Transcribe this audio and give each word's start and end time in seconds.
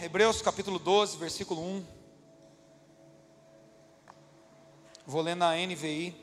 Hebreus 0.00 0.42
capítulo 0.42 0.78
12, 0.78 1.16
versículo 1.16 1.60
1. 1.62 1.84
Vou 5.06 5.20
ler 5.20 5.36
na 5.36 5.54
NVI. 5.54 6.14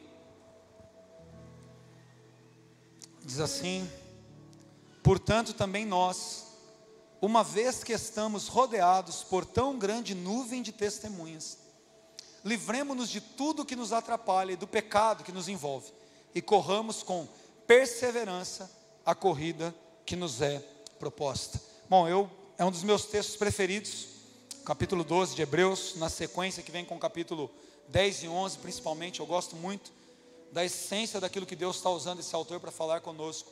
Diz 3.24 3.40
assim: 3.40 3.90
Portanto, 5.02 5.54
também 5.54 5.86
nós, 5.86 6.48
uma 7.22 7.42
vez 7.42 7.82
que 7.84 7.94
estamos 7.94 8.48
rodeados 8.48 9.24
por 9.24 9.46
tão 9.46 9.78
grande 9.78 10.14
nuvem 10.14 10.62
de 10.62 10.74
testemunhas, 10.74 11.60
livremos-nos 12.44 13.10
de 13.10 13.22
tudo 13.22 13.66
que 13.66 13.78
nos 13.78 13.94
atrapalha 13.94 14.52
e 14.52 14.58
do 14.58 14.68
pecado 14.68 15.24
que 15.24 15.32
nos 15.32 15.48
envolve, 15.48 15.94
e 16.36 16.42
corramos 16.42 17.02
com 17.02 17.28
perseverança 17.66 18.70
a 19.06 19.16
corrida 19.16 19.74
que 20.06 20.18
nos 20.18 20.42
é 20.42 20.60
proposta. 20.98 21.62
Bom, 21.88 22.08
eu 22.08 22.39
é 22.60 22.66
um 22.66 22.72
dos 22.72 22.84
meus 22.84 23.06
textos 23.06 23.38
preferidos, 23.38 24.08
capítulo 24.66 25.02
12 25.02 25.34
de 25.34 25.42
Hebreus, 25.42 25.96
na 25.96 26.10
sequência 26.10 26.62
que 26.62 26.70
vem 26.70 26.84
com 26.84 26.98
o 26.98 27.00
capítulo 27.00 27.50
10 27.88 28.24
e 28.24 28.28
11, 28.28 28.58
principalmente. 28.58 29.22
Eu 29.22 29.26
gosto 29.26 29.56
muito 29.56 29.94
da 30.52 30.66
essência 30.66 31.22
daquilo 31.22 31.46
que 31.46 31.56
Deus 31.56 31.78
está 31.78 31.90
usando 31.90 32.20
esse 32.20 32.36
autor 32.36 32.60
para 32.60 32.70
falar 32.70 33.00
conosco. 33.00 33.50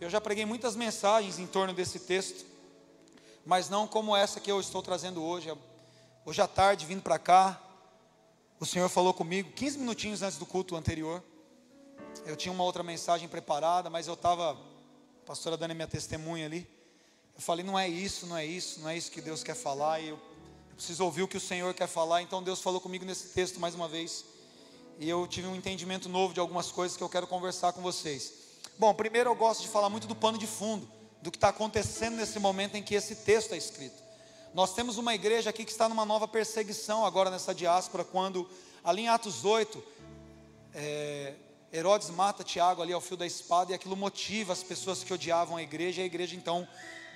Eu 0.00 0.08
já 0.08 0.20
preguei 0.20 0.46
muitas 0.46 0.76
mensagens 0.76 1.40
em 1.40 1.46
torno 1.48 1.74
desse 1.74 1.98
texto, 1.98 2.46
mas 3.44 3.68
não 3.68 3.88
como 3.88 4.14
essa 4.14 4.38
que 4.38 4.52
eu 4.52 4.60
estou 4.60 4.80
trazendo 4.80 5.24
hoje. 5.24 5.52
Hoje 6.24 6.40
à 6.40 6.46
tarde, 6.46 6.86
vindo 6.86 7.02
para 7.02 7.18
cá, 7.18 7.60
o 8.60 8.64
Senhor 8.64 8.88
falou 8.88 9.12
comigo, 9.12 9.50
15 9.54 9.78
minutinhos 9.78 10.22
antes 10.22 10.38
do 10.38 10.46
culto 10.46 10.76
anterior. 10.76 11.20
Eu 12.24 12.36
tinha 12.36 12.52
uma 12.52 12.62
outra 12.62 12.84
mensagem 12.84 13.28
preparada, 13.28 13.90
mas 13.90 14.06
eu 14.06 14.14
estava, 14.14 14.52
a 14.52 15.26
pastora 15.26 15.56
dando 15.56 15.74
minha 15.74 15.88
testemunha 15.88 16.46
ali. 16.46 16.75
Eu 17.36 17.42
falei, 17.42 17.64
não 17.64 17.78
é 17.78 17.86
isso, 17.86 18.26
não 18.26 18.36
é 18.36 18.46
isso, 18.46 18.80
não 18.80 18.88
é 18.88 18.96
isso 18.96 19.10
que 19.10 19.20
Deus 19.20 19.42
quer 19.42 19.54
falar. 19.54 20.00
E 20.00 20.08
eu, 20.08 20.14
eu 20.14 20.74
preciso 20.74 21.04
ouvir 21.04 21.22
o 21.22 21.28
que 21.28 21.36
o 21.36 21.40
Senhor 21.40 21.74
quer 21.74 21.86
falar. 21.86 22.22
Então 22.22 22.42
Deus 22.42 22.62
falou 22.62 22.80
comigo 22.80 23.04
nesse 23.04 23.28
texto 23.28 23.60
mais 23.60 23.74
uma 23.74 23.86
vez. 23.86 24.24
E 24.98 25.06
eu 25.06 25.26
tive 25.26 25.46
um 25.46 25.54
entendimento 25.54 26.08
novo 26.08 26.32
de 26.32 26.40
algumas 26.40 26.72
coisas 26.72 26.96
que 26.96 27.02
eu 27.02 27.08
quero 27.10 27.26
conversar 27.26 27.74
com 27.74 27.82
vocês. 27.82 28.32
Bom, 28.78 28.94
primeiro 28.94 29.28
eu 29.28 29.34
gosto 29.34 29.60
de 29.60 29.68
falar 29.68 29.90
muito 29.90 30.06
do 30.06 30.14
pano 30.14 30.38
de 30.38 30.46
fundo, 30.46 30.88
do 31.20 31.30
que 31.30 31.36
está 31.36 31.50
acontecendo 31.50 32.16
nesse 32.16 32.38
momento 32.38 32.74
em 32.74 32.82
que 32.82 32.94
esse 32.94 33.16
texto 33.16 33.52
é 33.52 33.58
escrito. 33.58 34.02
Nós 34.54 34.72
temos 34.72 34.96
uma 34.96 35.14
igreja 35.14 35.50
aqui 35.50 35.66
que 35.66 35.70
está 35.70 35.90
numa 35.90 36.06
nova 36.06 36.26
perseguição 36.26 37.04
agora 37.04 37.30
nessa 37.30 37.54
diáspora, 37.54 38.02
quando 38.02 38.48
ali 38.82 39.02
em 39.02 39.08
Atos 39.08 39.44
8, 39.44 39.84
é, 40.72 41.34
Herodes 41.70 42.08
mata 42.08 42.42
Tiago 42.42 42.80
ali 42.80 42.94
ao 42.94 43.00
fio 43.02 43.18
da 43.18 43.26
espada 43.26 43.72
e 43.72 43.74
aquilo 43.74 43.94
motiva 43.94 44.54
as 44.54 44.62
pessoas 44.62 45.04
que 45.04 45.12
odiavam 45.12 45.58
a 45.58 45.62
igreja, 45.62 46.00
e 46.00 46.04
a 46.04 46.06
igreja 46.06 46.34
então 46.34 46.66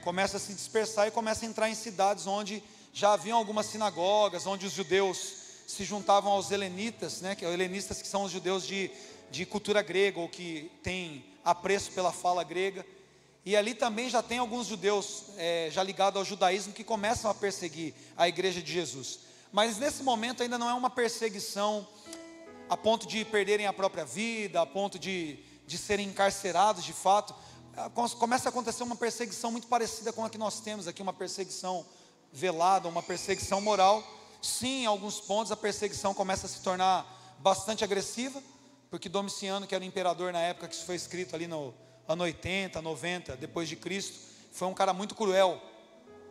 começa 0.02 0.36
a 0.36 0.40
se 0.40 0.52
dispersar 0.54 1.08
e 1.08 1.10
começa 1.10 1.44
a 1.44 1.48
entrar 1.48 1.68
em 1.68 1.74
cidades 1.74 2.26
onde 2.26 2.62
já 2.92 3.12
haviam 3.12 3.38
algumas 3.38 3.66
sinagogas, 3.66 4.46
onde 4.46 4.66
os 4.66 4.72
judeus 4.72 5.34
se 5.66 5.84
juntavam 5.84 6.32
aos 6.32 6.50
helenitas, 6.50 7.20
né, 7.20 7.34
que 7.34 7.44
helenistas 7.44 8.02
que 8.02 8.08
são 8.08 8.24
os 8.24 8.32
judeus 8.32 8.66
de, 8.66 8.90
de 9.30 9.46
cultura 9.46 9.82
grega 9.82 10.18
ou 10.18 10.28
que 10.28 10.70
têm 10.82 11.24
apreço 11.44 11.92
pela 11.92 12.12
fala 12.12 12.42
grega. 12.42 12.84
E 13.44 13.56
ali 13.56 13.74
também 13.74 14.10
já 14.10 14.22
tem 14.22 14.38
alguns 14.38 14.66
judeus 14.66 15.24
é, 15.36 15.68
já 15.70 15.82
ligados 15.82 16.18
ao 16.18 16.24
judaísmo 16.24 16.72
que 16.72 16.84
começam 16.84 17.30
a 17.30 17.34
perseguir 17.34 17.94
a 18.16 18.28
igreja 18.28 18.60
de 18.60 18.72
Jesus. 18.72 19.20
Mas 19.52 19.78
nesse 19.78 20.02
momento 20.02 20.42
ainda 20.42 20.58
não 20.58 20.68
é 20.68 20.74
uma 20.74 20.90
perseguição 20.90 21.86
a 22.68 22.76
ponto 22.76 23.06
de 23.06 23.24
perderem 23.24 23.66
a 23.66 23.72
própria 23.72 24.04
vida, 24.04 24.60
a 24.60 24.66
ponto 24.66 24.98
de, 24.98 25.38
de 25.66 25.78
serem 25.78 26.08
encarcerados 26.08 26.84
de 26.84 26.92
fato, 26.92 27.34
começa 28.18 28.48
a 28.48 28.50
acontecer 28.50 28.82
uma 28.82 28.96
perseguição 28.96 29.50
muito 29.50 29.66
parecida 29.66 30.12
com 30.12 30.24
a 30.24 30.30
que 30.30 30.38
nós 30.38 30.60
temos 30.60 30.86
aqui, 30.86 31.02
uma 31.02 31.12
perseguição 31.12 31.84
velada, 32.32 32.88
uma 32.88 33.02
perseguição 33.02 33.60
moral. 33.60 34.02
Sim, 34.42 34.82
em 34.82 34.86
alguns 34.86 35.20
pontos 35.20 35.52
a 35.52 35.56
perseguição 35.56 36.14
começa 36.14 36.46
a 36.46 36.48
se 36.48 36.60
tornar 36.60 37.36
bastante 37.38 37.84
agressiva, 37.84 38.42
porque 38.90 39.08
Domiciano, 39.08 39.66
que 39.66 39.74
era 39.74 39.82
o 39.82 39.86
imperador 39.86 40.32
na 40.32 40.40
época 40.40 40.68
que 40.68 40.74
isso 40.74 40.84
foi 40.84 40.96
escrito 40.96 41.34
ali 41.34 41.46
no 41.46 41.74
ano 42.08 42.24
80, 42.24 42.80
90 42.82 43.36
depois 43.36 43.68
de 43.68 43.76
Cristo, 43.76 44.18
foi 44.52 44.66
um 44.68 44.74
cara 44.74 44.92
muito 44.92 45.14
cruel. 45.14 45.60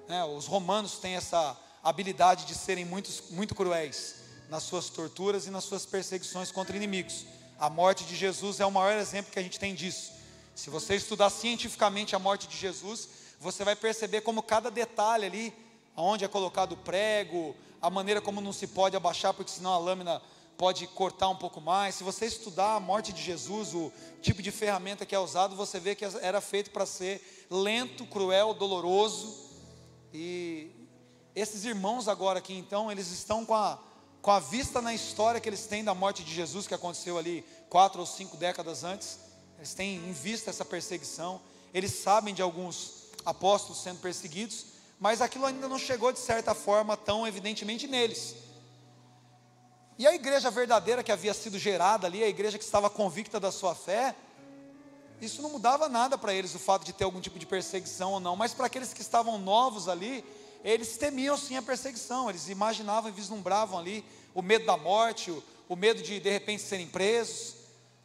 Né? 0.08 0.24
Os 0.25 0.46
romanos 0.46 0.97
têm 1.00 1.16
essa 1.16 1.58
habilidade 1.84 2.46
de 2.46 2.56
serem 2.56 2.84
muito, 2.85 3.09
muito 3.31 3.56
cruéis 3.56 4.16
nas 4.50 4.64
suas 4.64 4.90
torturas 4.90 5.46
e 5.46 5.52
nas 5.52 5.64
suas 5.64 5.85
perseguições 5.85 6.52
contra 6.52 6.75
inimigos. 6.75 7.25
A 7.59 7.69
morte 7.69 8.03
de 8.06 8.16
Jesus 8.16 8.59
é 8.59 8.66
o 8.66 8.72
maior 8.72 8.97
exemplo 8.97 9.31
que 9.31 9.40
a 9.40 9.44
gente 9.44 9.59
tem 9.59 9.75
disso. 9.75 10.19
Se 10.56 10.70
você 10.70 10.96
estudar 10.96 11.30
cientificamente 11.30 12.16
a 12.16 12.20
morte 12.20 12.48
de 12.48 12.58
Jesus, 12.58 13.08
você 13.40 13.64
vai 13.64 13.76
perceber 13.76 14.22
como 14.22 14.44
cada 14.44 14.70
detalhe 14.70 15.26
ali, 15.26 15.54
onde 15.96 16.26
é 16.26 16.28
colocado 16.28 16.74
o 16.74 16.78
prego, 16.78 17.56
a 17.82 17.90
maneira 17.90 18.20
como 18.20 18.42
não 18.42 18.52
se 18.52 18.68
pode 18.68 18.96
abaixar, 18.96 19.34
porque 19.34 19.52
senão 19.52 19.74
a 19.74 19.78
lâmina 19.78 20.22
pode 20.58 20.86
cortar 20.88 21.30
um 21.30 21.36
pouco 21.38 21.62
mais. 21.62 21.96
Se 21.96 22.04
você 22.04 22.26
estudar 22.26 22.76
a 22.76 22.80
morte 22.80 23.14
de 23.14 23.22
Jesus, 23.22 23.74
o 23.74 23.92
tipo 24.22 24.42
de 24.42 24.52
ferramenta 24.52 25.06
que 25.06 25.16
é 25.16 25.20
usado, 25.20 25.56
você 25.56 25.80
vê 25.80 25.96
que 25.96 26.04
era 26.04 26.42
feito 26.42 26.72
para 26.72 26.86
ser 26.86 27.48
lento, 27.50 28.06
cruel, 28.06 28.54
doloroso. 28.54 29.50
E 30.14 30.70
esses 31.34 31.64
irmãos 31.64 32.09
agora 32.09 32.40
aqui, 32.40 32.54
então, 32.54 32.92
eles 32.92 33.09
estão 33.09 33.46
com 33.46 33.56
a, 33.56 33.80
com 34.22 34.32
a 34.32 34.40
vista 34.42 34.82
na 34.82 34.94
história 34.94 35.40
que 35.40 35.48
eles 35.48 35.66
têm 35.66 35.82
da 35.82 35.94
morte 35.94 36.26
de 36.26 36.34
Jesus, 36.34 36.68
que 36.68 36.74
aconteceu 36.74 37.18
ali 37.18 37.46
quatro 37.70 38.02
ou 38.02 38.06
cinco 38.06 38.36
décadas 38.36 38.84
antes 38.84 39.28
eles 39.59 39.74
têm 39.74 39.97
em 39.97 40.14
vista 40.14 40.50
essa 40.50 40.64
perseguição, 40.64 41.42
eles 41.74 41.92
sabem 41.92 42.34
de 42.34 42.42
alguns 42.42 43.09
apóstolos 43.25 43.84
sendo 43.84 44.00
perseguidos, 44.00 44.68
mas 44.97 45.22
aquilo 45.22 45.46
ainda 45.46 45.68
não 45.68 45.78
chegou 45.78 46.14
de 46.14 46.20
certa 46.20 46.56
forma 46.56 46.96
tão 46.96 47.28
evidentemente 47.28 47.86
neles. 47.86 48.36
E 49.97 50.08
a 50.08 50.16
igreja 50.16 50.50
verdadeira 50.50 51.03
que 51.03 51.12
havia 51.12 51.34
sido 51.34 51.59
gerada 51.59 52.08
ali, 52.08 52.24
a 52.24 52.28
igreja 52.30 52.58
que 52.58 52.64
estava 52.64 52.90
convicta 52.90 53.38
da 53.38 53.52
sua 53.52 53.75
fé, 53.75 54.16
isso 55.20 55.42
não 55.42 55.50
mudava 55.50 55.90
nada 55.90 56.18
para 56.18 56.34
eles 56.34 56.56
o 56.56 56.59
fato 56.59 56.86
de 56.86 56.94
ter 56.94 57.03
algum 57.03 57.20
tipo 57.20 57.38
de 57.38 57.46
perseguição 57.46 58.14
ou 58.14 58.20
não, 58.22 58.38
mas 58.38 58.53
para 58.53 58.68
aqueles 58.68 58.94
que 58.94 59.02
estavam 59.02 59.38
novos 59.38 59.90
ali, 59.90 60.24
eles 60.64 60.96
temiam 60.96 61.36
sim 61.36 61.58
a 61.58 61.62
perseguição, 61.62 62.30
eles 62.30 62.47
imaginavam 62.47 63.09
e 63.09 63.14
vislumbravam 63.14 63.78
ali 63.78 64.06
o 64.34 64.41
medo 64.41 64.66
da 64.66 64.78
morte, 64.78 65.31
o, 65.31 65.44
o 65.68 65.76
medo 65.76 66.02
de 66.02 66.18
de 66.22 66.30
repente 66.30 66.62
serem 66.62 66.88
presos. 66.88 67.59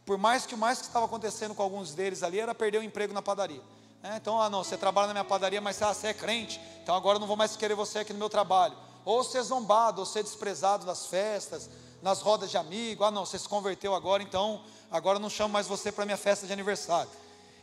Por 0.05 0.17
mais 0.17 0.45
que 0.45 0.53
o 0.53 0.57
mais 0.57 0.79
que 0.79 0.85
estava 0.85 1.05
acontecendo 1.05 1.55
com 1.55 1.63
alguns 1.63 1.93
deles 1.93 2.21
ali 2.21 2.39
era 2.39 2.53
perder 2.53 2.77
o 2.77 2.83
emprego 2.83 3.13
na 3.13 3.21
padaria. 3.21 3.61
É, 4.03 4.17
então, 4.17 4.39
ah, 4.39 4.49
não, 4.49 4.63
você 4.63 4.77
trabalha 4.77 5.07
na 5.07 5.13
minha 5.13 5.23
padaria, 5.23 5.59
mas 5.59 5.81
ah, 5.81 5.91
você 5.91 6.07
é 6.07 6.13
crente, 6.13 6.61
então 6.83 6.93
agora 6.93 7.15
eu 7.15 7.19
não 7.19 7.27
vou 7.27 7.35
mais 7.35 7.55
querer 7.55 7.73
você 7.73 7.99
aqui 7.99 8.13
no 8.13 8.19
meu 8.19 8.29
trabalho. 8.29 8.77
Ou 9.03 9.23
ser 9.23 9.41
zombado, 9.41 9.99
ou 9.99 10.05
ser 10.05 10.21
desprezado 10.21 10.85
nas 10.85 11.07
festas, 11.07 11.69
nas 12.03 12.21
rodas 12.21 12.51
de 12.51 12.57
amigo. 12.57 13.03
Ah, 13.03 13.09
não, 13.09 13.25
você 13.25 13.39
se 13.39 13.49
converteu 13.49 13.95
agora, 13.95 14.21
então 14.21 14.61
agora 14.91 15.17
eu 15.17 15.21
não 15.21 15.29
chamo 15.29 15.51
mais 15.51 15.65
você 15.65 15.91
para 15.91 16.05
minha 16.05 16.17
festa 16.17 16.45
de 16.45 16.53
aniversário. 16.53 17.09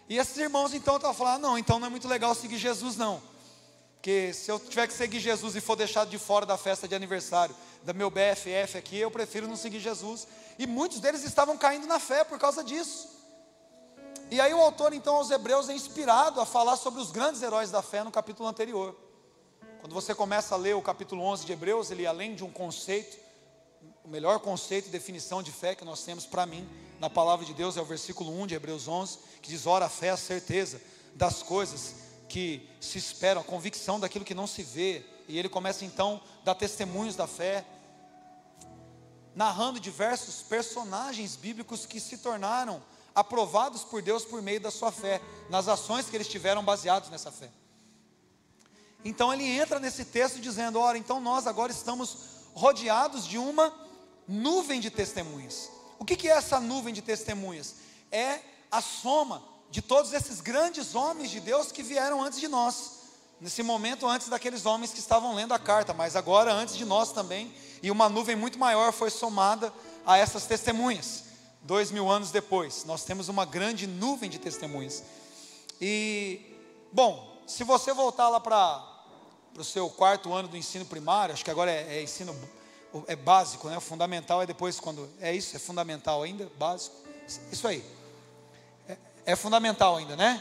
E 0.08 0.18
esses 0.18 0.36
irmãos 0.36 0.74
então 0.74 0.96
estavam 0.96 1.14
falando: 1.14 1.36
ah, 1.36 1.48
não, 1.48 1.58
então 1.58 1.78
não 1.78 1.86
é 1.86 1.90
muito 1.90 2.08
legal 2.08 2.34
seguir 2.34 2.58
Jesus, 2.58 2.96
não. 2.96 3.22
Porque 3.94 4.32
se 4.32 4.50
eu 4.50 4.58
tiver 4.58 4.88
que 4.88 4.92
seguir 4.92 5.20
Jesus 5.20 5.54
e 5.54 5.60
for 5.60 5.76
deixado 5.76 6.10
de 6.10 6.18
fora 6.18 6.44
da 6.44 6.58
festa 6.58 6.88
de 6.88 6.94
aniversário 6.94 7.54
da 7.84 7.92
meu 7.92 8.10
BFF 8.10 8.78
aqui, 8.78 8.98
eu 8.98 9.10
prefiro 9.10 9.48
não 9.48 9.56
seguir 9.56 9.80
Jesus. 9.80 10.26
E 10.58 10.66
muitos 10.66 11.00
deles 11.00 11.24
estavam 11.24 11.56
caindo 11.56 11.86
na 11.86 11.98
fé 11.98 12.24
por 12.24 12.38
causa 12.38 12.62
disso. 12.62 13.08
E 14.30 14.40
aí 14.40 14.54
o 14.54 14.60
autor, 14.60 14.94
então, 14.94 15.16
aos 15.16 15.30
Hebreus 15.30 15.68
é 15.68 15.74
inspirado 15.74 16.40
a 16.40 16.46
falar 16.46 16.76
sobre 16.76 17.00
os 17.00 17.10
grandes 17.10 17.42
heróis 17.42 17.70
da 17.70 17.82
fé 17.82 18.02
no 18.02 18.10
capítulo 18.10 18.48
anterior. 18.48 18.96
Quando 19.80 19.92
você 19.92 20.14
começa 20.14 20.54
a 20.54 20.58
ler 20.58 20.74
o 20.74 20.80
capítulo 20.80 21.22
11 21.22 21.44
de 21.44 21.52
Hebreus, 21.52 21.90
ele 21.90 22.06
além 22.06 22.34
de 22.34 22.44
um 22.44 22.50
conceito, 22.50 23.18
o 24.04 24.08
melhor 24.08 24.38
conceito 24.38 24.88
e 24.88 24.90
definição 24.90 25.42
de 25.42 25.50
fé 25.50 25.74
que 25.74 25.84
nós 25.84 26.02
temos 26.04 26.24
para 26.24 26.46
mim 26.46 26.68
na 27.00 27.10
palavra 27.10 27.44
de 27.44 27.52
Deus 27.52 27.76
é 27.76 27.80
o 27.82 27.84
versículo 27.84 28.30
1 28.42 28.46
de 28.46 28.54
Hebreus 28.54 28.86
11, 28.86 29.18
que 29.42 29.48
diz: 29.48 29.66
"Ora 29.66 29.86
a 29.86 29.88
fé 29.88 30.06
é 30.06 30.10
a 30.10 30.16
certeza 30.16 30.80
das 31.14 31.42
coisas 31.42 31.96
que 32.28 32.68
se 32.80 32.96
esperam, 32.96 33.40
a 33.40 33.44
convicção 33.44 33.98
daquilo 33.98 34.24
que 34.24 34.34
não 34.34 34.46
se 34.46 34.62
vê". 34.62 35.04
E 35.28 35.38
ele 35.38 35.48
começa 35.48 35.84
então 35.84 36.20
a 36.40 36.44
dar 36.44 36.54
testemunhos 36.54 37.16
da 37.16 37.26
fé, 37.26 37.64
narrando 39.34 39.80
diversos 39.80 40.42
personagens 40.42 41.36
bíblicos 41.36 41.86
que 41.86 42.00
se 42.00 42.18
tornaram 42.18 42.82
aprovados 43.14 43.84
por 43.84 44.02
Deus 44.02 44.24
por 44.24 44.40
meio 44.42 44.60
da 44.60 44.70
sua 44.70 44.90
fé, 44.90 45.20
nas 45.48 45.68
ações 45.68 46.08
que 46.08 46.16
eles 46.16 46.28
tiveram 46.28 46.64
baseados 46.64 47.10
nessa 47.10 47.30
fé. 47.30 47.50
Então 49.04 49.32
ele 49.32 49.44
entra 49.44 49.80
nesse 49.80 50.04
texto 50.04 50.40
dizendo: 50.40 50.78
Ora, 50.78 50.96
então 50.96 51.20
nós 51.20 51.46
agora 51.46 51.72
estamos 51.72 52.16
rodeados 52.54 53.26
de 53.26 53.38
uma 53.38 53.72
nuvem 54.26 54.80
de 54.80 54.90
testemunhas. 54.90 55.70
O 55.98 56.04
que, 56.04 56.16
que 56.16 56.28
é 56.28 56.32
essa 56.32 56.60
nuvem 56.60 56.94
de 56.94 57.02
testemunhas? 57.02 57.76
É 58.10 58.40
a 58.70 58.80
soma 58.80 59.42
de 59.70 59.82
todos 59.82 60.12
esses 60.12 60.40
grandes 60.40 60.94
homens 60.94 61.30
de 61.30 61.40
Deus 61.40 61.72
que 61.72 61.82
vieram 61.82 62.22
antes 62.22 62.38
de 62.38 62.48
nós 62.48 63.01
nesse 63.42 63.60
momento 63.60 64.06
antes 64.06 64.28
daqueles 64.28 64.64
homens 64.64 64.92
que 64.92 65.00
estavam 65.00 65.34
lendo 65.34 65.52
a 65.52 65.58
carta, 65.58 65.92
mas 65.92 66.14
agora 66.14 66.52
antes 66.52 66.76
de 66.76 66.84
nós 66.84 67.10
também, 67.10 67.52
e 67.82 67.90
uma 67.90 68.08
nuvem 68.08 68.36
muito 68.36 68.56
maior 68.56 68.92
foi 68.92 69.10
somada 69.10 69.72
a 70.06 70.16
essas 70.16 70.46
testemunhas. 70.46 71.24
Dois 71.60 71.90
mil 71.90 72.08
anos 72.08 72.30
depois, 72.30 72.84
nós 72.84 73.04
temos 73.04 73.28
uma 73.28 73.44
grande 73.44 73.84
nuvem 73.84 74.30
de 74.30 74.38
testemunhas. 74.38 75.02
E, 75.80 76.56
bom, 76.92 77.42
se 77.44 77.64
você 77.64 77.92
voltar 77.92 78.28
lá 78.28 78.38
para 78.38 78.80
o 79.58 79.64
seu 79.64 79.90
quarto 79.90 80.32
ano 80.32 80.46
do 80.46 80.56
ensino 80.56 80.84
primário, 80.84 81.34
acho 81.34 81.44
que 81.44 81.50
agora 81.50 81.70
é, 81.70 81.98
é 81.98 82.02
ensino 82.02 82.36
é 83.08 83.16
básico, 83.16 83.68
né? 83.68 83.76
O 83.76 83.80
fundamental 83.80 84.42
é 84.42 84.46
depois 84.46 84.78
quando 84.78 85.08
é 85.20 85.34
isso, 85.34 85.56
é 85.56 85.58
fundamental 85.58 86.22
ainda, 86.22 86.48
básico. 86.56 86.94
Isso 87.50 87.66
aí. 87.66 87.84
É, 88.88 88.96
é 89.26 89.36
fundamental 89.36 89.96
ainda, 89.96 90.14
né? 90.14 90.40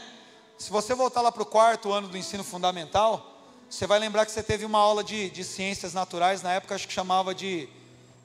Se 0.62 0.70
você 0.70 0.94
voltar 0.94 1.22
lá 1.22 1.32
para 1.32 1.42
o 1.42 1.46
quarto 1.46 1.92
ano 1.92 2.06
do 2.06 2.16
ensino 2.16 2.44
fundamental, 2.44 3.36
você 3.68 3.84
vai 3.84 3.98
lembrar 3.98 4.24
que 4.24 4.30
você 4.30 4.44
teve 4.44 4.64
uma 4.64 4.78
aula 4.78 5.02
de, 5.02 5.28
de 5.28 5.42
ciências 5.42 5.92
naturais, 5.92 6.40
na 6.40 6.52
época 6.52 6.76
acho 6.76 6.86
que 6.86 6.94
chamava 6.94 7.34
de. 7.34 7.68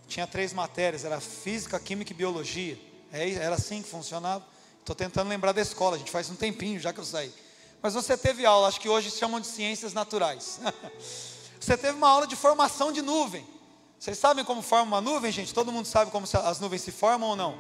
Tinha 0.08 0.28
três 0.28 0.54
matérias, 0.54 1.04
era 1.04 1.20
física, 1.20 1.80
química 1.80 2.12
e 2.12 2.16
biologia. 2.16 2.80
É, 3.12 3.28
era 3.32 3.56
assim 3.56 3.82
que 3.82 3.90
funcionava. 3.90 4.46
Estou 4.80 4.96
tentando 4.96 5.30
lembrar 5.30 5.52
da 5.52 5.62
escola, 5.62 5.96
a 5.96 5.98
gente 5.98 6.12
faz 6.12 6.30
um 6.30 6.36
tempinho 6.36 6.80
já 6.80 6.94
que 6.94 7.00
eu 7.00 7.06
saí. 7.06 7.34
Mas 7.82 7.96
você 7.96 8.16
teve 8.16 8.46
aula, 8.46 8.68
acho 8.68 8.80
que 8.80 8.88
hoje 8.88 9.10
chamam 9.10 9.40
de 9.40 9.48
ciências 9.48 9.92
naturais. 9.92 10.60
você 11.60 11.76
teve 11.76 11.98
uma 11.98 12.08
aula 12.08 12.28
de 12.28 12.36
formação 12.36 12.92
de 12.92 13.02
nuvem. 13.02 13.48
Vocês 13.98 14.16
sabem 14.16 14.46
como 14.46 14.62
forma 14.62 14.86
uma 14.86 15.02
nuvem, 15.02 15.32
gente? 15.32 15.56
Todo 15.56 15.72
mundo 15.72 15.88
sabe 15.88 16.12
como 16.12 16.28
as 16.32 16.60
nuvens 16.60 16.84
se 16.84 16.92
formam 16.92 17.30
ou 17.30 17.36
não? 17.36 17.58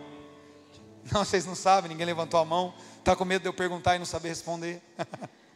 Não, 1.11 1.23
vocês 1.25 1.45
não 1.45 1.55
sabem, 1.55 1.89
ninguém 1.89 2.05
levantou 2.05 2.39
a 2.39 2.45
mão. 2.45 2.73
Está 3.07 3.15
com 3.15 3.23
medo 3.23 3.43
de 3.43 3.47
eu 3.47 3.53
perguntar 3.53 3.95
e 3.95 3.99
não 3.99 4.05
saber 4.05 4.27
responder. 4.27 4.81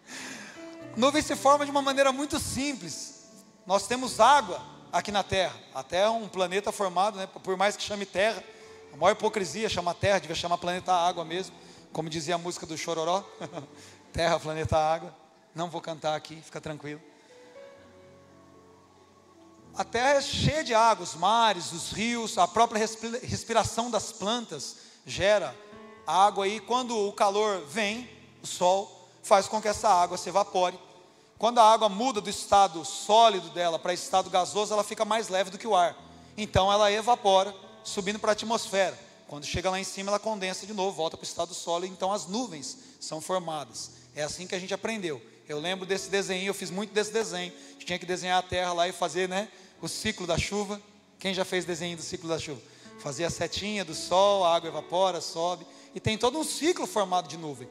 nuvem 0.95 1.21
se 1.21 1.35
forma 1.35 1.65
de 1.65 1.71
uma 1.71 1.81
maneira 1.81 2.09
muito 2.09 2.39
simples. 2.39 3.25
Nós 3.67 3.85
temos 3.87 4.21
água 4.21 4.61
aqui 4.89 5.11
na 5.11 5.21
Terra. 5.21 5.53
A 5.75 5.83
Terra 5.83 6.05
é 6.05 6.09
um 6.11 6.29
planeta 6.29 6.71
formado, 6.71 7.17
né, 7.17 7.27
por 7.27 7.57
mais 7.57 7.75
que 7.75 7.83
chame 7.83 8.05
Terra. 8.05 8.41
A 8.93 8.95
maior 8.95 9.11
hipocrisia 9.11 9.67
chama 9.67 9.93
Terra, 9.93 10.19
devia 10.19 10.33
chamar 10.33 10.59
planeta 10.59 10.93
Água 10.93 11.25
mesmo. 11.25 11.53
Como 11.91 12.09
dizia 12.09 12.35
a 12.35 12.37
música 12.37 12.65
do 12.65 12.77
Chororó. 12.77 13.21
Terra, 14.13 14.39
planeta 14.39 14.77
Água. 14.77 15.13
Não 15.53 15.69
vou 15.69 15.81
cantar 15.81 16.15
aqui, 16.15 16.41
fica 16.41 16.61
tranquilo. 16.61 17.01
A 19.75 19.83
terra 19.83 20.11
é 20.11 20.21
cheia 20.21 20.63
de 20.63 20.73
água, 20.73 21.03
os 21.03 21.15
mares, 21.15 21.73
os 21.73 21.91
rios, 21.91 22.37
a 22.37 22.47
própria 22.47 22.79
respiração 22.79 23.91
das 23.91 24.13
plantas 24.13 24.77
gera 25.05 25.53
água 26.11 26.47
e 26.47 26.59
quando 26.59 26.97
o 26.97 27.13
calor 27.13 27.61
vem, 27.65 28.09
o 28.43 28.47
sol 28.47 29.09
faz 29.23 29.47
com 29.47 29.61
que 29.61 29.67
essa 29.67 29.89
água 29.89 30.17
se 30.17 30.29
evapore. 30.29 30.79
Quando 31.37 31.59
a 31.59 31.71
água 31.71 31.89
muda 31.89 32.21
do 32.21 32.29
estado 32.29 32.83
sólido 32.85 33.49
dela 33.49 33.79
para 33.79 33.93
estado 33.93 34.29
gasoso, 34.29 34.73
ela 34.73 34.83
fica 34.83 35.03
mais 35.03 35.29
leve 35.29 35.49
do 35.49 35.57
que 35.57 35.67
o 35.67 35.75
ar. 35.75 35.95
Então 36.37 36.71
ela 36.71 36.91
evapora, 36.91 37.55
subindo 37.83 38.19
para 38.19 38.31
a 38.31 38.33
atmosfera. 38.33 38.97
Quando 39.27 39.45
chega 39.45 39.69
lá 39.69 39.79
em 39.79 39.83
cima, 39.83 40.11
ela 40.11 40.19
condensa 40.19 40.67
de 40.67 40.73
novo, 40.73 40.95
volta 40.95 41.15
para 41.15 41.23
o 41.23 41.27
estado 41.27 41.53
sólido, 41.53 41.93
então 41.93 42.11
as 42.11 42.27
nuvens 42.27 42.77
são 42.99 43.21
formadas. 43.21 43.91
É 44.13 44.23
assim 44.23 44.45
que 44.45 44.53
a 44.53 44.59
gente 44.59 44.73
aprendeu. 44.73 45.21
Eu 45.47 45.59
lembro 45.59 45.85
desse 45.85 46.09
desenho, 46.09 46.47
eu 46.47 46.53
fiz 46.53 46.69
muito 46.69 46.93
desse 46.93 47.11
desenho. 47.11 47.51
A 47.75 47.83
tinha 47.83 47.97
que 47.97 48.05
desenhar 48.05 48.37
a 48.37 48.43
terra 48.43 48.73
lá 48.73 48.87
e 48.87 48.91
fazer, 48.91 49.27
né, 49.27 49.47
o 49.81 49.87
ciclo 49.87 50.27
da 50.27 50.37
chuva. 50.37 50.81
Quem 51.17 51.33
já 51.33 51.45
fez 51.45 51.65
desenho 51.65 51.97
do 51.97 52.03
ciclo 52.03 52.29
da 52.29 52.37
chuva? 52.37 52.61
Fazia 52.99 53.27
a 53.27 53.29
setinha 53.29 53.83
do 53.83 53.95
sol, 53.95 54.43
a 54.43 54.55
água 54.55 54.69
evapora, 54.69 55.19
sobe, 55.21 55.65
e 55.93 55.99
tem 55.99 56.17
todo 56.17 56.37
um 56.39 56.43
ciclo 56.43 56.87
formado 56.87 57.27
de 57.27 57.37
nuvem. 57.37 57.69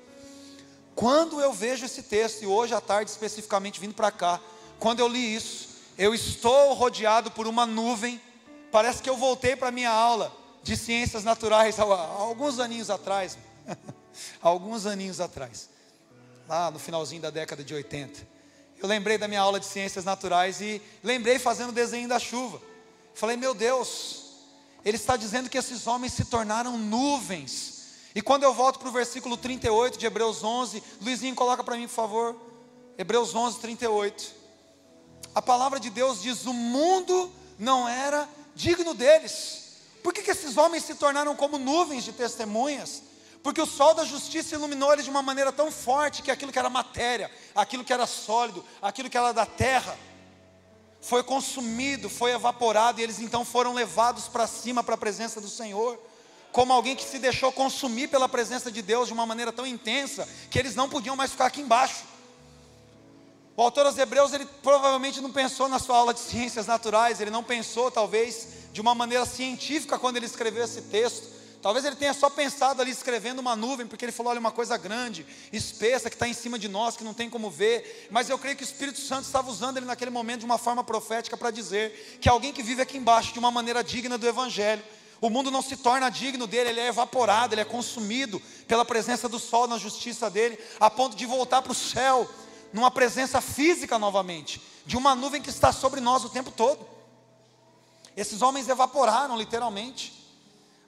Quando 0.95 1.41
eu 1.41 1.53
vejo 1.53 1.87
esse 1.87 2.03
texto, 2.03 2.43
e 2.43 2.47
hoje 2.47 2.75
à 2.75 2.81
tarde 2.81 3.11
especificamente 3.11 3.81
vindo 3.81 3.95
para 3.95 4.11
cá, 4.11 4.41
quando 4.79 5.01
eu 5.01 5.09
li 5.09 5.35
isso, 5.35 5.69
eu 5.97 6.15
estou 6.15 6.75
rodeado 6.75 7.31
por 7.31 7.47
uma 7.47 7.65
nuvem, 7.67 8.21
parece 8.71 9.03
que 9.03 9.09
eu 9.09 9.17
voltei 9.17 9.57
para 9.57 9.69
a 9.69 9.73
minha 9.73 9.91
aula 9.91 10.35
de 10.63 10.77
ciências 10.77 11.25
naturais 11.25 11.79
há 11.79 11.83
alguns 11.83 12.59
aninhos 12.59 12.91
atrás, 12.91 13.39
alguns 14.43 14.87
aninhos 14.87 15.21
atrás 15.21 15.69
lá 16.51 16.69
no 16.69 16.81
finalzinho 16.81 17.23
da 17.23 17.31
década 17.31 17.63
de 17.63 17.73
80. 17.73 18.27
Eu 18.83 18.89
lembrei 18.89 19.17
da 19.17 19.29
minha 19.29 19.41
aula 19.41 19.61
de 19.61 19.67
ciências 19.67 20.05
naturais 20.05 20.61
e 20.61 20.83
lembrei 21.01 21.39
fazendo 21.39 21.69
o 21.69 21.73
desenho 21.73 22.09
da 22.09 22.19
chuva. 22.19 22.61
Falei, 23.15 23.37
meu 23.37 23.55
Deus, 23.55 24.25
ele 24.85 24.97
está 24.97 25.17
dizendo 25.17 25.49
que 25.49 25.57
esses 25.57 25.87
homens 25.87 26.13
se 26.13 26.25
tornaram 26.25 26.77
nuvens. 26.77 27.80
E 28.15 28.21
quando 28.21 28.43
eu 28.43 28.53
volto 28.53 28.79
para 28.79 28.89
o 28.89 28.93
versículo 28.93 29.37
38 29.37 29.99
de 29.99 30.07
Hebreus 30.07 30.43
11, 30.43 30.83
Luizinho, 31.01 31.35
coloca 31.35 31.63
para 31.63 31.77
mim, 31.77 31.87
por 31.87 31.95
favor. 31.95 32.37
Hebreus 32.99 33.35
11, 33.35 33.59
38. 33.61 34.35
A 35.35 35.41
palavra 35.41 35.79
de 35.79 35.91
Deus 35.91 36.21
diz: 36.21 36.45
o 36.47 36.53
mundo 36.53 37.33
não 37.59 37.89
era 37.89 38.29
digno 38.55 38.95
deles. 38.95 39.61
Por 40.03 40.13
que, 40.13 40.23
que 40.23 40.31
esses 40.31 40.57
homens 40.57 40.85
se 40.85 40.95
tornaram 40.95 41.37
como 41.37 41.59
nuvens 41.59 42.05
de 42.05 42.13
testemunhas? 42.13 43.03
Porque 43.43 43.61
o 43.61 43.67
sol 43.67 43.95
da 43.95 44.05
justiça 44.05 44.55
iluminou 44.55 44.93
eles 44.93 45.05
de 45.05 45.11
uma 45.11 45.23
maneira 45.23 45.53
tão 45.53 45.71
forte 45.71 46.23
que 46.23 46.31
aquilo 46.31 46.53
que 46.53 46.59
era 46.59 46.69
matéria, 46.69 47.31
aquilo 47.55 47.85
que 47.85 47.93
era 47.93 48.07
sólido, 48.07 48.65
aquilo 48.83 49.09
que 49.09 49.17
era 49.17 49.33
da 49.33 49.47
terra, 49.47 49.97
foi 51.01 51.23
consumido, 51.23 52.11
foi 52.11 52.33
evaporado, 52.33 53.01
e 53.01 53.03
eles 53.03 53.19
então 53.19 53.45
foram 53.45 53.73
levados 53.73 54.29
para 54.29 54.47
cima, 54.47 54.85
para 54.85 54.95
a 54.95 54.99
presença 54.99 55.41
do 55.41 55.49
Senhor, 55.49 55.99
como 56.53 56.73
alguém 56.73 56.97
que 56.97 57.05
se 57.05 57.19
deixou 57.19 57.53
consumir 57.53 58.09
pela 58.09 58.29
presença 58.29 58.71
de 58.71 58.83
Deus 58.83 59.09
de 59.09 59.13
uma 59.13 59.27
maneira 59.27 59.53
tão 59.53 59.67
intensa, 59.67 60.29
que 60.51 60.59
eles 60.59 60.75
não 60.75 60.89
podiam 60.89 61.17
mais 61.17 61.31
ficar 61.31 61.47
aqui 61.47 61.61
embaixo. 61.61 62.05
O 63.57 63.63
autor 63.63 63.87
aos 63.87 63.99
Hebreus, 63.99 64.33
ele 64.33 64.47
provavelmente 64.63 65.21
não 65.21 65.31
pensou 65.31 65.69
na 65.69 65.79
sua 65.79 65.97
aula 65.97 66.15
de 66.15 66.21
ciências 66.21 66.67
naturais, 66.67 67.21
ele 67.21 67.31
não 67.31 67.43
pensou, 67.43 67.91
talvez, 67.91 68.49
de 68.73 68.81
uma 68.81 68.95
maneira 68.95 69.27
científica 69.27 69.99
quando 69.99 70.17
ele 70.17 70.27
escreveu 70.27 70.65
esse 70.65 70.83
texto, 70.83 71.41
Talvez 71.63 71.85
ele 71.85 71.97
tenha 71.97 72.15
só 72.15 72.31
pensado 72.31 72.81
ali 72.81 72.91
escrevendo 72.91 73.39
uma 73.39 73.55
nuvem, 73.55 73.87
porque 73.87 74.05
ele 74.05 74.13
falou: 74.13 74.31
olha, 74.31 74.41
uma 74.41 74.51
coisa 74.51 74.77
grande, 74.79 75.27
espessa, 75.53 76.09
que 76.09 76.17
está 76.17 76.27
em 76.27 76.33
cima 76.33 76.59
de 76.59 76.69
nós, 76.69 76.97
que 76.97 77.05
não 77.05 77.13
tem 77.13 77.29
como 77.29 77.51
ver. 77.51 78.09
Mas 78.11 78.31
eu 78.31 78.39
creio 78.39 78.57
que 78.57 78.63
o 78.63 78.65
Espírito 78.65 78.99
Santo 78.99 79.27
estava 79.27 79.51
usando 79.51 79.77
ele 79.77 79.87
naquele 79.87 80.11
momento 80.11 80.41
de 80.41 80.47
uma 80.47 80.57
forma 80.57 80.83
profética 80.83 81.37
para 81.37 81.51
dizer 81.51 82.19
que 82.21 82.29
alguém 82.29 82.53
que 82.53 82.63
vive 82.63 82.81
aqui 82.81 82.97
embaixo 82.97 83.33
de 83.33 83.39
uma 83.39 83.51
maneira 83.51 83.85
digna 83.85 84.17
do 84.17 84.27
Evangelho, 84.27 84.83
o 85.21 85.29
mundo 85.29 85.51
não 85.51 85.61
se 85.61 85.77
torna 85.77 86.09
digno 86.09 86.47
dele, 86.47 86.71
ele 86.71 86.81
é 86.81 86.87
evaporado, 86.89 87.55
ele 87.55 87.61
é 87.61 87.65
consumido 87.65 88.41
pela 88.67 88.85
presença 88.85 89.29
do 89.29 89.39
sol 89.39 89.67
na 89.67 89.77
justiça 89.77 90.31
dele, 90.31 90.59
a 90.79 90.89
ponto 90.89 91.15
de 91.15 91.27
voltar 91.27 91.61
para 91.61 91.73
o 91.73 91.75
céu, 91.75 92.29
numa 92.73 92.91
presença 92.91 93.41
física 93.41 93.99
novamente, 93.99 94.63
de 94.87 94.97
uma 94.97 95.15
nuvem 95.15 95.43
que 95.43 95.51
está 95.51 95.73
sobre 95.73 96.01
nós 96.01 96.25
o 96.25 96.31
tempo 96.31 96.51
todo. 96.51 96.87
Esses 98.17 98.41
homens 98.41 98.69
evaporaram 98.69 99.37
literalmente. 99.37 100.19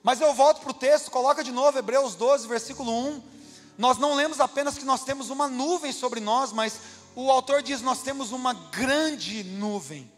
Mas 0.01 0.19
eu 0.19 0.33
volto 0.33 0.61
para 0.61 0.71
o 0.71 0.73
texto, 0.73 1.11
coloca 1.11 1.43
de 1.43 1.51
novo 1.51 1.77
Hebreus 1.77 2.15
12, 2.15 2.47
versículo 2.47 2.91
1. 2.91 3.23
Nós 3.77 3.97
não 3.97 4.15
lemos 4.15 4.39
apenas 4.39 4.77
que 4.77 4.83
nós 4.83 5.03
temos 5.03 5.29
uma 5.29 5.47
nuvem 5.47 5.91
sobre 5.91 6.19
nós, 6.19 6.51
mas 6.51 6.79
o 7.15 7.31
autor 7.31 7.61
diz: 7.61 7.81
nós 7.81 8.01
temos 8.01 8.31
uma 8.31 8.53
grande 8.53 9.43
nuvem, 9.43 10.11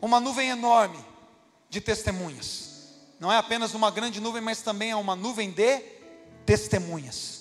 uma 0.00 0.20
nuvem 0.20 0.48
enorme 0.48 0.98
de 1.68 1.80
testemunhas. 1.80 2.75
Não 3.18 3.32
é 3.32 3.38
apenas 3.38 3.74
uma 3.74 3.90
grande 3.90 4.20
nuvem, 4.20 4.42
mas 4.42 4.60
também 4.60 4.90
é 4.90 4.96
uma 4.96 5.16
nuvem 5.16 5.50
de 5.50 5.78
testemunhas. 6.44 7.36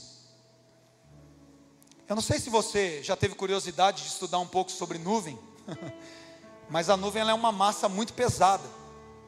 Eu 2.08 2.16
não 2.16 2.22
sei 2.22 2.40
se 2.40 2.50
você 2.50 3.02
já 3.04 3.16
teve 3.16 3.36
curiosidade 3.36 4.04
de 4.04 4.10
estudar 4.10 4.40
um 4.40 4.48
pouco 4.48 4.72
sobre 4.72 4.98
nuvem, 4.98 5.38
mas 6.70 6.90
a 6.90 6.96
nuvem 6.96 7.28
é 7.28 7.34
uma 7.34 7.52
massa 7.52 7.90
muito 7.90 8.14
pesada. 8.14 8.64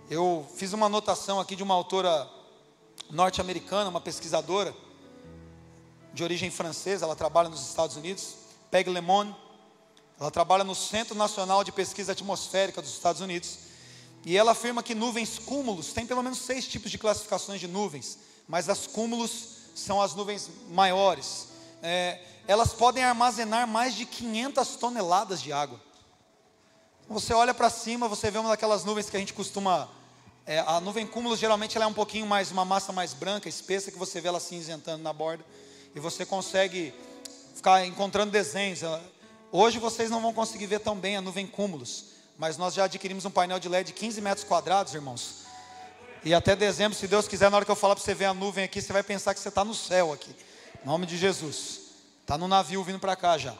Eu 0.09 0.47
fiz 0.55 0.73
uma 0.73 0.85
anotação 0.85 1.39
aqui 1.39 1.55
de 1.55 1.63
uma 1.63 1.73
autora 1.73 2.29
norte-americana, 3.09 3.89
uma 3.89 3.99
pesquisadora 3.99 4.73
de 6.13 6.23
origem 6.23 6.49
francesa, 6.49 7.05
ela 7.05 7.15
trabalha 7.15 7.49
nos 7.49 7.67
Estados 7.67 7.95
Unidos, 7.95 8.35
Peg 8.71 8.89
Lemon. 8.89 9.33
Ela 10.19 10.31
trabalha 10.31 10.63
no 10.63 10.73
Centro 10.73 11.15
Nacional 11.15 11.63
de 11.63 11.71
Pesquisa 11.71 12.13
Atmosférica 12.13 12.81
dos 12.81 12.91
Estados 12.91 13.21
Unidos. 13.21 13.66
E 14.27 14.35
ela 14.35 14.51
afirma 14.51 14.83
que 14.83 14.93
nuvens 14.93 15.39
cúmulos, 15.39 15.93
tem 15.93 16.05
pelo 16.05 16.21
menos 16.21 16.39
seis 16.39 16.67
tipos 16.67 16.91
de 16.91 16.97
classificações 16.97 17.61
de 17.61 17.67
nuvens, 17.67 18.19
mas 18.45 18.67
as 18.67 18.85
cúmulos 18.85 19.51
são 19.73 20.01
as 20.01 20.13
nuvens 20.15 20.49
maiores. 20.67 21.47
É, 21.81 22.19
elas 22.45 22.73
podem 22.73 23.05
armazenar 23.05 23.65
mais 23.65 23.95
de 23.95 24.05
500 24.05 24.75
toneladas 24.75 25.41
de 25.41 25.53
água. 25.53 25.79
Você 27.07 27.33
olha 27.33 27.53
para 27.53 27.69
cima, 27.69 28.09
você 28.09 28.29
vê 28.29 28.37
uma 28.37 28.49
daquelas 28.49 28.83
nuvens 28.83 29.09
que 29.09 29.15
a 29.15 29.19
gente 29.21 29.31
costuma 29.31 29.87
é, 30.45 30.59
a 30.59 30.81
nuvem 30.81 31.07
cúmulos 31.07 31.39
geralmente 31.39 31.77
ela 31.77 31.85
é 31.85 31.87
um 31.87 31.93
pouquinho 31.93 32.27
mais, 32.27 32.51
uma 32.51 32.65
massa 32.65 32.91
mais 32.91 33.13
branca, 33.13 33.47
espessa, 33.47 33.93
que 33.93 33.97
você 33.97 34.19
vê 34.19 34.27
ela 34.27 34.41
cinzentando 34.41 35.01
na 35.01 35.13
borda. 35.13 35.45
E 35.95 36.01
você 36.01 36.25
consegue 36.25 36.93
ficar 37.55 37.85
encontrando 37.85 38.29
desenhos. 38.33 38.81
Hoje 39.53 39.79
vocês 39.79 40.11
não 40.11 40.21
vão 40.21 40.33
conseguir 40.33 40.65
ver 40.65 40.81
tão 40.81 40.97
bem 40.97 41.15
a 41.15 41.21
nuvem 41.21 41.47
cúmulos. 41.47 42.16
Mas 42.37 42.57
nós 42.57 42.73
já 42.73 42.83
adquirimos 42.83 43.25
um 43.25 43.31
painel 43.31 43.59
de 43.59 43.67
LED 43.67 43.87
de 43.87 43.93
15 43.93 44.21
metros 44.21 44.43
quadrados, 44.43 44.93
irmãos. 44.93 45.45
E 46.23 46.33
até 46.33 46.55
dezembro, 46.55 46.97
se 46.97 47.07
Deus 47.07 47.27
quiser, 47.27 47.49
na 47.49 47.57
hora 47.57 47.65
que 47.65 47.71
eu 47.71 47.75
falar 47.75 47.95
para 47.95 48.03
você 48.03 48.13
ver 48.13 48.25
a 48.25 48.33
nuvem 48.33 48.63
aqui, 48.63 48.81
você 48.81 48.93
vai 48.93 49.01
pensar 49.01 49.33
que 49.33 49.39
você 49.39 49.49
está 49.49 49.65
no 49.65 49.73
céu 49.73 50.13
aqui. 50.13 50.35
Em 50.83 50.85
nome 50.85 51.05
de 51.05 51.17
Jesus. 51.17 51.81
Está 52.21 52.37
no 52.37 52.47
navio 52.47 52.83
vindo 52.83 52.99
para 52.99 53.15
cá 53.15 53.37
já. 53.37 53.55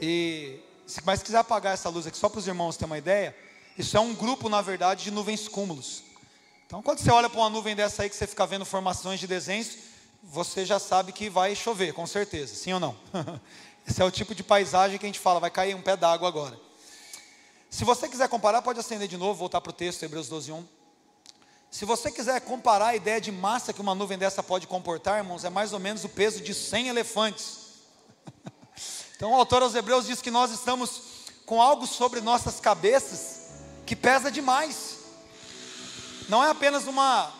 E, 0.00 0.58
mas 1.04 1.20
se 1.20 1.24
quiser 1.24 1.38
apagar 1.38 1.74
essa 1.74 1.88
luz 1.88 2.06
aqui, 2.06 2.16
só 2.16 2.28
para 2.28 2.38
os 2.38 2.48
irmãos 2.48 2.76
terem 2.76 2.90
uma 2.90 2.98
ideia, 2.98 3.36
isso 3.78 3.96
é 3.96 4.00
um 4.00 4.14
grupo, 4.14 4.48
na 4.48 4.60
verdade, 4.60 5.04
de 5.04 5.10
nuvens 5.10 5.46
cúmulos. 5.46 6.02
Então, 6.66 6.82
quando 6.82 6.98
você 6.98 7.10
olha 7.10 7.28
para 7.28 7.38
uma 7.38 7.50
nuvem 7.50 7.76
dessa 7.76 8.02
aí 8.02 8.10
que 8.10 8.16
você 8.16 8.26
fica 8.26 8.46
vendo 8.46 8.64
formações 8.64 9.20
de 9.20 9.26
desenhos, 9.26 9.76
você 10.22 10.64
já 10.64 10.78
sabe 10.78 11.12
que 11.12 11.28
vai 11.28 11.54
chover, 11.54 11.92
com 11.92 12.06
certeza, 12.06 12.54
sim 12.54 12.72
ou 12.72 12.80
não? 12.80 12.96
Esse 13.86 14.00
é 14.00 14.04
o 14.04 14.10
tipo 14.10 14.34
de 14.34 14.42
paisagem 14.42 14.98
que 14.98 15.04
a 15.04 15.08
gente 15.08 15.18
fala, 15.18 15.40
vai 15.40 15.50
cair 15.50 15.74
um 15.74 15.82
pé 15.82 15.96
d'água 15.96 16.28
agora. 16.28 16.69
Se 17.70 17.84
você 17.84 18.08
quiser 18.08 18.28
comparar, 18.28 18.62
pode 18.62 18.80
acender 18.80 19.06
de 19.06 19.16
novo, 19.16 19.38
voltar 19.38 19.60
para 19.60 19.70
o 19.70 19.72
texto, 19.72 20.02
Hebreus 20.02 20.28
12, 20.28 20.50
1. 20.50 20.66
Se 21.70 21.84
você 21.84 22.10
quiser 22.10 22.40
comparar 22.40 22.88
a 22.88 22.96
ideia 22.96 23.20
de 23.20 23.30
massa 23.30 23.72
que 23.72 23.80
uma 23.80 23.94
nuvem 23.94 24.18
dessa 24.18 24.42
pode 24.42 24.66
comportar, 24.66 25.18
irmãos, 25.18 25.44
é 25.44 25.50
mais 25.50 25.72
ou 25.72 25.78
menos 25.78 26.02
o 26.02 26.08
peso 26.08 26.40
de 26.40 26.52
100 26.52 26.88
elefantes. 26.88 27.58
Então 29.16 29.32
o 29.32 29.34
autor 29.34 29.62
aos 29.62 29.74
Hebreus 29.74 30.06
diz 30.06 30.22
que 30.22 30.30
nós 30.30 30.50
estamos 30.50 31.02
com 31.44 31.60
algo 31.60 31.86
sobre 31.86 32.22
nossas 32.22 32.58
cabeças 32.58 33.50
que 33.84 33.94
pesa 33.94 34.30
demais. 34.30 34.96
Não 36.26 36.42
é 36.42 36.48
apenas 36.48 36.86
uma 36.86 37.30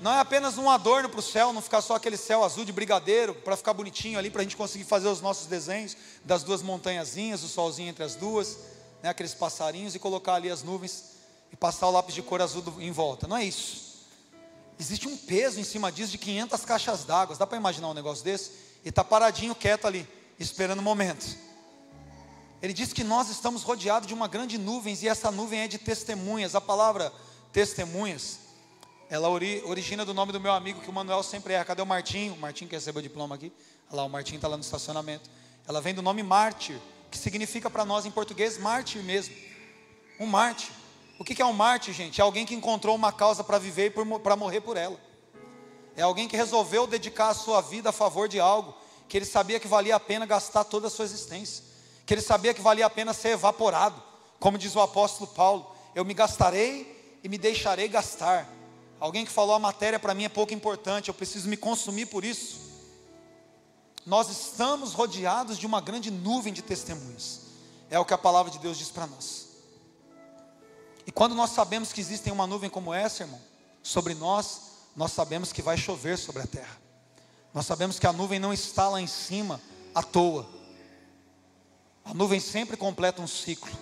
não 0.00 0.12
é 0.12 0.20
apenas 0.20 0.56
um 0.56 0.70
adorno 0.70 1.08
para 1.08 1.18
o 1.18 1.22
céu, 1.22 1.52
não 1.52 1.60
ficar 1.60 1.80
só 1.80 1.96
aquele 1.96 2.16
céu 2.16 2.44
azul 2.44 2.64
de 2.64 2.72
brigadeiro 2.72 3.34
para 3.34 3.56
ficar 3.56 3.72
bonitinho 3.72 4.20
ali 4.20 4.30
para 4.30 4.42
a 4.42 4.44
gente 4.44 4.56
conseguir 4.56 4.84
fazer 4.84 5.08
os 5.08 5.20
nossos 5.20 5.48
desenhos 5.48 5.96
das 6.24 6.44
duas 6.44 6.62
montanhazinhas, 6.62 7.42
o 7.42 7.48
solzinho 7.48 7.88
entre 7.88 8.04
as 8.04 8.14
duas, 8.14 8.56
né, 9.06 9.10
aqueles 9.10 9.34
passarinhos 9.34 9.94
e 9.94 9.98
colocar 9.98 10.34
ali 10.34 10.50
as 10.50 10.64
nuvens 10.64 11.12
e 11.52 11.56
passar 11.56 11.86
o 11.86 11.92
lápis 11.92 12.14
de 12.14 12.22
cor 12.22 12.42
azul 12.42 12.62
em 12.80 12.90
volta. 12.90 13.28
Não 13.28 13.36
é 13.36 13.44
isso. 13.44 14.04
Existe 14.78 15.06
um 15.06 15.16
peso 15.16 15.60
em 15.60 15.64
cima 15.64 15.92
disso 15.92 16.10
de 16.10 16.18
500 16.18 16.64
caixas 16.64 17.04
d'água. 17.04 17.36
Dá 17.36 17.46
para 17.46 17.56
imaginar 17.56 17.88
um 17.88 17.94
negócio 17.94 18.24
desse? 18.24 18.50
E 18.84 18.88
está 18.88 19.04
paradinho, 19.04 19.54
quieto 19.54 19.86
ali 19.86 20.06
esperando 20.38 20.80
o 20.80 20.82
momento. 20.82 21.24
Ele 22.60 22.72
diz 22.72 22.92
que 22.92 23.04
nós 23.04 23.30
estamos 23.30 23.62
rodeados 23.62 24.08
de 24.08 24.14
uma 24.14 24.26
grande 24.26 24.58
nuvem, 24.58 24.96
e 25.00 25.08
essa 25.08 25.30
nuvem 25.30 25.60
é 25.60 25.68
de 25.68 25.78
testemunhas. 25.78 26.54
A 26.54 26.60
palavra 26.60 27.12
testemunhas, 27.52 28.40
ela 29.08 29.28
ori, 29.28 29.62
origina 29.64 30.04
do 30.04 30.12
nome 30.12 30.32
do 30.32 30.40
meu 30.40 30.52
amigo 30.52 30.80
que 30.80 30.90
o 30.90 30.92
Manuel 30.92 31.22
sempre 31.22 31.54
é. 31.54 31.64
Cadê 31.64 31.80
o 31.80 31.86
Martinho? 31.86 32.34
O 32.34 32.38
Martinho 32.38 32.68
que 32.68 32.74
recebeu 32.74 32.98
o 32.98 33.02
diploma 33.02 33.36
aqui. 33.36 33.52
Olha 33.88 33.98
lá, 33.98 34.04
o 34.04 34.10
Martinho 34.10 34.36
está 34.36 34.48
lá 34.48 34.56
no 34.56 34.62
estacionamento. 34.62 35.30
Ela 35.66 35.80
vem 35.80 35.94
do 35.94 36.02
nome 36.02 36.22
mártir, 36.22 36.78
que 37.16 37.22
significa 37.22 37.70
para 37.70 37.84
nós 37.84 38.04
em 38.04 38.10
português 38.10 38.58
mártir 38.58 39.02
mesmo. 39.02 39.34
Um 40.20 40.26
mártir. 40.26 40.70
O 41.18 41.24
que 41.24 41.40
é 41.40 41.46
um 41.46 41.52
mártir, 41.52 41.94
gente? 41.94 42.20
É 42.20 42.24
alguém 42.24 42.44
que 42.44 42.54
encontrou 42.54 42.94
uma 42.94 43.12
causa 43.12 43.42
para 43.42 43.58
viver 43.58 43.86
e 43.86 44.18
para 44.18 44.36
morrer 44.36 44.60
por 44.60 44.76
ela. 44.76 45.00
É 45.96 46.02
alguém 46.02 46.28
que 46.28 46.36
resolveu 46.36 46.86
dedicar 46.86 47.28
a 47.28 47.34
sua 47.34 47.60
vida 47.62 47.88
a 47.88 47.92
favor 47.92 48.28
de 48.28 48.38
algo 48.38 48.74
que 49.08 49.16
ele 49.16 49.24
sabia 49.24 49.58
que 49.58 49.68
valia 49.68 49.96
a 49.96 50.00
pena 50.00 50.26
gastar 50.26 50.64
toda 50.64 50.88
a 50.88 50.90
sua 50.90 51.04
existência, 51.04 51.64
que 52.04 52.12
ele 52.12 52.20
sabia 52.20 52.52
que 52.52 52.60
valia 52.60 52.84
a 52.84 52.90
pena 52.90 53.14
ser 53.14 53.30
evaporado, 53.30 54.02
como 54.38 54.58
diz 54.58 54.74
o 54.76 54.80
apóstolo 54.80 55.30
Paulo: 55.30 55.74
eu 55.94 56.04
me 56.04 56.12
gastarei 56.12 57.18
e 57.22 57.28
me 57.28 57.38
deixarei 57.38 57.88
gastar. 57.88 58.46
Alguém 59.00 59.24
que 59.24 59.30
falou 59.30 59.54
a 59.54 59.58
matéria 59.58 59.98
para 59.98 60.12
mim 60.12 60.24
é 60.24 60.28
pouco 60.28 60.52
importante, 60.52 61.08
eu 61.08 61.14
preciso 61.14 61.48
me 61.48 61.56
consumir 61.56 62.06
por 62.06 62.24
isso. 62.24 62.65
Nós 64.06 64.30
estamos 64.30 64.92
rodeados 64.92 65.58
de 65.58 65.66
uma 65.66 65.80
grande 65.80 66.12
nuvem 66.12 66.52
de 66.52 66.62
testemunhas, 66.62 67.40
é 67.90 67.98
o 67.98 68.04
que 68.04 68.14
a 68.14 68.18
palavra 68.18 68.52
de 68.52 68.60
Deus 68.60 68.78
diz 68.78 68.88
para 68.88 69.04
nós. 69.04 69.48
E 71.04 71.10
quando 71.10 71.34
nós 71.34 71.50
sabemos 71.50 71.92
que 71.92 72.00
existe 72.00 72.30
uma 72.30 72.46
nuvem 72.46 72.70
como 72.70 72.94
essa, 72.94 73.24
irmão, 73.24 73.40
sobre 73.82 74.14
nós, 74.14 74.60
nós 74.94 75.10
sabemos 75.10 75.52
que 75.52 75.60
vai 75.60 75.76
chover 75.76 76.16
sobre 76.16 76.42
a 76.42 76.46
terra. 76.46 76.80
Nós 77.52 77.66
sabemos 77.66 77.98
que 77.98 78.06
a 78.06 78.12
nuvem 78.12 78.38
não 78.38 78.52
está 78.52 78.88
lá 78.88 79.00
em 79.00 79.06
cima 79.08 79.60
à 79.92 80.04
toa. 80.04 80.48
A 82.04 82.14
nuvem 82.14 82.38
sempre 82.38 82.76
completa 82.76 83.20
um 83.20 83.26
ciclo. 83.26 83.72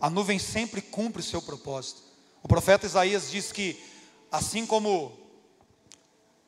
A 0.00 0.10
nuvem 0.10 0.38
sempre 0.38 0.82
cumpre 0.82 1.20
o 1.20 1.24
seu 1.24 1.40
propósito. 1.40 2.02
O 2.42 2.48
profeta 2.48 2.86
Isaías 2.86 3.30
diz 3.30 3.52
que, 3.52 3.80
assim 4.32 4.66
como 4.66 5.16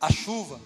a 0.01 0.11
chuva 0.11 0.61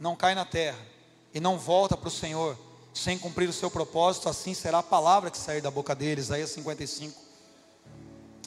não 0.00 0.16
cai 0.16 0.34
na 0.34 0.44
terra 0.44 0.87
e 1.32 1.40
não 1.40 1.58
volta 1.58 1.96
para 1.96 2.08
o 2.08 2.10
Senhor 2.10 2.56
sem 2.94 3.18
cumprir 3.18 3.48
o 3.48 3.52
seu 3.52 3.70
propósito, 3.70 4.28
assim 4.28 4.54
será 4.54 4.78
a 4.78 4.82
palavra 4.82 5.30
que 5.30 5.38
sair 5.38 5.60
da 5.60 5.70
boca 5.70 5.94
dele. 5.94 6.20
Isaías 6.20 6.50
55. 6.50 7.16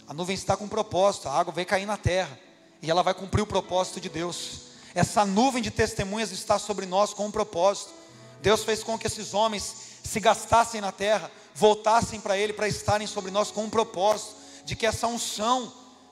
A 0.07 0.13
nuvem 0.13 0.33
está 0.33 0.57
com 0.57 0.65
um 0.65 0.69
propósito, 0.69 1.29
a 1.29 1.33
água 1.33 1.53
vai 1.53 1.63
cair 1.63 1.85
na 1.85 1.95
terra 1.95 2.37
e 2.81 2.91
ela 2.91 3.01
vai 3.01 3.13
cumprir 3.13 3.41
o 3.41 3.47
propósito 3.47 4.01
de 4.01 4.09
Deus. 4.09 4.71
Essa 4.93 5.23
nuvem 5.23 5.61
de 5.61 5.71
testemunhas 5.71 6.31
está 6.31 6.59
sobre 6.59 6.85
nós 6.85 7.13
com 7.13 7.27
um 7.27 7.31
propósito. 7.31 7.93
Deus 8.41 8.63
fez 8.63 8.83
com 8.83 8.97
que 8.97 9.07
esses 9.07 9.33
homens 9.33 9.73
se 10.03 10.19
gastassem 10.19 10.81
na 10.81 10.91
terra, 10.91 11.31
voltassem 11.55 12.19
para 12.19 12.37
Ele 12.37 12.51
para 12.51 12.67
estarem 12.67 13.07
sobre 13.07 13.31
nós 13.31 13.51
com 13.51 13.63
um 13.63 13.69
propósito, 13.69 14.35
de 14.65 14.75
que 14.75 14.85
essa 14.85 15.07
unção 15.07 15.71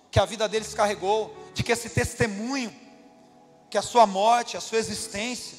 que 0.09 0.19
a 0.19 0.25
vida 0.25 0.47
deles 0.47 0.73
carregou, 0.73 1.35
de 1.53 1.61
que 1.61 1.71
esse 1.71 1.89
testemunho, 1.89 2.73
que 3.69 3.77
a 3.77 3.81
sua 3.81 4.07
morte, 4.07 4.55
a 4.55 4.61
sua 4.61 4.77
existência, 4.77 5.57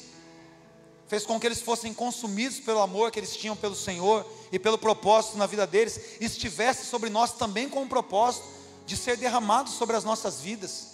fez 1.11 1.25
com 1.25 1.37
que 1.37 1.45
eles 1.45 1.59
fossem 1.59 1.93
consumidos 1.93 2.61
pelo 2.61 2.79
amor 2.79 3.11
que 3.11 3.19
eles 3.19 3.35
tinham 3.35 3.53
pelo 3.53 3.75
Senhor 3.75 4.25
e 4.49 4.57
pelo 4.57 4.77
propósito 4.77 5.37
na 5.37 5.45
vida 5.45 5.67
deles, 5.67 5.99
estivesse 6.21 6.85
sobre 6.85 7.09
nós 7.09 7.33
também 7.33 7.67
com 7.67 7.81
um 7.81 7.87
propósito 7.87 8.47
de 8.85 8.95
ser 8.95 9.17
derramado 9.17 9.69
sobre 9.69 9.97
as 9.97 10.05
nossas 10.05 10.39
vidas 10.39 10.87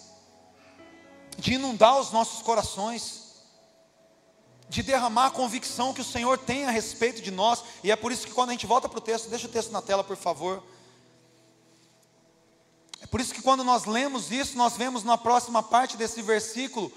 de 1.37 1.53
inundar 1.53 1.99
os 1.99 2.11
nossos 2.11 2.41
corações, 2.41 3.25
de 4.67 4.81
derramar 4.81 5.27
a 5.27 5.29
convicção 5.29 5.93
que 5.93 6.01
o 6.01 6.03
Senhor 6.03 6.39
tem 6.39 6.65
a 6.65 6.71
respeito 6.71 7.21
de 7.21 7.29
nós, 7.29 7.63
e 7.83 7.91
é 7.91 7.95
por 7.95 8.11
isso 8.11 8.25
que 8.25 8.33
quando 8.33 8.49
a 8.49 8.53
gente 8.53 8.65
volta 8.65 8.89
para 8.89 8.97
o 8.97 9.01
texto, 9.01 9.29
deixa 9.29 9.45
o 9.45 9.51
texto 9.51 9.71
na 9.71 9.83
tela, 9.83 10.03
por 10.03 10.17
favor. 10.17 10.63
É 12.99 13.05
por 13.05 13.21
isso 13.21 13.35
que 13.35 13.41
quando 13.43 13.63
nós 13.63 13.85
lemos 13.85 14.31
isso, 14.31 14.57
nós 14.57 14.75
vemos 14.75 15.03
na 15.03 15.15
próxima 15.15 15.61
parte 15.61 15.95
desse 15.95 16.23
versículo 16.23 16.91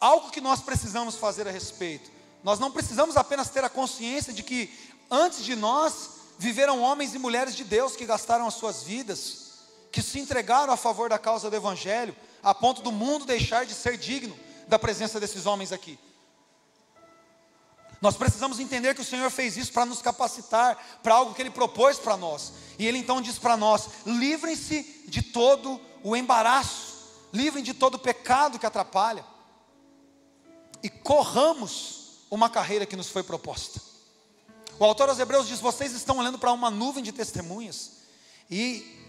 algo 0.00 0.30
que 0.30 0.40
nós 0.40 0.62
precisamos 0.62 1.16
fazer 1.16 1.46
a 1.46 1.50
respeito. 1.50 2.14
Nós 2.44 2.58
não 2.58 2.70
precisamos 2.70 3.16
apenas 3.16 3.48
ter 3.48 3.64
a 3.64 3.70
consciência 3.70 4.30
de 4.30 4.42
que 4.42 4.70
antes 5.10 5.42
de 5.42 5.56
nós 5.56 6.10
viveram 6.38 6.82
homens 6.82 7.14
e 7.14 7.18
mulheres 7.18 7.56
de 7.56 7.64
Deus 7.64 7.96
que 7.96 8.04
gastaram 8.04 8.46
as 8.46 8.52
suas 8.52 8.82
vidas, 8.82 9.54
que 9.90 10.02
se 10.02 10.20
entregaram 10.20 10.70
a 10.70 10.76
favor 10.76 11.08
da 11.08 11.18
causa 11.18 11.48
do 11.48 11.56
Evangelho, 11.56 12.14
a 12.42 12.54
ponto 12.54 12.82
do 12.82 12.92
mundo 12.92 13.24
deixar 13.24 13.64
de 13.64 13.72
ser 13.72 13.96
digno 13.96 14.36
da 14.68 14.78
presença 14.78 15.18
desses 15.18 15.46
homens 15.46 15.72
aqui. 15.72 15.98
Nós 17.98 18.14
precisamos 18.14 18.60
entender 18.60 18.94
que 18.94 19.00
o 19.00 19.04
Senhor 19.04 19.30
fez 19.30 19.56
isso 19.56 19.72
para 19.72 19.86
nos 19.86 20.02
capacitar 20.02 20.76
para 21.02 21.14
algo 21.14 21.32
que 21.32 21.40
Ele 21.40 21.50
propôs 21.50 21.96
para 21.98 22.18
nós. 22.18 22.52
E 22.78 22.86
Ele 22.86 22.98
então 22.98 23.22
diz 23.22 23.38
para 23.38 23.56
nós: 23.56 23.88
livrem-se 24.04 25.06
de 25.08 25.22
todo 25.22 25.80
o 26.02 26.14
embaraço, 26.14 26.92
livrem 27.32 27.64
de 27.64 27.72
todo 27.72 27.94
o 27.94 27.98
pecado 27.98 28.58
que 28.58 28.66
atrapalha, 28.66 29.24
e 30.82 30.90
corramos 30.90 32.03
uma 32.34 32.50
carreira 32.50 32.84
que 32.84 32.96
nos 32.96 33.08
foi 33.08 33.22
proposta. 33.22 33.80
O 34.78 34.84
autor 34.84 35.08
aos 35.08 35.18
Hebreus 35.18 35.46
diz: 35.46 35.60
vocês 35.60 35.92
estão 35.92 36.18
olhando 36.18 36.38
para 36.38 36.52
uma 36.52 36.70
nuvem 36.70 37.02
de 37.02 37.12
testemunhas, 37.12 37.92
e 38.50 39.00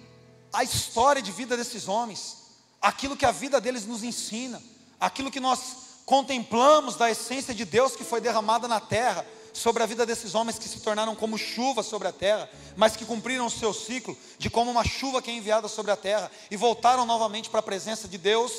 a 0.54 0.64
história 0.64 1.22
de 1.22 1.32
vida 1.32 1.58
desses 1.58 1.88
homens, 1.88 2.38
aquilo 2.82 3.18
que 3.18 3.26
a 3.26 3.32
vida 3.32 3.60
deles 3.60 3.86
nos 3.86 4.04
ensina, 4.04 4.62
aquilo 5.00 5.32
que 5.32 5.40
nós 5.40 5.60
contemplamos 6.06 6.96
da 6.96 7.10
essência 7.10 7.54
de 7.54 7.66
Deus 7.66 7.96
que 7.96 8.04
foi 8.04 8.22
derramada 8.22 8.68
na 8.68 8.80
terra, 8.80 9.26
sobre 9.56 9.82
a 9.82 9.86
vida 9.86 10.06
desses 10.06 10.36
homens 10.36 10.60
que 10.60 10.68
se 10.68 10.82
tornaram 10.82 11.16
como 11.16 11.38
chuva 11.38 11.82
sobre 11.82 12.08
a 12.08 12.12
terra, 12.12 12.50
mas 12.76 12.96
que 12.96 13.06
cumpriram 13.06 13.46
o 13.46 13.52
seu 13.52 13.74
ciclo 13.74 14.16
de 14.38 14.50
como 14.50 14.70
uma 14.70 14.84
chuva 14.84 15.22
que 15.22 15.32
é 15.32 15.34
enviada 15.34 15.68
sobre 15.68 15.92
a 15.92 15.96
terra 15.96 16.30
e 16.52 16.58
voltaram 16.58 17.06
novamente 17.06 17.50
para 17.50 17.62
a 17.62 17.64
presença 17.64 18.08
de 18.08 18.18
Deus, 18.18 18.52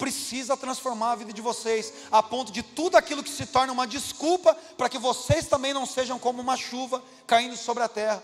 precisa 0.00 0.56
transformar 0.56 1.12
a 1.12 1.16
vida 1.16 1.30
de 1.30 1.42
vocês, 1.42 1.92
a 2.10 2.22
ponto 2.22 2.50
de 2.50 2.62
tudo 2.62 2.96
aquilo 2.96 3.22
que 3.22 3.28
se 3.28 3.44
torna 3.44 3.70
uma 3.70 3.86
desculpa 3.86 4.54
para 4.78 4.88
que 4.88 4.98
vocês 4.98 5.46
também 5.46 5.74
não 5.74 5.84
sejam 5.84 6.18
como 6.18 6.40
uma 6.40 6.56
chuva 6.56 7.02
caindo 7.26 7.54
sobre 7.54 7.82
a 7.82 7.88
terra, 7.88 8.22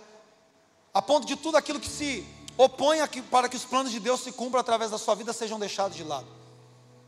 a 0.95 1.03
ponto 1.03 1.27
de 1.27 1.37
tudo 1.37 1.59
aquilo 1.59 1.79
que 1.79 1.91
se 1.91 2.27
opõe 2.57 3.01
aqui 3.01 3.21
para 3.21 3.47
que 3.47 3.57
os 3.57 3.65
planos 3.67 3.93
de 3.93 4.01
Deus 4.01 4.23
se 4.23 4.33
cumpram 4.33 4.59
através 4.59 4.91
da 4.91 4.97
sua 4.97 5.15
vida 5.15 5.35
sejam 5.35 5.59
deixados 5.59 5.95
de 5.95 6.03
lado. 6.03 6.27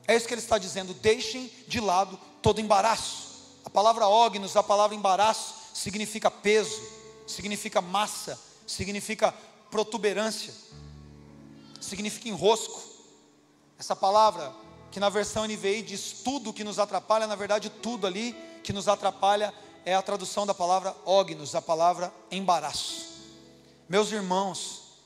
É 0.07 0.15
isso 0.15 0.29
que 0.29 0.35
ele 0.35 0.43
está 0.43 0.59
dizendo, 0.59 0.93
deixem 0.93 1.51
de 1.67 1.81
lado 1.81 2.19
todo 2.43 2.61
embaraço. 2.61 3.29
A 3.65 3.71
palavra 3.71 4.07
ognos, 4.07 4.55
a 4.55 4.63
palavra 4.63 4.95
embaraço, 4.95 5.55
significa 5.73 6.31
peso, 6.31 6.83
significa 7.27 7.81
massa, 7.81 8.39
significa 8.67 9.35
protuberância, 9.71 10.53
significa 11.81 12.29
enrosco. 12.29 12.88
Essa 13.79 13.95
palavra, 13.95 14.53
que 14.91 14.99
na 14.99 15.09
versão 15.09 15.47
NVI 15.47 15.83
diz 15.83 16.13
tudo 16.25 16.53
que 16.53 16.65
nos 16.65 16.79
atrapalha, 16.79 17.27
na 17.27 17.37
verdade, 17.37 17.71
tudo 17.71 18.07
ali 18.07 18.33
que 18.65 18.73
nos 18.73 18.89
atrapalha 18.89 19.55
é 19.85 19.95
a 19.95 20.03
tradução 20.03 20.45
da 20.45 20.53
palavra 20.53 20.95
ognos, 21.05 21.55
a 21.55 21.63
palavra 21.63 22.13
embaraço. 22.31 23.07
Meus 23.89 24.11
irmãos, 24.11 24.99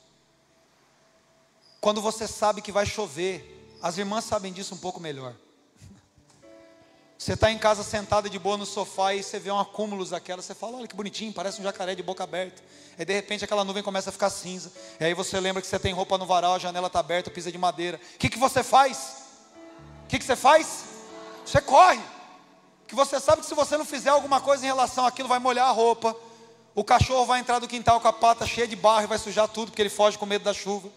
quando 1.81 2.01
você 2.01 2.27
sabe 2.27 2.63
que 2.63 2.73
vai 2.73 2.87
chover, 2.87 3.77
as 3.83 3.99
irmãs 3.99 4.25
sabem 4.25 4.53
disso 4.53 4.75
um 4.75 4.79
pouco 4.79 4.99
melhor. 4.99 5.35
Você 7.23 7.35
está 7.35 7.53
em 7.53 7.57
casa 7.57 7.85
sentada 7.85 8.29
de 8.29 8.37
boa 8.37 8.57
no 8.57 8.67
sofá 8.67 9.15
e 9.15 9.23
você 9.23 9.39
vê 9.39 9.49
um 9.49 9.61
acúmulo 9.61 10.05
daquela, 10.05 10.43
você 10.43 10.57
fala, 10.57 10.79
olha 10.79 10.89
que 10.89 10.97
bonitinho, 10.97 11.33
parece 11.33 11.61
um 11.61 11.63
jacaré 11.63 11.95
de 11.95 12.03
boca 12.03 12.25
aberta. 12.25 12.61
Aí 12.99 13.05
de 13.05 13.13
repente 13.13 13.45
aquela 13.45 13.63
nuvem 13.63 13.81
começa 13.81 14.11
a 14.11 14.13
ficar 14.13 14.29
cinza. 14.29 14.73
E 14.99 15.05
aí 15.05 15.15
você 15.15 15.39
lembra 15.39 15.63
que 15.63 15.69
você 15.69 15.79
tem 15.79 15.95
roupa 15.95 16.19
no 16.19 16.27
varal, 16.27 16.55
a 16.55 16.59
janela 16.59 16.89
está 16.89 16.99
aberta, 16.99 17.31
pisa 17.31 17.53
de 17.53 17.57
madeira. 17.57 18.01
O 18.17 18.19
que, 18.19 18.29
que 18.29 18.41
você 18.41 18.65
faz? 18.65 19.19
O 20.05 20.09
que, 20.09 20.19
que 20.19 20.25
você 20.25 20.35
faz? 20.35 20.83
Você 21.47 21.61
corre. 21.61 22.03
Que 22.89 22.95
você 22.97 23.21
sabe 23.21 23.43
que 23.43 23.47
se 23.47 23.55
você 23.55 23.77
não 23.77 23.85
fizer 23.85 24.11
alguma 24.11 24.41
coisa 24.41 24.65
em 24.65 24.67
relação 24.67 25.07
àquilo, 25.07 25.29
vai 25.29 25.39
molhar 25.39 25.69
a 25.69 25.71
roupa, 25.71 26.17
O 26.75 26.83
cachorro 26.83 27.25
vai 27.25 27.39
entrar 27.39 27.61
do 27.61 27.69
quintal 27.69 28.01
com 28.01 28.09
a 28.09 28.13
pata 28.13 28.45
cheia 28.49 28.67
de 28.67 28.75
barro 28.75 29.05
e 29.05 29.07
vai 29.07 29.19
sujar 29.19 29.47
tudo, 29.47 29.71
porque 29.71 29.83
ele 29.83 29.91
foge 29.91 30.19
com 30.19 30.27
medo 30.27 30.43
da 30.43 30.53
chuva. 30.53 30.91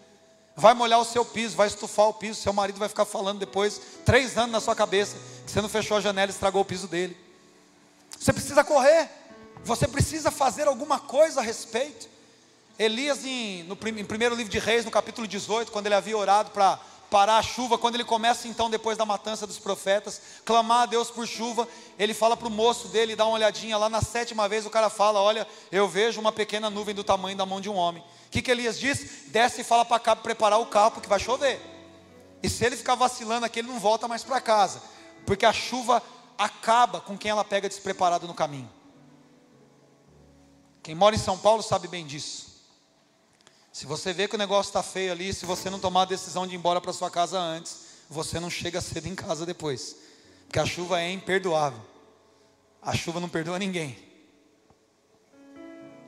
Vai 0.56 0.72
molhar 0.72 0.98
o 0.98 1.04
seu 1.04 1.22
piso, 1.22 1.54
vai 1.54 1.66
estufar 1.66 2.08
o 2.08 2.14
piso. 2.14 2.40
Seu 2.40 2.52
marido 2.52 2.78
vai 2.78 2.88
ficar 2.88 3.04
falando 3.04 3.38
depois, 3.38 3.78
três 4.06 4.38
anos 4.38 4.52
na 4.52 4.60
sua 4.60 4.74
cabeça, 4.74 5.16
que 5.44 5.52
você 5.52 5.60
não 5.60 5.68
fechou 5.68 5.98
a 5.98 6.00
janela 6.00 6.30
e 6.30 6.34
estragou 6.34 6.62
o 6.62 6.64
piso 6.64 6.88
dele. 6.88 7.14
Você 8.18 8.32
precisa 8.32 8.64
correr, 8.64 9.10
você 9.62 9.86
precisa 9.86 10.30
fazer 10.30 10.66
alguma 10.66 10.98
coisa 10.98 11.40
a 11.40 11.42
respeito. 11.42 12.08
Elias, 12.78 13.22
em, 13.24 13.64
no, 13.64 13.76
em 13.86 14.04
primeiro 14.04 14.34
livro 14.34 14.50
de 14.50 14.58
Reis, 14.58 14.84
no 14.84 14.90
capítulo 14.90 15.26
18, 15.26 15.70
quando 15.70 15.86
ele 15.86 15.94
havia 15.94 16.16
orado 16.16 16.50
para 16.50 16.80
parar 17.10 17.36
a 17.36 17.42
chuva, 17.42 17.76
quando 17.76 17.94
ele 17.94 18.04
começa 18.04 18.48
então, 18.48 18.70
depois 18.70 18.96
da 18.96 19.04
matança 19.04 19.46
dos 19.46 19.58
profetas, 19.58 20.20
clamar 20.44 20.82
a 20.82 20.86
Deus 20.86 21.10
por 21.10 21.26
chuva, 21.26 21.68
ele 21.98 22.14
fala 22.14 22.36
para 22.36 22.48
o 22.48 22.50
moço 22.50 22.88
dele, 22.88 23.14
dá 23.14 23.24
uma 23.24 23.34
olhadinha 23.34 23.76
lá 23.76 23.88
na 23.88 24.00
sétima 24.00 24.48
vez, 24.48 24.64
o 24.64 24.70
cara 24.70 24.88
fala: 24.88 25.20
Olha, 25.20 25.46
eu 25.70 25.86
vejo 25.86 26.18
uma 26.18 26.32
pequena 26.32 26.70
nuvem 26.70 26.94
do 26.94 27.04
tamanho 27.04 27.36
da 27.36 27.44
mão 27.44 27.60
de 27.60 27.68
um 27.68 27.74
homem. 27.74 28.02
Que, 28.36 28.42
que 28.42 28.50
Elias 28.50 28.78
diz? 28.78 29.28
Desce 29.28 29.62
e 29.62 29.64
fala 29.64 29.82
para 29.82 29.98
cá 29.98 30.14
preparar 30.14 30.60
o 30.60 30.66
carro, 30.66 30.90
porque 30.90 31.08
vai 31.08 31.18
chover. 31.18 31.58
E 32.42 32.50
se 32.50 32.66
ele 32.66 32.76
ficar 32.76 32.94
vacilando 32.94 33.46
aqui, 33.46 33.60
ele 33.60 33.68
não 33.68 33.80
volta 33.80 34.06
mais 34.06 34.22
para 34.22 34.42
casa, 34.42 34.82
porque 35.24 35.46
a 35.46 35.54
chuva 35.54 36.02
acaba 36.36 37.00
com 37.00 37.16
quem 37.16 37.30
ela 37.30 37.42
pega 37.42 37.66
despreparado 37.66 38.26
no 38.26 38.34
caminho. 38.34 38.68
Quem 40.82 40.94
mora 40.94 41.16
em 41.16 41.18
São 41.18 41.38
Paulo 41.38 41.62
sabe 41.62 41.88
bem 41.88 42.04
disso. 42.04 42.62
Se 43.72 43.86
você 43.86 44.12
vê 44.12 44.28
que 44.28 44.34
o 44.34 44.38
negócio 44.38 44.68
está 44.68 44.82
feio 44.82 45.12
ali, 45.12 45.32
se 45.32 45.46
você 45.46 45.70
não 45.70 45.80
tomar 45.80 46.02
a 46.02 46.04
decisão 46.04 46.46
de 46.46 46.54
ir 46.54 46.58
embora 46.58 46.78
para 46.78 46.92
sua 46.92 47.10
casa 47.10 47.38
antes, 47.38 47.86
você 48.06 48.38
não 48.38 48.50
chega 48.50 48.82
cedo 48.82 49.06
em 49.06 49.14
casa 49.14 49.46
depois. 49.46 49.96
Porque 50.46 50.58
a 50.58 50.66
chuva 50.66 51.00
é 51.00 51.10
imperdoável. 51.10 51.80
A 52.82 52.94
chuva 52.94 53.18
não 53.18 53.30
perdoa 53.30 53.58
ninguém. 53.58 53.96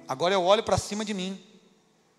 Agora 0.06 0.34
eu 0.34 0.44
olho 0.44 0.62
para 0.62 0.76
cima 0.76 1.06
de 1.06 1.14
mim 1.14 1.47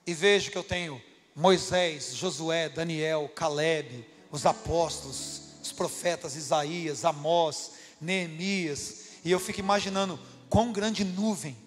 e 0.10 0.14
vejo 0.14 0.52
que 0.52 0.58
eu 0.58 0.64
tenho 0.64 1.02
Moisés, 1.36 2.16
Josué, 2.16 2.70
Daniel, 2.70 3.30
Caleb, 3.36 4.06
os 4.32 4.46
apóstolos, 4.46 5.42
os 5.62 5.72
profetas 5.72 6.36
Isaías, 6.36 7.06
Amós, 7.06 7.72
Neemias, 8.00 9.04
e 9.24 9.32
eu 9.32 9.40
fico 9.40 9.60
imaginando 9.60 10.20
quão 10.50 10.72
grande 10.72 11.04
nuvem, 11.04 11.58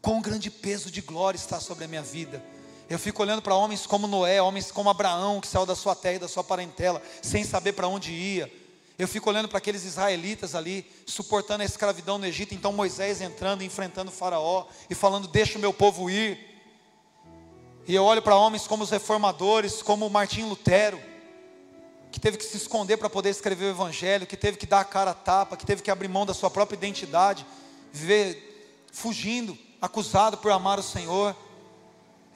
quão 0.00 0.20
grande 0.20 0.50
peso 0.50 0.90
de 0.90 1.00
glória 1.00 1.36
está 1.38 1.58
sobre 1.60 1.84
a 1.84 1.88
minha 1.88 2.02
vida 2.02 2.42
eu 2.90 2.98
fico 2.98 3.22
olhando 3.22 3.40
para 3.40 3.54
homens 3.54 3.86
como 3.86 4.08
Noé, 4.08 4.42
homens 4.42 4.72
como 4.72 4.90
Abraão, 4.90 5.40
que 5.40 5.46
saiu 5.46 5.64
da 5.64 5.76
sua 5.76 5.94
terra 5.94 6.16
e 6.16 6.18
da 6.18 6.26
sua 6.26 6.42
parentela, 6.42 7.00
sem 7.22 7.44
saber 7.44 7.72
para 7.72 7.86
onde 7.86 8.10
ia. 8.10 8.52
Eu 8.98 9.06
fico 9.06 9.30
olhando 9.30 9.48
para 9.48 9.58
aqueles 9.58 9.84
israelitas 9.84 10.56
ali, 10.56 10.84
suportando 11.06 11.62
a 11.62 11.64
escravidão 11.64 12.18
no 12.18 12.26
Egito. 12.26 12.52
Então 12.52 12.72
Moisés 12.72 13.20
entrando, 13.20 13.62
enfrentando 13.62 14.10
o 14.10 14.12
Faraó 14.12 14.66
e 14.90 14.94
falando: 14.96 15.28
Deixa 15.28 15.56
o 15.56 15.60
meu 15.60 15.72
povo 15.72 16.10
ir. 16.10 16.49
E 17.86 17.94
eu 17.94 18.04
olho 18.04 18.22
para 18.22 18.36
homens 18.36 18.66
como 18.66 18.84
os 18.84 18.90
reformadores, 18.90 19.82
como 19.82 20.08
Martim 20.08 20.44
Lutero, 20.44 21.00
que 22.10 22.20
teve 22.20 22.36
que 22.36 22.44
se 22.44 22.56
esconder 22.56 22.96
para 22.96 23.08
poder 23.08 23.30
escrever 23.30 23.66
o 23.66 23.70
Evangelho, 23.70 24.26
que 24.26 24.36
teve 24.36 24.56
que 24.56 24.66
dar 24.66 24.80
a 24.80 24.84
cara 24.84 25.12
a 25.12 25.14
tapa, 25.14 25.56
que 25.56 25.66
teve 25.66 25.82
que 25.82 25.90
abrir 25.90 26.08
mão 26.08 26.26
da 26.26 26.34
sua 26.34 26.50
própria 26.50 26.76
identidade, 26.76 27.46
viver 27.92 28.86
fugindo, 28.92 29.56
acusado 29.80 30.36
por 30.38 30.50
amar 30.50 30.78
o 30.78 30.82
Senhor. 30.82 31.34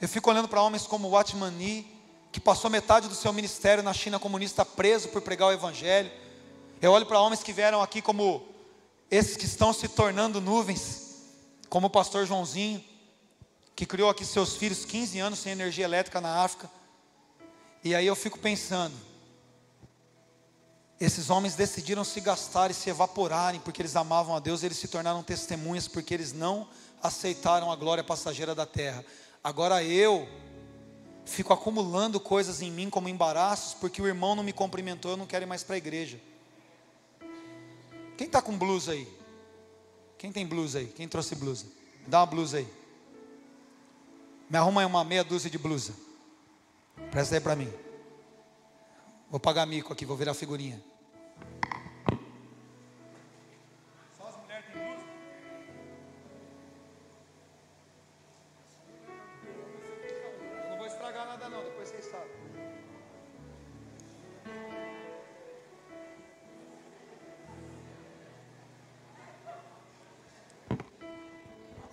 Eu 0.01 0.07
fico 0.07 0.29
olhando 0.29 0.47
para 0.47 0.61
homens 0.61 0.87
como 0.87 1.09
Watchman 1.09 1.51
Nee, 1.51 1.87
que 2.31 2.39
passou 2.39 2.69
metade 2.69 3.07
do 3.07 3.15
seu 3.15 3.31
ministério 3.31 3.83
na 3.83 3.93
China 3.93 4.19
comunista 4.19 4.65
preso 4.65 5.09
por 5.09 5.21
pregar 5.21 5.49
o 5.49 5.53
Evangelho. 5.53 6.11
Eu 6.81 6.91
olho 6.91 7.05
para 7.05 7.19
homens 7.19 7.43
que 7.43 7.53
vieram 7.53 7.81
aqui 7.81 8.01
como 8.01 8.45
esses 9.09 9.37
que 9.37 9.45
estão 9.45 9.71
se 9.71 9.87
tornando 9.87 10.41
nuvens, 10.41 11.21
como 11.69 11.87
o 11.87 11.89
pastor 11.89 12.25
Joãozinho, 12.25 12.83
que 13.75 13.85
criou 13.85 14.09
aqui 14.09 14.23
seus 14.23 14.55
filhos 14.55 14.85
15 14.85 15.19
anos 15.19 15.39
sem 15.39 15.51
energia 15.51 15.83
elétrica 15.83 16.21
na 16.21 16.43
África. 16.43 16.69
E 17.83 17.93
aí 17.93 18.07
eu 18.07 18.15
fico 18.15 18.39
pensando, 18.39 18.95
esses 20.99 21.29
homens 21.29 21.55
decidiram 21.55 22.03
se 22.03 22.21
gastar 22.21 22.71
e 22.71 22.73
se 22.73 22.89
evaporarem 22.89 23.59
porque 23.59 23.81
eles 23.81 23.95
amavam 23.95 24.35
a 24.35 24.39
Deus, 24.39 24.63
eles 24.63 24.77
se 24.77 24.87
tornaram 24.87 25.21
testemunhas 25.21 25.87
porque 25.87 26.13
eles 26.13 26.31
não 26.31 26.67
aceitaram 27.03 27.69
a 27.69 27.75
glória 27.75 28.03
passageira 28.03 28.55
da 28.55 28.65
terra. 28.65 29.05
Agora 29.43 29.83
eu 29.83 30.27
fico 31.25 31.51
acumulando 31.51 32.19
coisas 32.19 32.61
em 32.61 32.71
mim 32.71 32.89
como 32.89 33.09
embaraços, 33.09 33.73
porque 33.73 34.01
o 34.01 34.07
irmão 34.07 34.35
não 34.35 34.43
me 34.43 34.53
cumprimentou, 34.53 35.11
eu 35.11 35.17
não 35.17 35.25
quero 35.25 35.43
ir 35.43 35.47
mais 35.47 35.63
para 35.63 35.75
a 35.75 35.77
igreja. 35.77 36.19
Quem 38.17 38.27
está 38.27 38.41
com 38.41 38.57
blusa 38.57 38.93
aí? 38.93 39.07
Quem 40.17 40.31
tem 40.31 40.45
blusa 40.47 40.79
aí? 40.79 40.87
Quem 40.87 41.07
trouxe 41.07 41.35
blusa? 41.35 41.65
Dá 42.07 42.19
uma 42.21 42.25
blusa 42.25 42.57
aí. 42.57 42.84
Me 44.49 44.57
arruma 44.57 44.81
aí 44.81 44.87
uma 44.87 45.03
meia 45.03 45.23
dúzia 45.23 45.49
de 45.49 45.57
blusa. 45.57 45.93
Presta 47.11 47.35
aí 47.35 47.41
para 47.41 47.55
mim. 47.55 47.71
Vou 49.29 49.39
pagar 49.39 49.65
mico 49.65 49.91
aqui, 49.91 50.05
vou 50.05 50.15
virar 50.15 50.33
figurinha. 50.33 50.81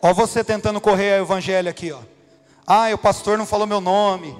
Ó 0.04 0.12
você 0.12 0.42
tentando 0.42 0.80
correr 0.80 1.20
o 1.20 1.24
evangelho 1.24 1.70
aqui, 1.70 1.92
ó. 1.92 2.11
Ai, 2.74 2.94
o 2.94 2.98
pastor 2.98 3.36
não 3.36 3.44
falou 3.44 3.66
meu 3.66 3.82
nome. 3.82 4.34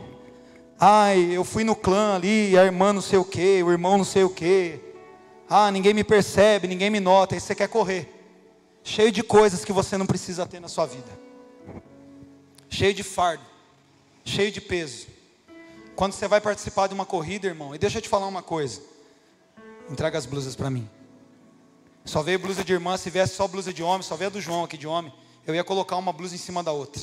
Ai, 0.81 1.37
eu 1.37 1.45
fui 1.45 1.65
no 1.65 1.77
clã 1.77 2.15
ali, 2.15 2.57
a 2.57 2.65
irmã 2.65 2.91
não 2.91 3.03
sei 3.03 3.19
o 3.19 3.25
que, 3.27 3.63
o 3.63 3.71
irmão 3.71 3.99
não 3.99 4.07
sei 4.07 4.25
o 4.25 4.31
que. 4.31 4.81
Ah, 5.47 5.71
ninguém 5.71 5.93
me 5.93 6.03
percebe, 6.03 6.67
ninguém 6.67 6.89
me 6.89 6.99
nota. 6.99 7.35
Aí 7.35 7.41
você 7.43 7.55
quer 7.55 7.69
correr. 7.69 8.11
Cheio 8.83 9.13
de 9.13 9.23
coisas 9.23 9.67
que 9.67 9.71
você 9.71 9.99
não 9.99 10.07
precisa 10.07 10.47
ter 10.47 10.61
na 10.61 10.69
sua 10.69 10.87
vida. 10.87 11.11
Cheio 12.71 12.95
de 12.95 13.03
fardo. 13.03 13.45
Cheio 14.25 14.51
de 14.51 14.63
peso. 14.63 15.09
Quando 15.95 16.15
você 16.15 16.27
vai 16.27 16.41
participar 16.41 16.87
de 16.87 16.95
uma 16.95 17.05
corrida, 17.05 17.47
irmão, 17.47 17.75
e 17.75 17.79
deixa 17.79 17.99
eu 17.99 18.03
te 18.03 18.09
falar 18.09 18.27
uma 18.27 18.43
coisa. 18.43 18.81
Entrega 19.91 20.17
as 20.17 20.25
blusas 20.25 20.57
para 20.57 20.71
mim. 20.71 20.89
Só 22.03 22.23
veio 22.23 22.39
blusa 22.39 22.65
de 22.65 22.73
irmã, 22.73 22.97
se 22.97 23.11
viesse 23.11 23.35
só 23.35 23.47
blusa 23.47 23.75
de 23.75 23.83
homem, 23.83 24.01
só 24.01 24.17
veio 24.17 24.31
a 24.31 24.33
do 24.33 24.41
João 24.41 24.65
aqui 24.65 24.79
de 24.79 24.87
homem 24.87 25.13
eu 25.47 25.55
ia 25.55 25.65
colocar 25.65 25.97
uma 25.97 26.13
blusa 26.13 26.35
em 26.35 26.39
cima 26.39 26.63
da 26.63 26.73
outra. 26.73 27.03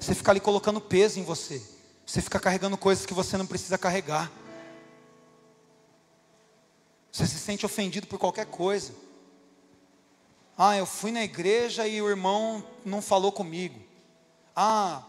Você 0.00 0.14
fica 0.14 0.30
ali 0.30 0.40
colocando 0.40 0.80
peso 0.80 1.20
em 1.20 1.22
você. 1.22 1.62
Você 2.06 2.22
fica 2.22 2.40
carregando 2.40 2.78
coisas 2.78 3.04
que 3.04 3.12
você 3.12 3.36
não 3.36 3.46
precisa 3.46 3.76
carregar. 3.76 4.32
Você 7.12 7.26
se 7.26 7.38
sente 7.38 7.66
ofendido 7.66 8.06
por 8.06 8.18
qualquer 8.18 8.46
coisa. 8.46 8.94
Ah, 10.56 10.76
eu 10.76 10.86
fui 10.86 11.12
na 11.12 11.22
igreja 11.22 11.86
e 11.86 12.00
o 12.00 12.08
irmão 12.08 12.64
não 12.84 13.02
falou 13.02 13.30
comigo. 13.30 13.78
Ah, 14.56 15.02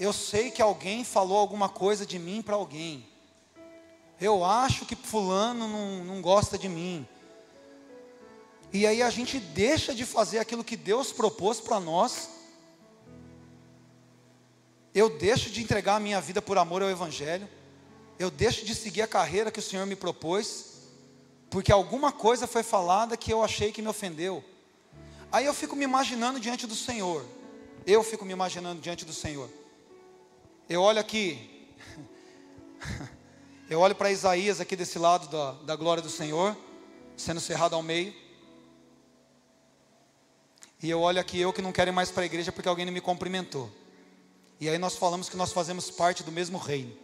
eu 0.00 0.12
sei 0.12 0.50
que 0.50 0.60
alguém 0.60 1.04
falou 1.04 1.38
alguma 1.38 1.68
coisa 1.68 2.04
de 2.04 2.18
mim 2.18 2.42
para 2.42 2.56
alguém. 2.56 3.06
Eu 4.20 4.44
acho 4.44 4.84
que 4.84 4.96
fulano 4.96 5.68
não, 5.68 6.04
não 6.04 6.20
gosta 6.20 6.58
de 6.58 6.68
mim. 6.68 7.06
E 8.72 8.84
aí 8.84 9.00
a 9.00 9.10
gente 9.10 9.38
deixa 9.38 9.94
de 9.94 10.04
fazer 10.04 10.40
aquilo 10.40 10.64
que 10.64 10.76
Deus 10.76 11.12
propôs 11.12 11.60
para 11.60 11.78
nós. 11.78 12.31
Eu 14.94 15.08
deixo 15.08 15.50
de 15.50 15.62
entregar 15.62 15.96
a 15.96 16.00
minha 16.00 16.20
vida 16.20 16.42
por 16.42 16.58
amor 16.58 16.82
ao 16.82 16.90
Evangelho. 16.90 17.48
Eu 18.18 18.30
deixo 18.30 18.64
de 18.64 18.74
seguir 18.74 19.02
a 19.02 19.06
carreira 19.06 19.50
que 19.50 19.58
o 19.58 19.62
Senhor 19.62 19.86
me 19.86 19.96
propôs. 19.96 20.72
Porque 21.48 21.72
alguma 21.72 22.12
coisa 22.12 22.46
foi 22.46 22.62
falada 22.62 23.16
que 23.16 23.32
eu 23.32 23.42
achei 23.42 23.72
que 23.72 23.82
me 23.82 23.88
ofendeu. 23.88 24.44
Aí 25.30 25.46
eu 25.46 25.54
fico 25.54 25.74
me 25.74 25.84
imaginando 25.84 26.38
diante 26.38 26.66
do 26.66 26.74
Senhor. 26.74 27.24
Eu 27.86 28.02
fico 28.02 28.24
me 28.24 28.32
imaginando 28.32 28.80
diante 28.80 29.04
do 29.04 29.12
Senhor. 29.12 29.48
Eu 30.68 30.82
olho 30.82 31.00
aqui. 31.00 31.66
Eu 33.70 33.80
olho 33.80 33.94
para 33.94 34.10
Isaías 34.10 34.60
aqui 34.60 34.76
desse 34.76 34.98
lado 34.98 35.28
da, 35.28 35.52
da 35.62 35.76
glória 35.76 36.02
do 36.02 36.10
Senhor, 36.10 36.54
sendo 37.16 37.40
cerrado 37.40 37.74
ao 37.74 37.82
meio. 37.82 38.12
E 40.82 40.90
eu 40.90 41.00
olho 41.00 41.18
aqui, 41.18 41.40
eu 41.40 41.54
que 41.54 41.62
não 41.62 41.72
quero 41.72 41.90
ir 41.90 41.92
mais 41.92 42.10
para 42.10 42.24
a 42.24 42.26
igreja 42.26 42.52
porque 42.52 42.68
alguém 42.68 42.84
não 42.84 42.92
me 42.92 43.00
cumprimentou. 43.00 43.70
E 44.62 44.68
aí 44.68 44.78
nós 44.78 44.94
falamos 44.94 45.28
que 45.28 45.36
nós 45.36 45.50
fazemos 45.50 45.90
parte 45.90 46.22
do 46.22 46.30
mesmo 46.30 46.56
reino. 46.56 46.96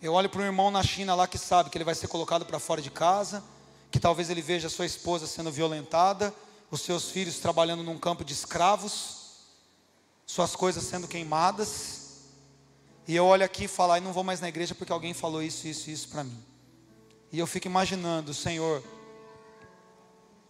Eu 0.00 0.12
olho 0.12 0.30
para 0.30 0.40
um 0.40 0.44
irmão 0.44 0.70
na 0.70 0.84
China 0.84 1.16
lá 1.16 1.26
que 1.26 1.36
sabe 1.36 1.68
que 1.68 1.76
ele 1.76 1.84
vai 1.84 1.96
ser 1.96 2.06
colocado 2.06 2.46
para 2.46 2.60
fora 2.60 2.80
de 2.80 2.88
casa, 2.88 3.42
que 3.90 3.98
talvez 3.98 4.30
ele 4.30 4.40
veja 4.40 4.68
sua 4.68 4.86
esposa 4.86 5.26
sendo 5.26 5.50
violentada, 5.50 6.32
os 6.70 6.82
seus 6.82 7.10
filhos 7.10 7.40
trabalhando 7.40 7.82
num 7.82 7.98
campo 7.98 8.24
de 8.24 8.34
escravos, 8.34 9.32
suas 10.24 10.54
coisas 10.54 10.84
sendo 10.84 11.08
queimadas. 11.08 12.20
E 13.08 13.16
eu 13.16 13.24
olho 13.24 13.44
aqui 13.44 13.64
e 13.64 13.68
falo, 13.68 13.94
ah, 13.94 14.00
não 14.00 14.12
vou 14.12 14.22
mais 14.22 14.40
na 14.40 14.48
igreja 14.48 14.76
porque 14.76 14.92
alguém 14.92 15.12
falou 15.12 15.42
isso, 15.42 15.66
isso, 15.66 15.90
isso 15.90 16.08
para 16.08 16.22
mim. 16.22 16.40
E 17.32 17.38
eu 17.40 17.48
fico 17.48 17.66
imaginando, 17.66 18.32
Senhor, 18.32 18.80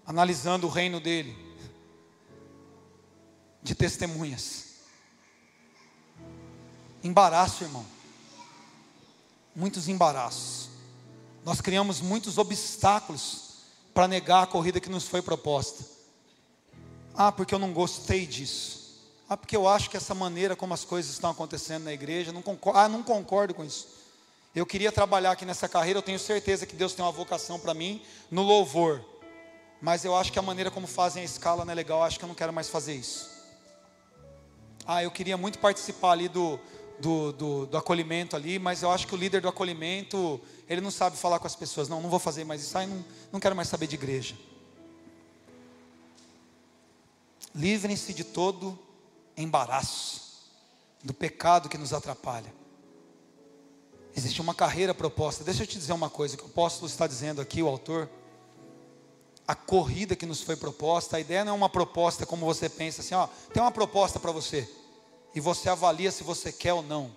analisando 0.04 0.66
o 0.66 0.70
reino 0.70 1.00
dele, 1.00 1.51
de 3.62 3.74
testemunhas. 3.74 4.64
Embaraço, 7.02 7.64
irmão. 7.64 7.84
Muitos 9.54 9.88
embaraços. 9.88 10.68
Nós 11.44 11.60
criamos 11.60 12.00
muitos 12.00 12.38
obstáculos 12.38 13.52
para 13.92 14.08
negar 14.08 14.42
a 14.42 14.46
corrida 14.46 14.80
que 14.80 14.88
nos 14.88 15.06
foi 15.06 15.20
proposta. 15.20 15.84
Ah, 17.14 17.30
porque 17.30 17.54
eu 17.54 17.58
não 17.58 17.72
gostei 17.72 18.26
disso. 18.26 19.00
Ah, 19.28 19.36
porque 19.36 19.56
eu 19.56 19.68
acho 19.68 19.90
que 19.90 19.96
essa 19.96 20.14
maneira 20.14 20.54
como 20.54 20.74
as 20.74 20.84
coisas 20.84 21.12
estão 21.12 21.30
acontecendo 21.30 21.84
na 21.84 21.92
igreja, 21.92 22.32
não 22.32 22.42
concordo, 22.42 22.78
ah, 22.78 22.88
não 22.88 23.02
concordo 23.02 23.54
com 23.54 23.64
isso. 23.64 23.88
Eu 24.54 24.66
queria 24.66 24.92
trabalhar 24.92 25.32
aqui 25.32 25.44
nessa 25.44 25.68
carreira, 25.68 25.98
eu 25.98 26.02
tenho 26.02 26.18
certeza 26.18 26.66
que 26.66 26.76
Deus 26.76 26.92
tem 26.92 27.04
uma 27.04 27.12
vocação 27.12 27.58
para 27.58 27.74
mim 27.74 28.02
no 28.30 28.42
louvor. 28.42 29.04
Mas 29.80 30.04
eu 30.04 30.14
acho 30.14 30.30
que 30.30 30.38
a 30.38 30.42
maneira 30.42 30.70
como 30.70 30.86
fazem 30.86 31.22
a 31.22 31.24
escala 31.24 31.64
não 31.64 31.72
é 31.72 31.74
legal, 31.74 32.02
acho 32.02 32.18
que 32.18 32.24
eu 32.24 32.28
não 32.28 32.34
quero 32.34 32.52
mais 32.52 32.68
fazer 32.68 32.94
isso. 32.94 33.31
Ah, 34.84 35.02
eu 35.02 35.10
queria 35.10 35.36
muito 35.36 35.58
participar 35.58 36.12
ali 36.12 36.28
do, 36.28 36.58
do, 36.98 37.32
do, 37.32 37.66
do, 37.66 37.76
acolhimento 37.76 38.34
ali, 38.34 38.58
mas 38.58 38.82
eu 38.82 38.90
acho 38.90 39.06
que 39.06 39.14
o 39.14 39.18
líder 39.18 39.40
do 39.40 39.48
acolhimento, 39.48 40.40
ele 40.68 40.80
não 40.80 40.90
sabe 40.90 41.16
falar 41.16 41.38
com 41.38 41.46
as 41.46 41.54
pessoas. 41.54 41.88
Não, 41.88 42.00
não 42.00 42.10
vou 42.10 42.18
fazer 42.18 42.44
mais 42.44 42.62
isso, 42.62 42.76
aí 42.76 42.86
não, 42.86 43.04
não 43.32 43.40
quero 43.40 43.54
mais 43.54 43.68
saber 43.68 43.86
de 43.86 43.94
igreja. 43.94 44.36
Livrem-se 47.54 48.12
de 48.14 48.24
todo 48.24 48.78
embaraço, 49.36 50.50
do 51.02 51.12
pecado 51.12 51.68
que 51.68 51.78
nos 51.78 51.92
atrapalha. 51.92 52.52
Existe 54.16 54.40
uma 54.40 54.54
carreira 54.54 54.94
proposta. 54.94 55.42
Deixa 55.42 55.62
eu 55.62 55.66
te 55.66 55.78
dizer 55.78 55.92
uma 55.92 56.10
coisa 56.10 56.36
que 56.36 56.42
o 56.42 56.46
apóstolo 56.46 56.86
está 56.86 57.06
dizendo 57.06 57.40
aqui, 57.40 57.62
o 57.62 57.68
autor. 57.68 58.08
A 59.52 59.54
corrida 59.54 60.16
que 60.16 60.24
nos 60.24 60.40
foi 60.40 60.56
proposta, 60.56 61.18
a 61.18 61.20
ideia 61.20 61.44
não 61.44 61.52
é 61.52 61.54
uma 61.54 61.68
proposta 61.68 62.24
como 62.24 62.46
você 62.46 62.70
pensa 62.70 63.02
assim, 63.02 63.14
ó, 63.14 63.26
tem 63.52 63.62
uma 63.62 63.70
proposta 63.70 64.18
para 64.18 64.32
você 64.32 64.66
e 65.34 65.40
você 65.40 65.68
avalia 65.68 66.10
se 66.10 66.24
você 66.24 66.50
quer 66.50 66.72
ou 66.72 66.82
não. 66.82 67.14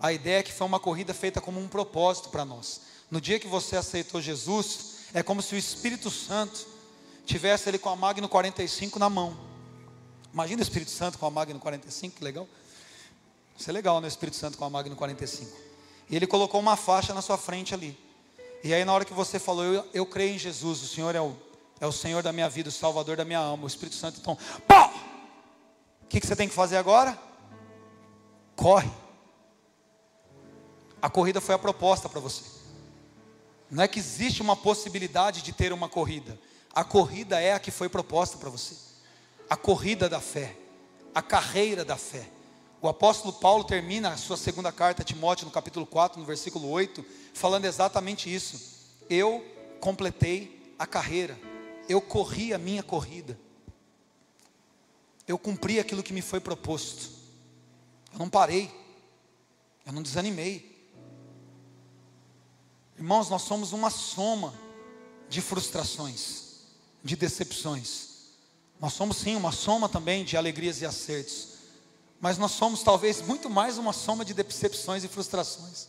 A 0.00 0.12
ideia 0.12 0.40
é 0.40 0.42
que 0.42 0.52
foi 0.52 0.66
uma 0.66 0.80
corrida 0.80 1.14
feita 1.14 1.40
como 1.40 1.60
um 1.60 1.68
propósito 1.68 2.30
para 2.30 2.44
nós. 2.44 2.80
No 3.08 3.20
dia 3.20 3.38
que 3.38 3.46
você 3.46 3.76
aceitou 3.76 4.20
Jesus, 4.20 5.04
é 5.14 5.22
como 5.22 5.40
se 5.40 5.54
o 5.54 5.56
Espírito 5.56 6.10
Santo 6.10 6.66
tivesse 7.24 7.70
ele 7.70 7.78
com 7.78 7.90
a 7.90 7.94
Magno 7.94 8.28
45 8.28 8.98
na 8.98 9.08
mão. 9.08 9.38
Imagina 10.32 10.58
o 10.58 10.64
Espírito 10.64 10.90
Santo 10.90 11.16
com 11.16 11.26
a 11.26 11.30
Magno 11.30 11.60
45, 11.60 12.16
que 12.16 12.24
legal. 12.24 12.48
Isso 13.56 13.70
é 13.70 13.72
legal, 13.72 14.00
né? 14.00 14.08
O 14.08 14.10
Espírito 14.10 14.36
Santo 14.36 14.58
com 14.58 14.64
a 14.64 14.70
Magno 14.70 14.96
45. 14.96 15.48
E 16.10 16.16
ele 16.16 16.26
colocou 16.26 16.60
uma 16.60 16.76
faixa 16.76 17.14
na 17.14 17.22
sua 17.22 17.38
frente 17.38 17.72
ali. 17.72 17.96
E 18.64 18.74
aí, 18.74 18.84
na 18.84 18.92
hora 18.92 19.04
que 19.04 19.14
você 19.14 19.38
falou, 19.38 19.64
eu, 19.64 19.84
eu 19.94 20.04
creio 20.04 20.34
em 20.34 20.38
Jesus, 20.40 20.82
o 20.82 20.88
Senhor 20.88 21.14
é 21.14 21.20
o, 21.20 21.36
é 21.82 21.86
o 21.86 21.90
Senhor 21.90 22.22
da 22.22 22.32
minha 22.32 22.48
vida, 22.48 22.68
o 22.68 22.72
Salvador 22.72 23.16
da 23.16 23.24
minha 23.24 23.40
alma, 23.40 23.64
o 23.64 23.66
Espírito 23.66 23.96
Santo, 23.96 24.20
então, 24.20 24.38
pau! 24.68 24.88
O 26.04 26.06
que, 26.06 26.20
que 26.20 26.26
você 26.26 26.36
tem 26.36 26.48
que 26.48 26.54
fazer 26.54 26.76
agora? 26.76 27.18
Corre. 28.54 28.88
A 31.00 31.10
corrida 31.10 31.40
foi 31.40 31.56
a 31.56 31.58
proposta 31.58 32.08
para 32.08 32.20
você. 32.20 32.44
Não 33.68 33.82
é 33.82 33.88
que 33.88 33.98
existe 33.98 34.40
uma 34.40 34.54
possibilidade 34.54 35.42
de 35.42 35.52
ter 35.52 35.72
uma 35.72 35.88
corrida. 35.88 36.38
A 36.72 36.84
corrida 36.84 37.40
é 37.40 37.52
a 37.52 37.58
que 37.58 37.72
foi 37.72 37.88
proposta 37.88 38.38
para 38.38 38.48
você. 38.48 38.76
A 39.50 39.56
corrida 39.56 40.08
da 40.08 40.20
fé. 40.20 40.56
A 41.12 41.20
carreira 41.20 41.84
da 41.84 41.96
fé. 41.96 42.28
O 42.80 42.86
apóstolo 42.86 43.32
Paulo 43.32 43.64
termina 43.64 44.10
a 44.10 44.16
sua 44.16 44.36
segunda 44.36 44.70
carta 44.70 45.02
a 45.02 45.04
Timóteo, 45.04 45.46
no 45.46 45.50
capítulo 45.50 45.84
4, 45.84 46.20
no 46.20 46.24
versículo 46.24 46.68
8, 46.70 47.04
falando 47.34 47.64
exatamente 47.64 48.32
isso. 48.32 48.78
Eu 49.10 49.44
completei 49.80 50.74
a 50.78 50.86
carreira. 50.86 51.50
Eu 51.88 52.00
corri 52.00 52.52
a 52.52 52.58
minha 52.58 52.82
corrida. 52.82 53.38
Eu 55.26 55.38
cumpri 55.38 55.78
aquilo 55.78 56.02
que 56.02 56.12
me 56.12 56.22
foi 56.22 56.40
proposto. 56.40 57.10
Eu 58.12 58.18
não 58.18 58.28
parei. 58.28 58.70
Eu 59.84 59.92
não 59.92 60.02
desanimei. 60.02 60.72
Irmãos, 62.96 63.28
nós 63.28 63.42
somos 63.42 63.72
uma 63.72 63.90
soma 63.90 64.54
de 65.28 65.40
frustrações, 65.40 66.60
de 67.02 67.16
decepções. 67.16 68.08
Nós 68.78 68.92
somos 68.92 69.16
sim 69.16 69.34
uma 69.34 69.50
soma 69.50 69.88
também 69.88 70.24
de 70.24 70.36
alegrias 70.36 70.80
e 70.80 70.86
acertos. 70.86 71.48
Mas 72.20 72.38
nós 72.38 72.52
somos 72.52 72.82
talvez 72.82 73.20
muito 73.22 73.50
mais 73.50 73.78
uma 73.78 73.92
soma 73.92 74.24
de 74.24 74.34
decepções 74.34 75.02
e 75.02 75.08
frustrações. 75.08 75.88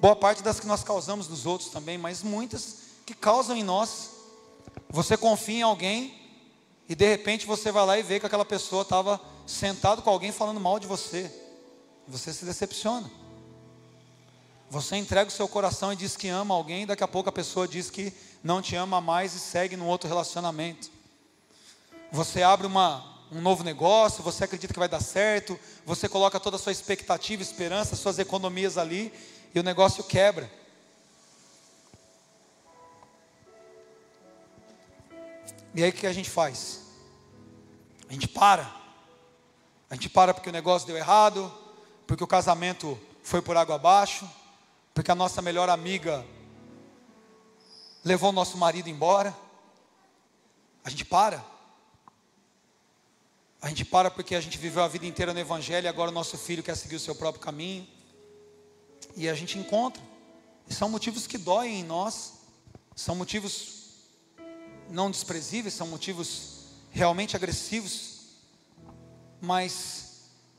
Boa 0.00 0.14
parte 0.14 0.42
das 0.42 0.60
que 0.60 0.66
nós 0.66 0.84
causamos 0.84 1.28
nos 1.28 1.46
outros 1.46 1.70
também, 1.70 1.96
mas 1.96 2.22
muitas 2.22 2.76
que 3.06 3.14
causam 3.14 3.56
em 3.56 3.64
nós. 3.64 4.10
Você 4.90 5.16
confia 5.16 5.58
em 5.58 5.62
alguém 5.62 6.14
e 6.88 6.94
de 6.94 7.06
repente 7.06 7.46
você 7.46 7.70
vai 7.70 7.84
lá 7.84 7.98
e 7.98 8.02
vê 8.02 8.18
que 8.18 8.26
aquela 8.26 8.44
pessoa 8.44 8.82
estava 8.82 9.20
sentado 9.46 10.02
com 10.02 10.10
alguém 10.10 10.32
falando 10.32 10.60
mal 10.60 10.78
de 10.78 10.86
você. 10.86 11.30
Você 12.06 12.32
se 12.32 12.44
decepciona. 12.44 13.10
Você 14.70 14.96
entrega 14.96 15.28
o 15.28 15.32
seu 15.32 15.48
coração 15.48 15.92
e 15.92 15.96
diz 15.96 16.16
que 16.16 16.28
ama 16.28 16.54
alguém, 16.54 16.86
daqui 16.86 17.02
a 17.02 17.08
pouco 17.08 17.28
a 17.28 17.32
pessoa 17.32 17.66
diz 17.66 17.90
que 17.90 18.12
não 18.42 18.60
te 18.60 18.76
ama 18.76 19.00
mais 19.00 19.34
e 19.34 19.38
segue 19.38 19.76
num 19.76 19.86
outro 19.86 20.08
relacionamento. 20.08 20.90
Você 22.12 22.42
abre 22.42 22.66
uma, 22.66 23.04
um 23.32 23.40
novo 23.40 23.64
negócio, 23.64 24.22
você 24.22 24.44
acredita 24.44 24.72
que 24.72 24.78
vai 24.78 24.88
dar 24.88 25.00
certo, 25.00 25.58
você 25.86 26.08
coloca 26.08 26.38
toda 26.38 26.56
a 26.56 26.58
sua 26.58 26.72
expectativa, 26.72 27.42
esperança, 27.42 27.96
suas 27.96 28.18
economias 28.18 28.76
ali, 28.76 29.12
e 29.54 29.60
o 29.60 29.62
negócio 29.62 30.04
quebra. 30.04 30.50
E 35.78 35.84
aí 35.84 35.90
o 35.90 35.92
que 35.92 36.08
a 36.08 36.12
gente 36.12 36.28
faz? 36.28 36.80
A 38.08 38.12
gente 38.12 38.26
para. 38.26 38.68
A 39.88 39.94
gente 39.94 40.08
para 40.08 40.34
porque 40.34 40.48
o 40.48 40.52
negócio 40.52 40.88
deu 40.88 40.96
errado, 40.96 41.54
porque 42.04 42.24
o 42.24 42.26
casamento 42.26 42.98
foi 43.22 43.40
por 43.40 43.56
água 43.56 43.76
abaixo, 43.76 44.28
porque 44.92 45.12
a 45.12 45.14
nossa 45.14 45.40
melhor 45.40 45.68
amiga 45.68 46.26
levou 48.02 48.30
o 48.30 48.32
nosso 48.32 48.58
marido 48.58 48.88
embora. 48.88 49.32
A 50.82 50.90
gente 50.90 51.04
para. 51.04 51.44
A 53.62 53.68
gente 53.68 53.84
para 53.84 54.10
porque 54.10 54.34
a 54.34 54.40
gente 54.40 54.58
viveu 54.58 54.82
a 54.82 54.88
vida 54.88 55.06
inteira 55.06 55.32
no 55.32 55.38
Evangelho 55.38 55.84
e 55.84 55.88
agora 55.88 56.10
o 56.10 56.14
nosso 56.14 56.36
filho 56.36 56.60
quer 56.60 56.76
seguir 56.76 56.96
o 56.96 57.00
seu 57.00 57.14
próprio 57.14 57.40
caminho. 57.40 57.86
E 59.14 59.28
a 59.28 59.34
gente 59.34 59.56
encontra. 59.56 60.02
E 60.68 60.74
são 60.74 60.88
motivos 60.88 61.28
que 61.28 61.38
doem 61.38 61.82
em 61.82 61.84
nós, 61.84 62.32
são 62.96 63.14
motivos 63.14 63.77
não 64.90 65.10
desprezíveis, 65.10 65.74
são 65.74 65.86
motivos 65.86 66.58
realmente 66.90 67.36
agressivos, 67.36 68.20
mas 69.40 70.08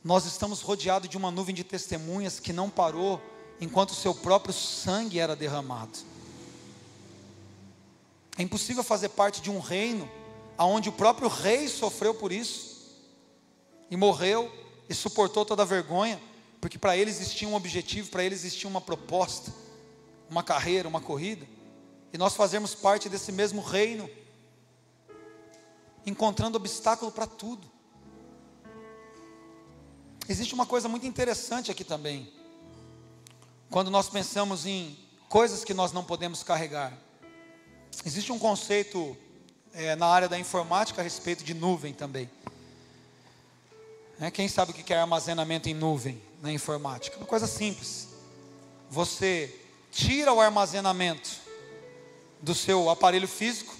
nós 0.03 0.25
estamos 0.25 0.61
rodeados 0.61 1.09
de 1.09 1.17
uma 1.17 1.31
nuvem 1.31 1.53
de 1.53 1.63
testemunhas 1.63 2.39
que 2.39 2.53
não 2.53 2.69
parou 2.69 3.21
enquanto 3.59 3.89
o 3.91 3.95
seu 3.95 4.13
próprio 4.13 4.53
sangue 4.53 5.19
era 5.19 5.35
derramado. 5.35 5.97
É 8.37 8.41
impossível 8.41 8.83
fazer 8.83 9.09
parte 9.09 9.41
de 9.41 9.49
um 9.49 9.59
reino 9.59 10.09
onde 10.57 10.89
o 10.89 10.93
próprio 10.93 11.27
rei 11.27 11.67
sofreu 11.67 12.13
por 12.13 12.31
isso 12.31 12.97
e 13.91 13.97
morreu 13.97 14.51
e 14.87 14.93
suportou 14.93 15.45
toda 15.45 15.63
a 15.63 15.65
vergonha, 15.65 16.21
porque 16.61 16.77
para 16.77 16.95
ele 16.95 17.09
existia 17.09 17.47
um 17.47 17.55
objetivo, 17.55 18.09
para 18.09 18.23
ele 18.23 18.35
existia 18.35 18.69
uma 18.69 18.81
proposta, 18.81 19.53
uma 20.29 20.43
carreira, 20.43 20.87
uma 20.87 21.01
corrida, 21.01 21.45
e 22.11 22.17
nós 22.17 22.35
fazemos 22.35 22.73
parte 22.73 23.07
desse 23.07 23.31
mesmo 23.31 23.61
reino, 23.61 24.09
encontrando 26.05 26.57
obstáculo 26.57 27.11
para 27.11 27.27
tudo. 27.27 27.69
Existe 30.27 30.53
uma 30.53 30.65
coisa 30.65 30.87
muito 30.87 31.05
interessante 31.05 31.71
aqui 31.71 31.83
também. 31.83 32.31
Quando 33.69 33.91
nós 33.91 34.09
pensamos 34.09 34.65
em 34.65 34.97
coisas 35.29 35.63
que 35.63 35.75
nós 35.75 35.91
não 35.91 36.03
podemos 36.03 36.41
carregar. 36.41 36.91
Existe 38.03 38.31
um 38.31 38.39
conceito 38.39 39.15
é, 39.73 39.95
na 39.95 40.07
área 40.07 40.27
da 40.27 40.39
informática 40.39 41.01
a 41.01 41.03
respeito 41.03 41.43
de 41.43 41.53
nuvem 41.53 41.93
também. 41.93 42.29
É, 44.19 44.31
quem 44.31 44.47
sabe 44.47 44.71
o 44.71 44.73
que 44.73 44.91
é 44.91 44.97
armazenamento 44.97 45.69
em 45.69 45.73
nuvem 45.73 46.21
na 46.41 46.51
informática? 46.51 47.15
Uma 47.17 47.27
coisa 47.27 47.45
simples. 47.45 48.09
Você 48.89 49.55
tira 49.91 50.33
o 50.33 50.41
armazenamento 50.41 51.29
do 52.41 52.55
seu 52.55 52.89
aparelho 52.89 53.27
físico 53.27 53.75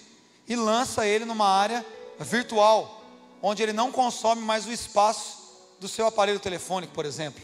e 0.48 0.56
lança 0.56 1.06
ele 1.06 1.26
numa 1.26 1.48
área 1.48 1.86
virtual, 2.20 3.02
onde 3.42 3.64
ele 3.64 3.74
não 3.74 3.92
consome 3.92 4.42
mais 4.42 4.66
o 4.66 4.72
espaço 4.72 5.38
do 5.80 5.88
seu 5.88 6.06
aparelho 6.06 6.40
telefônico, 6.40 6.94
por 6.94 7.06
exemplo. 7.06 7.42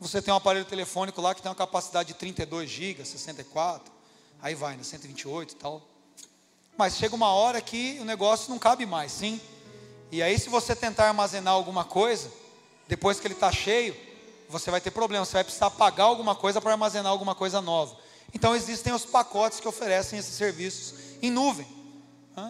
Você 0.00 0.20
tem 0.20 0.34
um 0.34 0.36
aparelho 0.36 0.64
telefônico 0.64 1.20
lá 1.20 1.34
que 1.34 1.40
tem 1.40 1.48
uma 1.48 1.54
capacidade 1.54 2.08
de 2.08 2.14
32 2.14 2.68
GB, 2.68 3.04
64, 3.04 3.92
aí 4.42 4.54
vai, 4.54 4.76
né, 4.76 4.82
128 4.82 5.52
e 5.52 5.56
tal. 5.56 5.82
Mas 6.76 6.96
chega 6.96 7.14
uma 7.14 7.28
hora 7.28 7.60
que 7.60 7.98
o 8.00 8.04
negócio 8.04 8.50
não 8.50 8.58
cabe 8.58 8.84
mais, 8.84 9.12
sim. 9.12 9.40
E 10.10 10.22
aí, 10.22 10.38
se 10.38 10.48
você 10.48 10.74
tentar 10.74 11.08
armazenar 11.08 11.54
alguma 11.54 11.84
coisa, 11.84 12.30
depois 12.88 13.20
que 13.20 13.26
ele 13.26 13.34
está 13.34 13.50
cheio, 13.52 13.96
você 14.48 14.70
vai 14.70 14.80
ter 14.80 14.90
problema. 14.90 15.24
Você 15.24 15.34
vai 15.34 15.44
precisar 15.44 15.70
pagar 15.70 16.04
alguma 16.04 16.34
coisa 16.34 16.60
para 16.60 16.72
armazenar 16.72 17.10
alguma 17.10 17.34
coisa 17.34 17.60
nova. 17.60 17.96
Então, 18.34 18.54
existem 18.54 18.92
os 18.92 19.06
pacotes 19.06 19.60
que 19.60 19.68
oferecem 19.68 20.18
esses 20.18 20.34
serviços 20.34 20.94
em 21.22 21.30
nuvem. 21.30 21.66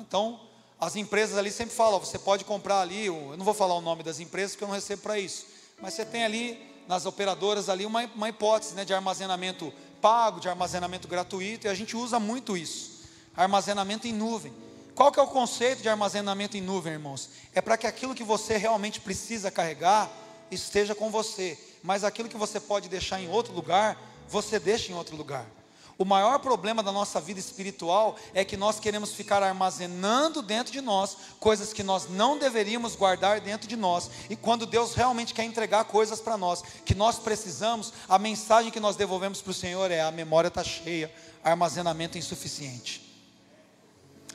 Então, 0.01 0.40
as 0.81 0.97
empresas 0.97 1.37
ali 1.37 1.53
sempre 1.53 1.75
falam, 1.75 2.01
você 2.01 2.18
pode 2.18 2.44
comprar 2.44 2.81
ali, 2.81 3.07
eu 3.07 3.35
não 3.37 3.44
vou 3.44 3.55
falar 3.55 3.75
o 3.75 3.81
nome 3.81 4.03
das 4.03 4.18
empresas 4.18 4.53
porque 4.53 4.64
eu 4.64 4.68
não 4.68 4.75
recebo 4.75 5.03
para 5.03 5.18
isso, 5.18 5.47
mas 5.81 5.94
você 5.94 6.05
tem 6.05 6.25
ali 6.25 6.59
nas 6.88 7.07
operadoras 7.07 7.68
ali 7.68 7.87
uma, 7.87 8.05
uma 8.14 8.29
hipótese 8.29 8.75
né, 8.75 8.85
de 8.85 8.92
armazenamento 8.92 9.73
pago, 10.01 10.40
de 10.40 10.49
armazenamento 10.49 11.09
gratuito, 11.09 11.66
e 11.66 11.70
a 11.70 11.75
gente 11.75 11.97
usa 11.97 12.18
muito 12.18 12.57
isso, 12.57 13.03
armazenamento 13.37 14.07
em 14.07 14.12
nuvem. 14.12 14.53
Qual 14.94 15.11
que 15.11 15.18
é 15.18 15.23
o 15.23 15.27
conceito 15.27 15.83
de 15.83 15.88
armazenamento 15.88 16.57
em 16.57 16.61
nuvem, 16.61 16.92
irmãos? 16.92 17.31
É 17.55 17.61
para 17.61 17.77
que 17.77 17.87
aquilo 17.87 18.14
que 18.14 18.23
você 18.23 18.57
realmente 18.57 19.01
precisa 19.01 19.51
carregar 19.51 20.11
esteja 20.51 20.94
com 20.94 21.11
você, 21.11 21.59
mas 21.83 22.05
aquilo 22.05 22.29
que 22.29 22.37
você 22.37 22.61
pode 22.61 22.88
deixar 22.88 23.20
em 23.20 23.29
outro 23.29 23.53
lugar, 23.53 23.99
você 24.29 24.59
deixa 24.59 24.92
em 24.92 24.94
outro 24.94 25.16
lugar. 25.16 25.47
O 25.96 26.04
maior 26.04 26.40
problema 26.40 26.83
da 26.83 26.90
nossa 26.90 27.20
vida 27.20 27.38
espiritual 27.38 28.16
é 28.33 28.44
que 28.44 28.57
nós 28.57 28.80
queremos 28.80 29.12
ficar 29.12 29.42
armazenando 29.42 30.42
dentro 30.42 30.72
de 30.72 30.80
nós 30.80 31.16
coisas 31.38 31.72
que 31.72 31.85
nós 31.85 32.09
não 32.09 32.37
deveríamos 32.37 32.96
guardar 32.96 33.40
dentro 33.40 33.68
de 33.68 33.76
nós. 33.76 34.11
E 34.28 34.35
quando 34.35 34.66
Deus 34.66 34.94
realmente 34.94 35.33
quer 35.33 35.44
entregar 35.44 35.85
coisas 35.85 36.20
para 36.20 36.37
nós 36.37 36.62
que 36.85 36.94
nós 36.94 37.18
precisamos, 37.18 37.92
a 38.09 38.18
mensagem 38.18 38.72
que 38.72 38.80
nós 38.80 38.96
devolvemos 38.96 39.40
para 39.40 39.52
o 39.52 39.54
Senhor 39.54 39.90
é: 39.90 40.00
a 40.00 40.11
memória 40.11 40.48
está 40.48 40.64
cheia, 40.64 41.12
armazenamento 41.44 42.18
insuficiente. 42.18 43.02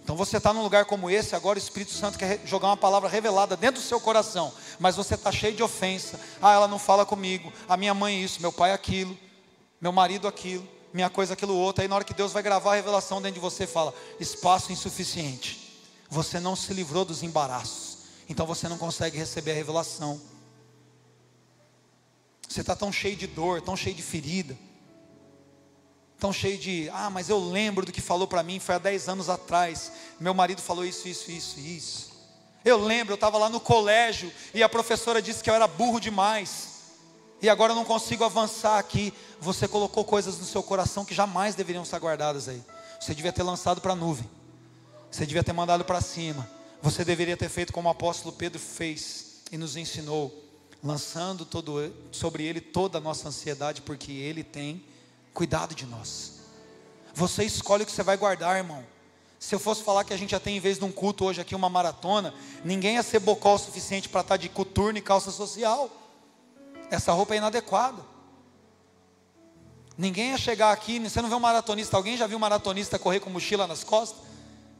Então 0.01 0.15
você 0.15 0.37
está 0.37 0.53
num 0.53 0.63
lugar 0.63 0.85
como 0.85 1.09
esse, 1.09 1.35
agora 1.35 1.59
o 1.59 1.61
Espírito 1.61 1.91
Santo 1.91 2.17
quer 2.17 2.39
jogar 2.45 2.69
uma 2.69 2.77
palavra 2.77 3.09
revelada 3.09 3.57
dentro 3.57 3.81
do 3.81 3.85
seu 3.85 3.99
coração, 3.99 4.51
mas 4.79 4.95
você 4.95 5.15
está 5.15 5.31
cheio 5.31 5.55
de 5.55 5.61
ofensa. 5.61 6.19
Ah, 6.41 6.53
ela 6.53 6.67
não 6.69 6.79
fala 6.79 7.05
comigo, 7.05 7.51
a 7.67 7.75
minha 7.75 7.93
mãe 7.93 8.23
isso, 8.23 8.41
meu 8.41 8.51
pai 8.51 8.71
aquilo, 8.71 9.15
meu 9.79 9.91
marido 9.91 10.27
aquilo 10.27 10.78
minha 10.93 11.09
coisa 11.09 11.33
aquilo 11.33 11.55
outro. 11.55 11.81
Aí 11.81 11.87
na 11.87 11.95
hora 11.95 12.03
que 12.03 12.13
Deus 12.13 12.31
vai 12.31 12.41
gravar 12.41 12.73
a 12.73 12.75
revelação 12.75 13.21
dentro 13.21 13.35
de 13.35 13.39
você, 13.39 13.67
fala: 13.67 13.93
espaço 14.19 14.71
insuficiente. 14.71 15.83
Você 16.09 16.39
não 16.39 16.55
se 16.55 16.73
livrou 16.73 17.05
dos 17.05 17.23
embaraços. 17.23 17.99
Então 18.27 18.45
você 18.45 18.67
não 18.67 18.77
consegue 18.77 19.17
receber 19.17 19.51
a 19.51 19.55
revelação. 19.55 20.19
Você 22.47 22.61
está 22.61 22.75
tão 22.75 22.91
cheio 22.91 23.15
de 23.15 23.27
dor, 23.27 23.61
tão 23.61 23.75
cheio 23.77 23.95
de 23.95 24.01
ferida. 24.01 24.57
Tão 26.19 26.33
cheio 26.33 26.57
de, 26.57 26.89
ah, 26.91 27.09
mas 27.09 27.29
eu 27.29 27.39
lembro 27.39 27.85
do 27.85 27.91
que 27.91 28.01
falou 28.01 28.27
para 28.27 28.43
mim, 28.43 28.59
foi 28.59 28.75
há 28.75 28.77
10 28.77 29.07
anos 29.07 29.29
atrás. 29.29 29.91
Meu 30.19 30.33
marido 30.33 30.61
falou 30.61 30.83
isso, 30.83 31.07
isso, 31.07 31.31
isso, 31.31 31.59
isso. 31.59 32.09
Eu 32.65 32.77
lembro, 32.77 33.13
eu 33.13 33.15
estava 33.15 33.37
lá 33.37 33.49
no 33.49 33.59
colégio 33.59 34.31
e 34.53 34.61
a 34.61 34.67
professora 34.67 35.21
disse 35.21 35.41
que 35.41 35.49
eu 35.49 35.53
era 35.53 35.67
burro 35.67 35.99
demais 35.99 36.78
e 37.41 37.49
agora 37.49 37.71
eu 37.71 37.75
não 37.75 37.85
consigo 37.85 38.23
avançar 38.23 38.77
aqui. 38.77 39.13
Você 39.39 39.67
colocou 39.67 40.03
coisas 40.03 40.37
no 40.37 40.45
seu 40.45 40.61
coração 40.61 41.05
que 41.05 41.13
jamais 41.13 41.55
deveriam 41.55 41.83
estar 41.83 41.99
guardadas 41.99 42.47
aí. 42.47 42.63
Você 42.99 43.15
devia 43.15 43.31
ter 43.31 43.43
lançado 43.43 43.79
para 43.79 43.93
a 43.93 43.95
nuvem, 43.95 44.29
você 45.09 45.25
devia 45.25 45.43
ter 45.43 45.53
mandado 45.53 45.85
para 45.85 46.01
cima, 46.01 46.49
você 46.81 47.05
deveria 47.05 47.37
ter 47.37 47.49
feito 47.49 47.71
como 47.71 47.87
o 47.87 47.91
apóstolo 47.91 48.35
Pedro 48.35 48.59
fez 48.59 49.41
e 49.51 49.57
nos 49.57 49.77
ensinou, 49.77 50.33
lançando 50.83 51.45
todo, 51.45 51.93
sobre 52.11 52.43
ele 52.43 52.59
toda 52.59 52.97
a 52.97 53.01
nossa 53.01 53.29
ansiedade, 53.29 53.81
porque 53.81 54.11
ele 54.11 54.43
tem 54.43 54.83
cuidado 55.33 55.73
de 55.73 55.85
nós. 55.85 56.39
Você 57.13 57.43
escolhe 57.43 57.83
o 57.83 57.85
que 57.85 57.91
você 57.91 58.03
vai 58.03 58.17
guardar, 58.17 58.57
irmão. 58.57 58.83
Se 59.39 59.55
eu 59.55 59.59
fosse 59.59 59.81
falar 59.83 60.03
que 60.03 60.13
a 60.13 60.17
gente 60.17 60.31
já 60.31 60.39
tem, 60.39 60.57
em 60.57 60.59
vez 60.59 60.77
de 60.77 60.83
um 60.83 60.91
culto 60.91 61.23
hoje 61.23 61.39
aqui, 61.39 61.55
uma 61.55 61.69
maratona, 61.69 62.33
ninguém 62.63 62.95
ia 62.95 63.03
ser 63.03 63.19
bocó 63.19 63.55
o 63.55 63.57
suficiente 63.57 64.09
para 64.09 64.21
estar 64.21 64.37
de 64.37 64.49
coturno 64.49 64.97
e 64.97 65.01
calça 65.01 65.31
social. 65.31 65.89
Essa 66.89 67.11
roupa 67.11 67.35
é 67.35 67.37
inadequada. 67.37 68.03
Ninguém 69.97 70.31
ia 70.31 70.37
chegar 70.37 70.71
aqui, 70.71 70.97
você 70.97 71.21
não 71.21 71.29
vê 71.29 71.35
um 71.35 71.39
maratonista, 71.39 71.97
alguém 71.97 72.15
já 72.15 72.25
viu 72.25 72.37
um 72.37 72.39
maratonista 72.39 72.97
correr 72.97 73.19
com 73.19 73.29
mochila 73.29 73.67
nas 73.67 73.83
costas? 73.83 74.21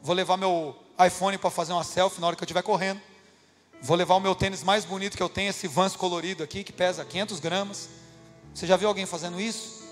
Vou 0.02 0.16
levar 0.16 0.38
meu 0.38 0.76
iPhone 1.06 1.38
para 1.38 1.50
fazer 1.50 1.74
uma 1.74 1.84
selfie 1.84 2.22
na 2.22 2.28
hora 2.28 2.36
que 2.36 2.42
eu 2.42 2.46
estiver 2.46 2.64
correndo. 2.64 3.02
Vou 3.82 3.98
levar 3.98 4.16
o 4.16 4.20
meu 4.20 4.34
tênis 4.34 4.64
mais 4.64 4.86
bonito 4.86 5.18
que 5.18 5.24
eu 5.24 5.30
tenho, 5.30 5.50
esse 5.50 5.68
Vans 5.68 5.96
colorido 5.96 6.42
aqui, 6.42 6.64
que 6.64 6.72
pesa 6.72 7.04
500 7.04 7.40
gramas. 7.40 7.90
Você 8.54 8.66
já 8.66 8.78
viu 8.78 8.88
alguém 8.88 9.06
fazendo 9.06 9.40
isso? 9.40 9.84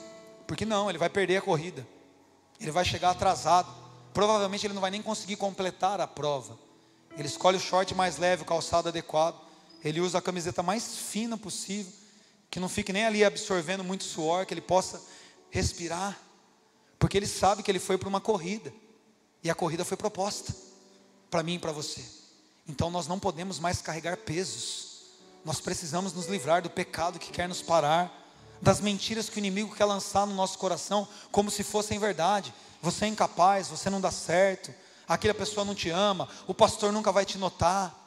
Porque 0.48 0.66
não, 0.66 0.90
ele 0.90 0.98
vai 0.98 1.10
perder 1.10 1.38
a 1.38 1.42
corrida. 1.42 1.86
Ele 2.60 2.72
vai 2.72 2.86
chegar 2.86 3.12
atrasado. 3.12 3.70
Provavelmente 4.14 4.66
ele 4.66 4.74
não 4.74 4.82
vai 4.82 4.92
nem 4.92 5.02
conseguir 5.02 5.36
completar 5.36 6.00
a 6.00 6.08
prova. 6.08 6.58
Ele 7.18 7.28
escolhe 7.28 7.58
o 7.58 7.60
short 7.60 7.94
mais 7.94 8.18
leve, 8.18 8.44
o 8.44 8.46
calçado 8.46 8.88
adequado. 8.88 9.36
Ele 9.84 10.00
usa 10.00 10.20
a 10.20 10.22
camiseta 10.22 10.64
mais 10.64 10.98
fina 10.98 11.38
possível 11.38 11.92
que 12.50 12.60
não 12.60 12.70
fique 12.70 12.94
nem 12.94 13.06
ali 13.06 13.24
absorvendo 13.24 13.84
muito 13.84 14.04
suor, 14.04 14.46
que 14.46 14.54
ele 14.54 14.62
possa 14.62 15.02
respirar, 15.50 16.18
porque 17.00 17.18
ele 17.18 17.28
sabe 17.28 17.64
que 17.64 17.70
ele 17.70 17.80
foi 17.80 17.98
para 17.98 18.10
uma 18.10 18.22
corrida, 18.22 18.74
e 19.44 19.50
a 19.50 19.56
corrida 19.56 19.86
foi 19.86 19.98
proposta 19.98 20.56
para 21.30 21.44
mim 21.44 21.56
e 21.56 21.60
para 21.60 21.72
você. 21.72 22.04
Então 22.68 22.90
nós 22.90 23.08
não 23.08 23.20
podemos 23.20 23.60
mais 23.60 23.82
carregar 23.82 24.18
pesos, 24.18 25.04
nós 25.46 25.60
precisamos 25.60 26.14
nos 26.14 26.28
livrar 26.28 26.62
do 26.62 26.70
pecado 26.70 27.20
que 27.20 27.32
quer 27.32 27.48
nos 27.48 27.62
parar, 27.62 28.26
das 28.62 28.82
mentiras 28.82 29.30
que 29.30 29.38
o 29.38 29.40
inimigo 29.40 29.76
quer 29.76 29.86
lançar 29.86 30.26
no 30.26 30.34
nosso 30.34 30.58
coração, 30.58 31.08
como 31.32 31.52
se 31.52 31.64
fossem 31.64 32.00
verdade. 32.00 32.54
Você 32.82 33.06
é 33.06 33.08
incapaz, 33.08 33.68
você 33.68 33.90
não 33.90 34.02
dá 34.02 34.12
certo, 34.12 34.74
aquela 35.08 35.34
pessoa 35.34 35.66
não 35.66 35.76
te 35.76 35.90
ama, 35.90 36.28
o 36.48 36.54
pastor 36.54 36.92
nunca 36.92 37.12
vai 37.12 37.26
te 37.26 37.38
notar. 37.38 38.07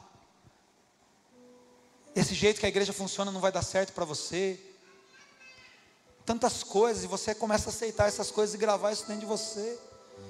Esse 2.15 2.35
jeito 2.35 2.59
que 2.59 2.65
a 2.65 2.69
igreja 2.69 2.91
funciona 2.91 3.31
não 3.31 3.39
vai 3.39 3.51
dar 3.51 3.61
certo 3.61 3.93
para 3.93 4.03
você. 4.03 4.59
Tantas 6.25 6.61
coisas, 6.61 7.03
e 7.03 7.07
você 7.07 7.33
começa 7.33 7.69
a 7.69 7.73
aceitar 7.73 8.07
essas 8.07 8.29
coisas 8.29 8.53
e 8.53 8.57
gravar 8.57 8.91
isso 8.91 9.05
dentro 9.07 9.21
de 9.21 9.25
você. 9.25 9.79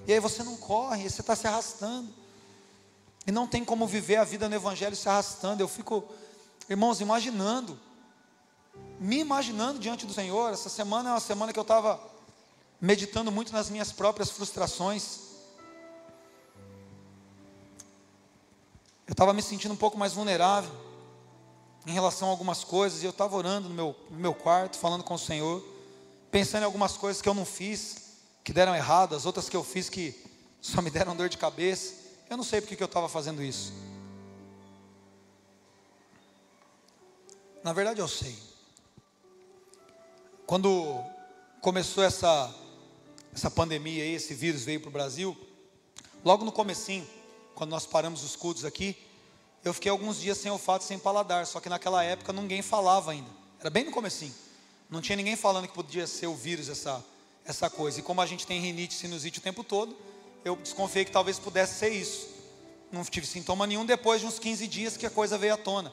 E 0.07 0.13
aí 0.13 0.19
você 0.19 0.43
não 0.43 0.55
corre, 0.55 1.09
você 1.09 1.21
está 1.21 1.35
se 1.35 1.47
arrastando. 1.47 2.13
E 3.25 3.31
não 3.31 3.47
tem 3.47 3.65
como 3.65 3.87
viver 3.87 4.17
a 4.17 4.23
vida 4.23 4.47
no 4.47 4.55
Evangelho 4.55 4.95
se 4.95 5.09
arrastando. 5.09 5.61
Eu 5.61 5.67
fico, 5.67 6.07
irmãos, 6.69 7.01
imaginando, 7.01 7.79
me 8.99 9.19
imaginando 9.19 9.79
diante 9.79 10.05
do 10.05 10.13
Senhor. 10.13 10.53
Essa 10.53 10.69
semana 10.69 11.09
é 11.09 11.13
uma 11.13 11.19
semana 11.19 11.51
que 11.51 11.59
eu 11.59 11.63
estava 11.63 11.99
meditando 12.79 13.31
muito 13.31 13.51
nas 13.53 13.69
minhas 13.69 13.91
próprias 13.91 14.29
frustrações. 14.29 15.19
Eu 19.07 19.13
estava 19.13 19.33
me 19.33 19.41
sentindo 19.41 19.73
um 19.73 19.77
pouco 19.77 19.97
mais 19.97 20.13
vulnerável 20.13 20.71
em 21.85 21.91
relação 21.91 22.27
a 22.27 22.31
algumas 22.31 22.63
coisas, 22.63 23.01
e 23.01 23.05
eu 23.05 23.11
estava 23.11 23.35
orando 23.35 23.67
no 23.67 23.75
meu, 23.75 23.95
no 24.09 24.17
meu 24.17 24.33
quarto, 24.33 24.77
falando 24.77 25.03
com 25.03 25.15
o 25.15 25.19
Senhor, 25.19 25.63
pensando 26.29 26.61
em 26.61 26.65
algumas 26.65 26.95
coisas 26.95 27.21
que 27.21 27.27
eu 27.27 27.33
não 27.33 27.45
fiz, 27.45 28.17
que 28.43 28.53
deram 28.53 28.75
errado, 28.75 29.15
as 29.15 29.25
outras 29.25 29.49
que 29.49 29.55
eu 29.55 29.63
fiz 29.63 29.89
que 29.89 30.15
só 30.61 30.81
me 30.81 30.89
deram 30.89 31.15
dor 31.15 31.29
de 31.29 31.37
cabeça. 31.37 31.95
Eu 32.29 32.37
não 32.37 32.43
sei 32.43 32.61
porque 32.61 32.75
que 32.75 32.83
eu 32.83 32.85
estava 32.85 33.09
fazendo 33.09 33.43
isso. 33.43 33.73
Na 37.63 37.73
verdade 37.73 37.99
eu 37.99 38.07
sei. 38.07 38.35
Quando 40.45 41.03
começou 41.61 42.03
essa, 42.03 42.53
essa 43.33 43.49
pandemia 43.49 44.03
esse 44.05 44.33
vírus 44.33 44.63
veio 44.63 44.79
para 44.79 44.89
o 44.89 44.91
Brasil, 44.91 45.37
logo 46.23 46.43
no 46.43 46.51
comecinho, 46.51 47.07
quando 47.53 47.69
nós 47.71 47.85
paramos 47.85 48.23
os 48.23 48.35
cultos 48.35 48.65
aqui, 48.65 48.97
eu 49.63 49.73
fiquei 49.73 49.91
alguns 49.91 50.19
dias 50.19 50.37
sem 50.37 50.51
olfato, 50.51 50.83
sem 50.83 50.97
paladar, 50.97 51.45
só 51.45 51.59
que 51.59 51.69
naquela 51.69 52.03
época 52.03 52.33
ninguém 52.33 52.61
falava 52.61 53.11
ainda. 53.11 53.29
Era 53.59 53.69
bem 53.69 53.83
no 53.83 53.91
comecinho. 53.91 54.33
Não 54.89 55.01
tinha 55.01 55.15
ninguém 55.15 55.35
falando 55.35 55.67
que 55.67 55.73
podia 55.73 56.07
ser 56.07 56.27
o 56.27 56.35
vírus 56.35 56.67
essa 56.67 57.03
essa 57.45 57.69
coisa. 57.69 57.99
E 57.99 58.03
como 58.03 58.21
a 58.21 58.25
gente 58.25 58.45
tem 58.45 58.59
rinite, 58.59 58.93
sinusite 58.93 59.39
o 59.39 59.41
tempo 59.41 59.63
todo, 59.63 59.95
eu 60.43 60.55
desconfiei 60.55 61.05
que 61.05 61.11
talvez 61.11 61.39
pudesse 61.39 61.79
ser 61.79 61.89
isso. 61.89 62.27
Não 62.91 63.03
tive 63.03 63.25
sintoma 63.25 63.65
nenhum 63.65 63.85
depois 63.85 64.21
de 64.21 64.27
uns 64.27 64.39
15 64.39 64.67
dias 64.67 64.97
que 64.97 65.05
a 65.05 65.09
coisa 65.09 65.37
veio 65.37 65.53
à 65.53 65.57
tona. 65.57 65.91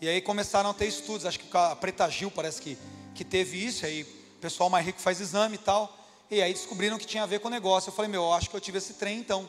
E 0.00 0.08
aí 0.08 0.20
começaram 0.20 0.70
a 0.70 0.74
ter 0.74 0.86
estudos, 0.86 1.26
acho 1.26 1.40
que 1.40 1.56
a 1.56 1.74
Preta 1.74 2.08
Gil 2.08 2.30
parece 2.30 2.62
que, 2.62 2.78
que 3.14 3.24
teve 3.24 3.64
isso, 3.64 3.84
aí 3.84 4.02
o 4.02 4.40
pessoal 4.40 4.70
mais 4.70 4.86
rico 4.86 5.00
faz 5.00 5.20
exame 5.20 5.56
e 5.56 5.58
tal. 5.58 5.94
E 6.30 6.40
aí 6.40 6.52
descobriram 6.52 6.98
que 6.98 7.06
tinha 7.06 7.22
a 7.22 7.26
ver 7.26 7.40
com 7.40 7.48
o 7.48 7.50
negócio. 7.50 7.90
Eu 7.90 7.94
falei, 7.94 8.10
meu, 8.10 8.22
eu 8.22 8.32
acho 8.32 8.48
que 8.48 8.56
eu 8.56 8.60
tive 8.60 8.78
esse 8.78 8.94
trem 8.94 9.18
então. 9.18 9.48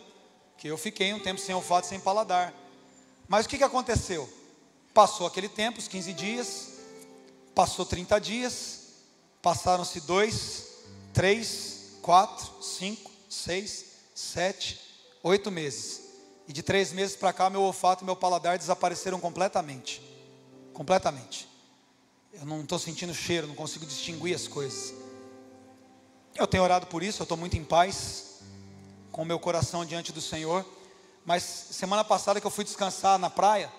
Que 0.58 0.68
eu 0.68 0.78
fiquei 0.78 1.14
um 1.14 1.20
tempo 1.20 1.40
sem 1.40 1.54
olfato, 1.54 1.88
sem 1.88 2.00
paladar. 2.00 2.54
Mas 3.30 3.46
o 3.46 3.50
que, 3.50 3.60
que 3.60 3.64
aconteceu? 3.64 4.28
Passou 4.92 5.28
aquele 5.28 5.48
tempo, 5.48 5.78
os 5.78 5.88
15 5.88 6.14
dias, 6.14 6.70
passou 7.54 7.86
30 7.86 8.20
dias, 8.20 8.80
passaram-se 9.40 10.02
dois, 10.02 10.68
três, 11.14 11.92
quatro, 12.02 12.64
cinco, 12.64 13.12
seis, 13.30 13.86
sete, 14.16 14.82
oito 15.22 15.52
meses. 15.52 16.10
E 16.48 16.52
de 16.52 16.64
três 16.64 16.92
meses 16.92 17.16
para 17.16 17.32
cá, 17.32 17.52
meu 17.52 17.62
olfato 17.62 18.04
e 18.04 18.06
meu 18.06 18.16
paladar 18.16 18.58
desapareceram 18.58 19.20
completamente. 19.20 20.02
Completamente. 20.74 21.48
Eu 22.34 22.48
não 22.48 22.62
estou 22.62 22.80
sentindo 22.80 23.14
cheiro, 23.14 23.46
não 23.46 23.54
consigo 23.54 23.86
distinguir 23.86 24.36
as 24.36 24.48
coisas. 24.48 24.92
Eu 26.34 26.48
tenho 26.48 26.64
orado 26.64 26.88
por 26.88 27.04
isso, 27.04 27.22
eu 27.22 27.26
estou 27.26 27.38
muito 27.38 27.56
em 27.56 27.64
paz, 27.64 28.40
com 29.12 29.22
o 29.22 29.26
meu 29.26 29.38
coração 29.38 29.86
diante 29.86 30.12
do 30.12 30.22
Senhor. 30.22 30.66
Mas 31.30 31.44
semana 31.44 32.04
passada 32.04 32.42
que 32.42 32.48
eu 32.48 32.50
fui 32.50 32.64
descansar 32.64 33.20
na 33.20 33.30
praia, 33.30 33.72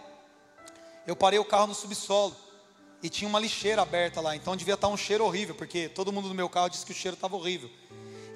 eu 1.04 1.16
parei 1.16 1.36
o 1.36 1.44
carro 1.44 1.66
no 1.66 1.74
subsolo 1.74 2.36
e 3.02 3.08
tinha 3.08 3.28
uma 3.28 3.40
lixeira 3.40 3.82
aberta 3.82 4.20
lá, 4.20 4.36
então 4.36 4.54
devia 4.54 4.74
estar 4.74 4.86
um 4.86 4.96
cheiro 4.96 5.24
horrível, 5.24 5.56
porque 5.56 5.88
todo 5.88 6.12
mundo 6.12 6.28
no 6.28 6.34
meu 6.34 6.48
carro 6.48 6.68
disse 6.68 6.86
que 6.86 6.92
o 6.92 6.94
cheiro 6.94 7.16
estava 7.16 7.34
horrível. 7.34 7.68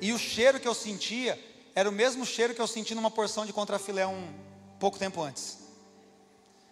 E 0.00 0.12
o 0.12 0.18
cheiro 0.18 0.59
que 0.59 0.66
eu 0.66 0.74
sentia 0.74 1.40
era 1.77 1.88
o 1.88 1.92
mesmo 1.92 2.27
cheiro 2.27 2.57
que 2.57 2.61
eu 2.61 2.66
senti 2.66 2.92
numa 2.92 3.09
porção 3.09 3.46
de 3.46 3.53
contrafilé 3.53 4.05
um 4.05 4.35
pouco 4.81 4.98
tempo 4.98 5.22
antes. 5.22 5.59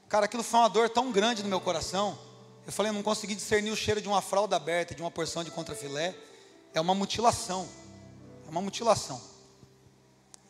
Cara, 0.09 0.25
aquilo 0.25 0.43
foi 0.43 0.59
uma 0.59 0.69
dor 0.69 0.91
tão 0.91 1.13
grande 1.13 1.45
no 1.45 1.49
meu 1.49 1.61
coração. 1.61 2.19
Eu 2.67 2.73
falei, 2.73 2.91
eu 2.91 2.95
não 2.95 3.05
consegui 3.05 3.37
discernir 3.37 3.71
o 3.71 3.77
cheiro 3.77 4.01
de 4.01 4.09
uma 4.09 4.21
fralda 4.21 4.57
aberta, 4.57 4.97
de 4.97 5.01
uma 5.01 5.13
porção 5.13 5.45
de 5.45 5.53
contrafilé. 5.53 6.13
É 6.75 6.81
uma 6.81 6.93
mutilação. 6.93 7.69
É 8.45 8.51
uma 8.51 8.61
mutilação. 8.61 9.23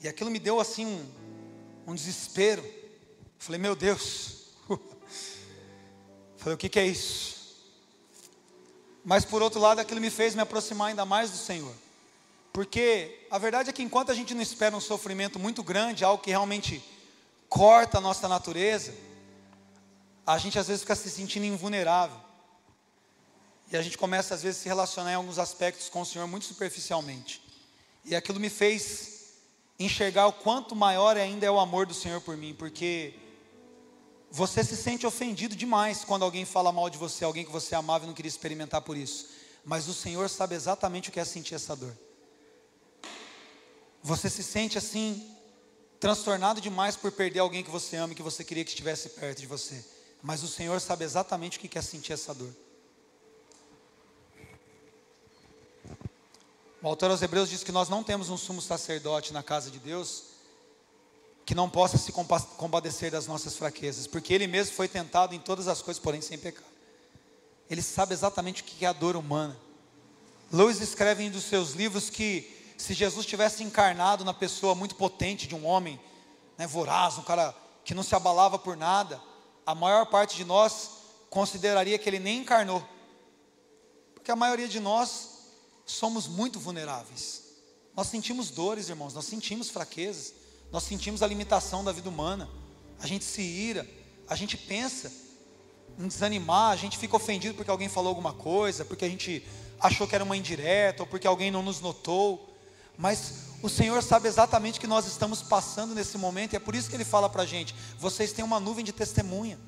E 0.00 0.09
aquilo 0.09 0.31
me 0.31 0.38
deu 0.38 0.59
assim 0.59 0.87
um, 0.87 1.21
um 1.86 1.94
desespero. 1.94 2.64
Falei, 3.38 3.60
meu 3.60 3.74
Deus. 3.74 4.46
falei, 6.36 6.54
o 6.54 6.58
que, 6.58 6.68
que 6.68 6.78
é 6.78 6.86
isso? 6.86 7.42
Mas 9.04 9.24
por 9.24 9.42
outro 9.42 9.60
lado, 9.60 9.80
aquilo 9.80 10.00
me 10.00 10.10
fez 10.10 10.34
me 10.34 10.42
aproximar 10.42 10.88
ainda 10.88 11.04
mais 11.04 11.30
do 11.30 11.36
Senhor. 11.36 11.74
Porque 12.52 13.26
a 13.30 13.38
verdade 13.38 13.70
é 13.70 13.72
que 13.72 13.82
enquanto 13.82 14.10
a 14.10 14.14
gente 14.14 14.34
não 14.34 14.42
espera 14.42 14.76
um 14.76 14.80
sofrimento 14.80 15.38
muito 15.38 15.62
grande, 15.62 16.04
algo 16.04 16.22
que 16.22 16.30
realmente 16.30 16.82
corta 17.48 17.98
a 17.98 18.00
nossa 18.00 18.28
natureza, 18.28 18.94
a 20.26 20.38
gente 20.38 20.58
às 20.58 20.68
vezes 20.68 20.82
fica 20.82 20.94
se 20.94 21.10
sentindo 21.10 21.46
invulnerável. 21.46 22.16
E 23.70 23.76
a 23.76 23.82
gente 23.82 23.96
começa 23.96 24.34
às 24.34 24.42
vezes 24.42 24.60
a 24.60 24.62
se 24.62 24.68
relacionar 24.68 25.12
em 25.12 25.14
alguns 25.14 25.38
aspectos 25.38 25.88
com 25.88 26.02
o 26.02 26.06
Senhor 26.06 26.28
muito 26.28 26.44
superficialmente. 26.44 27.42
E 28.04 28.14
aquilo 28.14 28.38
me 28.38 28.50
fez 28.50 29.12
enxergar 29.84 30.26
o 30.26 30.32
quanto 30.32 30.74
maior 30.74 31.16
ainda 31.16 31.46
é 31.46 31.50
o 31.50 31.60
amor 31.60 31.86
do 31.86 31.94
Senhor 31.94 32.20
por 32.20 32.36
mim, 32.36 32.54
porque 32.54 33.14
você 34.30 34.64
se 34.64 34.76
sente 34.76 35.06
ofendido 35.06 35.54
demais 35.54 36.04
quando 36.04 36.24
alguém 36.24 36.44
fala 36.44 36.72
mal 36.72 36.88
de 36.88 36.96
você, 36.96 37.24
alguém 37.24 37.44
que 37.44 37.52
você 37.52 37.74
amava 37.74 38.04
e 38.04 38.06
não 38.06 38.14
queria 38.14 38.28
experimentar 38.28 38.80
por 38.80 38.96
isso. 38.96 39.28
Mas 39.64 39.88
o 39.88 39.94
Senhor 39.94 40.28
sabe 40.30 40.54
exatamente 40.54 41.08
o 41.08 41.12
que 41.12 41.20
é 41.20 41.24
sentir 41.24 41.54
essa 41.54 41.76
dor. 41.76 41.96
Você 44.02 44.28
se 44.28 44.42
sente 44.42 44.76
assim, 44.78 45.30
transtornado 46.00 46.60
demais 46.60 46.96
por 46.96 47.12
perder 47.12 47.40
alguém 47.40 47.62
que 47.62 47.70
você 47.70 47.96
ama 47.96 48.12
e 48.12 48.16
que 48.16 48.22
você 48.22 48.42
queria 48.42 48.64
que 48.64 48.70
estivesse 48.70 49.10
perto 49.10 49.40
de 49.40 49.46
você. 49.46 49.84
Mas 50.22 50.42
o 50.42 50.48
Senhor 50.48 50.80
sabe 50.80 51.04
exatamente 51.04 51.58
o 51.58 51.60
que 51.60 51.78
é 51.78 51.82
sentir 51.82 52.12
essa 52.12 52.34
dor. 52.34 52.52
O 56.82 56.88
autor 56.88 57.12
aos 57.12 57.22
Hebreus 57.22 57.48
diz 57.48 57.62
que 57.62 57.70
nós 57.70 57.88
não 57.88 58.02
temos 58.02 58.28
um 58.28 58.36
sumo 58.36 58.60
sacerdote 58.60 59.32
na 59.32 59.40
casa 59.40 59.70
de 59.70 59.78
Deus 59.78 60.24
que 61.46 61.54
não 61.54 61.70
possa 61.70 61.96
se 61.96 62.10
compadecer 62.10 63.08
das 63.08 63.28
nossas 63.28 63.56
fraquezas, 63.56 64.08
porque 64.08 64.34
ele 64.34 64.48
mesmo 64.48 64.74
foi 64.74 64.88
tentado 64.88 65.32
em 65.32 65.38
todas 65.38 65.68
as 65.68 65.80
coisas, 65.80 66.02
porém 66.02 66.20
sem 66.20 66.36
pecado. 66.36 66.66
Ele 67.70 67.80
sabe 67.80 68.14
exatamente 68.14 68.62
o 68.62 68.64
que 68.64 68.84
é 68.84 68.88
a 68.88 68.92
dor 68.92 69.14
humana. 69.14 69.56
Lewis 70.52 70.80
escreve 70.80 71.22
em 71.22 71.28
um 71.28 71.32
dos 71.32 71.44
seus 71.44 71.70
livros 71.70 72.10
que 72.10 72.74
se 72.76 72.94
Jesus 72.94 73.26
tivesse 73.26 73.62
encarnado 73.62 74.24
na 74.24 74.34
pessoa 74.34 74.74
muito 74.74 74.96
potente 74.96 75.46
de 75.46 75.54
um 75.54 75.64
homem, 75.64 76.00
né, 76.58 76.66
voraz, 76.66 77.16
um 77.16 77.22
cara 77.22 77.54
que 77.84 77.94
não 77.94 78.02
se 78.02 78.14
abalava 78.16 78.58
por 78.58 78.76
nada, 78.76 79.20
a 79.64 79.72
maior 79.72 80.06
parte 80.06 80.36
de 80.36 80.44
nós 80.44 80.90
consideraria 81.30 81.96
que 81.96 82.08
ele 82.08 82.18
nem 82.18 82.40
encarnou. 82.40 82.84
Porque 84.14 84.32
a 84.32 84.36
maioria 84.36 84.66
de 84.66 84.80
nós 84.80 85.31
somos 85.86 86.26
muito 86.26 86.58
vulneráveis. 86.58 87.42
Nós 87.94 88.06
sentimos 88.08 88.50
dores, 88.50 88.88
irmãos, 88.88 89.14
nós 89.14 89.26
sentimos 89.26 89.68
fraquezas, 89.68 90.34
nós 90.70 90.82
sentimos 90.82 91.22
a 91.22 91.26
limitação 91.26 91.84
da 91.84 91.92
vida 91.92 92.08
humana. 92.08 92.48
A 92.98 93.06
gente 93.06 93.24
se 93.24 93.42
ira, 93.42 93.88
a 94.28 94.34
gente 94.34 94.56
pensa 94.56 95.12
em 95.98 96.08
desanimar, 96.08 96.72
a 96.72 96.76
gente 96.76 96.96
fica 96.96 97.16
ofendido 97.16 97.54
porque 97.54 97.70
alguém 97.70 97.88
falou 97.88 98.08
alguma 98.08 98.32
coisa, 98.32 98.84
porque 98.84 99.04
a 99.04 99.08
gente 99.08 99.46
achou 99.78 100.06
que 100.06 100.14
era 100.14 100.24
uma 100.24 100.36
indireta, 100.36 101.02
ou 101.02 101.06
porque 101.06 101.26
alguém 101.26 101.50
não 101.50 101.62
nos 101.62 101.80
notou 101.80 102.52
mas 102.96 103.32
o 103.62 103.68
Senhor 103.68 104.02
sabe 104.02 104.28
exatamente 104.28 104.78
o 104.78 104.80
que 104.80 104.86
nós 104.86 105.06
estamos 105.06 105.42
passando 105.42 105.94
nesse 105.94 106.18
momento, 106.18 106.52
e 106.52 106.56
é 106.56 106.60
por 106.60 106.74
isso 106.74 106.90
que 106.90 106.96
Ele 106.96 107.04
fala 107.04 107.28
para 107.28 107.42
a 107.42 107.46
gente: 107.46 107.74
vocês 107.98 108.32
têm 108.32 108.44
uma 108.44 108.60
nuvem 108.60 108.84
de 108.84 108.92
testemunha, 108.92 109.58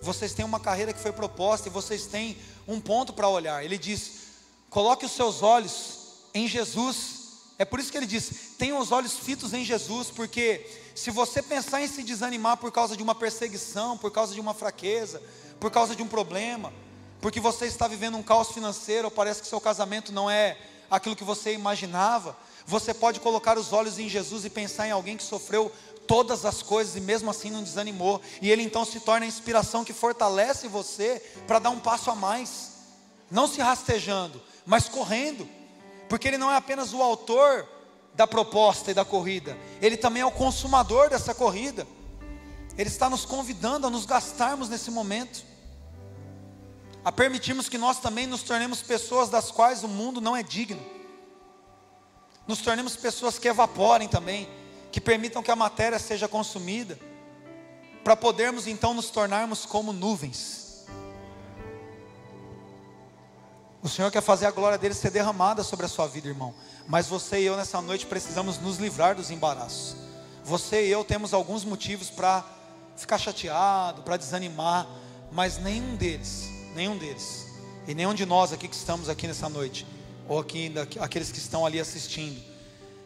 vocês 0.00 0.32
têm 0.32 0.44
uma 0.44 0.60
carreira 0.60 0.92
que 0.92 1.00
foi 1.00 1.12
proposta, 1.12 1.68
e 1.68 1.70
vocês 1.70 2.06
têm 2.06 2.36
um 2.66 2.80
ponto 2.80 3.12
para 3.12 3.28
olhar. 3.28 3.64
Ele 3.64 3.78
diz: 3.78 4.17
coloque 4.70 5.06
os 5.06 5.12
seus 5.12 5.42
olhos 5.42 5.98
em 6.34 6.46
Jesus. 6.46 7.18
É 7.58 7.64
por 7.64 7.80
isso 7.80 7.90
que 7.90 7.96
ele 7.96 8.06
diz: 8.06 8.54
tenham 8.58 8.78
os 8.78 8.92
olhos 8.92 9.14
fitos 9.14 9.52
em 9.52 9.64
Jesus, 9.64 10.10
porque 10.10 10.66
se 10.94 11.10
você 11.10 11.42
pensar 11.42 11.82
em 11.82 11.88
se 11.88 12.02
desanimar 12.02 12.56
por 12.56 12.72
causa 12.72 12.96
de 12.96 13.02
uma 13.02 13.14
perseguição, 13.14 13.96
por 13.96 14.10
causa 14.10 14.34
de 14.34 14.40
uma 14.40 14.54
fraqueza, 14.54 15.22
por 15.60 15.70
causa 15.70 15.94
de 15.94 16.02
um 16.02 16.08
problema, 16.08 16.72
porque 17.20 17.40
você 17.40 17.66
está 17.66 17.88
vivendo 17.88 18.16
um 18.16 18.22
caos 18.22 18.52
financeiro, 18.52 19.06
ou 19.06 19.10
parece 19.10 19.42
que 19.42 19.48
seu 19.48 19.60
casamento 19.60 20.12
não 20.12 20.30
é 20.30 20.56
aquilo 20.90 21.16
que 21.16 21.24
você 21.24 21.52
imaginava, 21.52 22.36
você 22.66 22.94
pode 22.94 23.20
colocar 23.20 23.58
os 23.58 23.72
olhos 23.72 23.98
em 23.98 24.08
Jesus 24.08 24.44
e 24.44 24.50
pensar 24.50 24.86
em 24.86 24.90
alguém 24.90 25.16
que 25.16 25.22
sofreu 25.22 25.72
todas 26.06 26.44
as 26.44 26.62
coisas 26.62 26.96
e 26.96 27.00
mesmo 27.00 27.30
assim 27.30 27.50
não 27.50 27.62
desanimou, 27.62 28.20
e 28.40 28.50
ele 28.50 28.62
então 28.62 28.84
se 28.84 28.98
torna 29.00 29.26
a 29.26 29.28
inspiração 29.28 29.84
que 29.84 29.92
fortalece 29.92 30.66
você 30.66 31.22
para 31.46 31.58
dar 31.58 31.70
um 31.70 31.78
passo 31.78 32.10
a 32.10 32.14
mais, 32.14 32.72
não 33.30 33.46
se 33.46 33.60
rastejando, 33.60 34.40
mas 34.68 34.88
correndo, 34.88 35.48
porque 36.08 36.28
ele 36.28 36.38
não 36.38 36.48
é 36.48 36.56
apenas 36.56 36.94
o 36.94 37.02
autor 37.02 37.66
da 38.14 38.24
proposta 38.24 38.92
e 38.92 38.94
da 38.94 39.04
corrida, 39.04 39.58
ele 39.82 39.96
também 39.96 40.22
é 40.22 40.26
o 40.26 40.30
consumador 40.30 41.10
dessa 41.10 41.34
corrida. 41.34 41.84
Ele 42.76 42.88
está 42.88 43.10
nos 43.10 43.24
convidando 43.24 43.88
a 43.88 43.90
nos 43.90 44.06
gastarmos 44.06 44.68
nesse 44.68 44.88
momento, 44.92 45.44
a 47.04 47.10
permitirmos 47.10 47.68
que 47.68 47.76
nós 47.76 47.98
também 47.98 48.24
nos 48.24 48.44
tornemos 48.44 48.80
pessoas 48.80 49.28
das 49.28 49.50
quais 49.50 49.82
o 49.82 49.88
mundo 49.88 50.20
não 50.20 50.36
é 50.36 50.44
digno 50.44 50.80
nos 52.48 52.62
tornemos 52.62 52.96
pessoas 52.96 53.38
que 53.38 53.46
evaporem 53.46 54.08
também, 54.08 54.48
que 54.90 55.02
permitam 55.02 55.42
que 55.42 55.50
a 55.50 55.56
matéria 55.56 55.98
seja 55.98 56.26
consumida, 56.26 56.98
para 58.02 58.16
podermos 58.16 58.66
então 58.66 58.94
nos 58.94 59.10
tornarmos 59.10 59.66
como 59.66 59.92
nuvens. 59.92 60.67
O 63.88 63.90
Senhor 63.90 64.10
quer 64.10 64.20
fazer 64.20 64.44
a 64.44 64.50
glória 64.50 64.76
dele 64.76 64.92
ser 64.92 65.10
derramada 65.10 65.64
sobre 65.64 65.86
a 65.86 65.88
sua 65.88 66.06
vida, 66.06 66.28
irmão. 66.28 66.52
Mas 66.86 67.06
você 67.06 67.40
e 67.40 67.46
eu 67.46 67.56
nessa 67.56 67.80
noite 67.80 68.04
precisamos 68.04 68.58
nos 68.58 68.76
livrar 68.76 69.14
dos 69.14 69.30
embaraços. 69.30 69.96
Você 70.44 70.86
e 70.86 70.90
eu 70.90 71.02
temos 71.02 71.32
alguns 71.32 71.64
motivos 71.64 72.10
para 72.10 72.44
ficar 72.98 73.16
chateado, 73.16 74.02
para 74.02 74.18
desanimar, 74.18 74.86
mas 75.32 75.56
nenhum 75.56 75.96
deles, 75.96 76.50
nenhum 76.74 76.98
deles, 76.98 77.46
e 77.86 77.94
nenhum 77.94 78.12
de 78.12 78.26
nós 78.26 78.52
aqui 78.52 78.68
que 78.68 78.76
estamos 78.76 79.08
aqui 79.08 79.26
nessa 79.26 79.48
noite, 79.48 79.86
ou 80.28 80.38
aqui 80.38 80.70
aqueles 81.00 81.32
que 81.32 81.38
estão 81.38 81.64
ali 81.64 81.80
assistindo, 81.80 82.38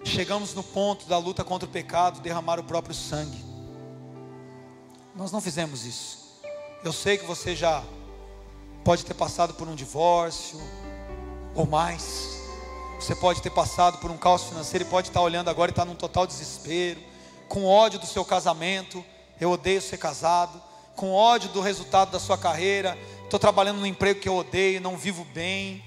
chegamos 0.03 0.53
no 0.53 0.65
ponto 0.65 1.07
da 1.07 1.17
luta 1.17 1.45
contra 1.45 1.69
o 1.69 1.71
pecado, 1.71 2.21
derramar 2.21 2.59
o 2.59 2.65
próprio 2.65 2.93
sangue. 2.95 3.39
Nós 5.15 5.31
não 5.31 5.41
fizemos 5.41 5.87
isso. 5.87 6.41
Eu 6.83 6.93
sei 6.93 7.19
que 7.19 7.25
você 7.25 7.55
já 7.55 7.85
pode 8.85 9.05
ter 9.05 9.15
passado 9.15 9.55
por 9.55 9.69
um 9.69 9.75
divórcio 9.75 10.61
ou 11.55 11.67
mais. 11.67 12.41
Você 12.99 13.15
pode 13.15 13.43
ter 13.43 13.51
passado 13.51 13.99
por 13.99 14.11
um 14.11 14.17
caos 14.17 14.45
financeiro 14.45 14.85
e 14.85 14.89
pode 14.89 15.09
estar 15.09 15.21
olhando 15.21 15.49
agora 15.49 15.71
e 15.71 15.73
estar 15.73 15.85
num 15.85 15.95
total 15.95 16.27
desespero, 16.27 17.01
com 17.49 17.65
ódio 17.65 17.99
do 17.99 18.07
seu 18.07 18.25
casamento. 18.25 19.05
Eu 19.41 19.51
odeio 19.51 19.83
ser 19.83 19.97
casado, 19.97 20.63
com 20.95 21.13
ódio 21.13 21.51
do 21.51 21.61
resultado 21.61 22.13
da 22.13 22.21
sua 22.21 22.39
carreira. 22.39 22.97
Estou 23.25 23.41
trabalhando 23.41 23.81
no 23.81 23.87
emprego 23.87 24.21
que 24.21 24.29
eu 24.29 24.37
odeio, 24.37 24.81
não 24.81 24.97
vivo 24.97 25.25
bem 25.33 25.83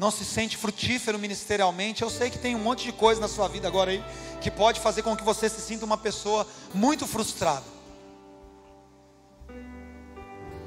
não 0.00 0.10
se 0.10 0.24
sente 0.24 0.56
frutífero 0.56 1.18
ministerialmente, 1.18 2.00
eu 2.00 2.08
sei 2.08 2.30
que 2.30 2.38
tem 2.38 2.56
um 2.56 2.58
monte 2.58 2.84
de 2.84 2.92
coisa 2.92 3.20
na 3.20 3.28
sua 3.28 3.46
vida 3.48 3.68
agora 3.68 3.90
aí 3.90 4.02
que 4.40 4.50
pode 4.50 4.80
fazer 4.80 5.02
com 5.02 5.14
que 5.14 5.22
você 5.22 5.46
se 5.46 5.60
sinta 5.60 5.84
uma 5.84 5.98
pessoa 5.98 6.46
muito 6.72 7.06
frustrada. 7.06 7.62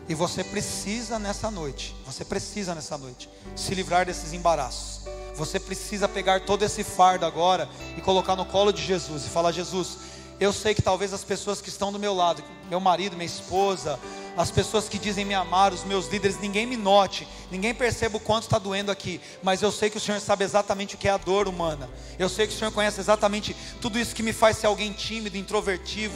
E 0.07 0.13
você 0.13 0.43
precisa 0.43 1.17
nessa 1.17 1.49
noite, 1.49 1.95
você 2.05 2.25
precisa 2.25 2.75
nessa 2.75 2.97
noite 2.97 3.29
se 3.55 3.73
livrar 3.73 4.05
desses 4.05 4.33
embaraços. 4.33 5.01
Você 5.35 5.59
precisa 5.59 6.07
pegar 6.07 6.41
todo 6.41 6.63
esse 6.63 6.83
fardo 6.83 7.25
agora 7.25 7.69
e 7.97 8.01
colocar 8.01 8.35
no 8.35 8.45
colo 8.45 8.71
de 8.71 8.83
Jesus 8.83 9.25
e 9.25 9.29
falar: 9.29 9.51
Jesus, 9.51 9.97
eu 10.39 10.51
sei 10.51 10.75
que 10.75 10.81
talvez 10.81 11.13
as 11.13 11.23
pessoas 11.23 11.61
que 11.61 11.69
estão 11.69 11.91
do 11.91 11.97
meu 11.97 12.13
lado, 12.13 12.43
meu 12.69 12.79
marido, 12.79 13.15
minha 13.15 13.25
esposa, 13.25 13.99
as 14.35 14.51
pessoas 14.51 14.89
que 14.89 14.97
dizem 14.97 15.25
me 15.25 15.33
amar, 15.33 15.73
os 15.73 15.83
meus 15.83 16.07
líderes, 16.07 16.39
ninguém 16.39 16.65
me 16.65 16.75
note, 16.75 17.27
ninguém 17.51 17.73
perceba 17.73 18.17
o 18.17 18.19
quanto 18.19 18.43
está 18.43 18.57
doendo 18.57 18.91
aqui, 18.91 19.21
mas 19.41 19.61
eu 19.61 19.71
sei 19.71 19.89
que 19.89 19.97
o 19.97 20.01
Senhor 20.01 20.19
sabe 20.19 20.43
exatamente 20.43 20.95
o 20.95 20.97
que 20.97 21.07
é 21.07 21.11
a 21.11 21.17
dor 21.17 21.47
humana, 21.47 21.89
eu 22.17 22.27
sei 22.27 22.47
que 22.47 22.53
o 22.53 22.57
Senhor 22.57 22.71
conhece 22.71 22.99
exatamente 22.99 23.55
tudo 23.79 23.99
isso 23.99 24.15
que 24.15 24.23
me 24.23 24.33
faz 24.33 24.57
ser 24.57 24.67
alguém 24.67 24.91
tímido, 24.91 25.37
introvertido, 25.37 26.15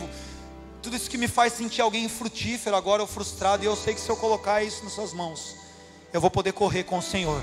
tudo 0.82 0.96
isso 0.96 1.10
que 1.10 1.18
me 1.18 1.28
faz 1.28 1.54
sentir 1.54 1.82
alguém 1.82 2.06
infrutífero 2.06 2.76
agora 2.76 3.02
ou 3.02 3.08
frustrado, 3.08 3.64
e 3.64 3.66
eu 3.68 3.76
sei 3.76 3.94
que 3.94 4.02
se 4.02 4.10
eu 4.10 4.16
colocar 4.16 4.64
isso 4.64 4.84
nas 4.84 4.94
Suas 4.94 5.14
mãos, 5.14 5.56
eu 6.14 6.22
vou 6.22 6.30
poder 6.30 6.54
correr 6.54 6.84
com 6.84 6.98
o 6.98 7.02
Senhor, 7.02 7.42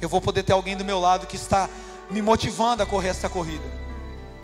eu 0.00 0.08
vou 0.08 0.20
poder 0.20 0.42
ter 0.42 0.52
alguém 0.52 0.76
do 0.76 0.84
meu 0.84 1.00
lado 1.00 1.26
que 1.26 1.36
está 1.36 1.68
me 2.10 2.22
motivando 2.22 2.82
a 2.82 2.86
correr 2.86 3.08
essa 3.08 3.28
corrida. 3.28 3.80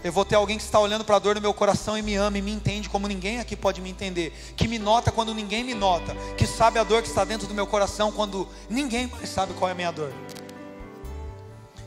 Eu 0.05 0.13
vou 0.13 0.25
ter 0.25 0.37
alguém 0.37 0.57
que 0.57 0.63
está 0.63 0.79
olhando 0.79 1.05
para 1.05 1.17
a 1.17 1.19
dor 1.19 1.35
no 1.35 1.41
meu 1.41 1.53
coração 1.53 1.99
e 1.99 2.03
me 2.03 2.15
ama 2.15 2.39
e 2.39 2.43
me 2.43 2.53
entende 2.53 2.89
como 2.89 3.09
ninguém 3.09 3.41
aqui 3.41 3.57
pode 3.57 3.81
me 3.81 3.91
entender. 3.91 4.33
Que 4.57 4.69
me 4.69 4.79
nota 4.79 5.11
quando 5.11 5.35
ninguém 5.35 5.65
me 5.65 5.75
nota. 5.75 6.15
Que 6.37 6.47
sabe 6.47 6.79
a 6.79 6.85
dor 6.85 7.03
que 7.03 7.09
está 7.09 7.25
dentro 7.25 7.49
do 7.49 7.55
meu 7.55 7.67
coração 7.67 8.13
quando 8.13 8.47
ninguém 8.71 9.09
mais 9.09 9.29
sabe 9.29 9.53
qual 9.55 9.69
é 9.69 9.73
a 9.73 9.75
minha 9.75 9.91
dor. 9.91 10.13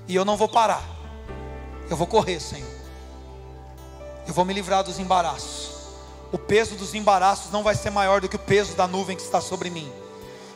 E 0.06 0.14
eu 0.14 0.26
não 0.26 0.36
vou 0.36 0.50
parar. 0.50 0.84
Eu 1.90 1.96
vou 1.96 2.08
correr, 2.08 2.42
Senhor. 2.42 2.68
Eu 4.28 4.34
vou 4.34 4.44
me 4.44 4.54
livrar 4.54 4.84
dos 4.84 5.00
embaraços. 5.00 5.79
O 6.32 6.38
peso 6.38 6.76
dos 6.76 6.94
embaraços 6.94 7.52
não 7.52 7.64
vai 7.64 7.76
ser 7.76 7.90
maior 7.90 8.22
do 8.22 8.30
que 8.30 8.36
o 8.36 8.40
peso 8.40 8.76
da 8.76 8.88
nuvem 8.88 9.16
que 9.16 9.24
está 9.24 9.42
sobre 9.42 9.70
mim. 9.70 9.92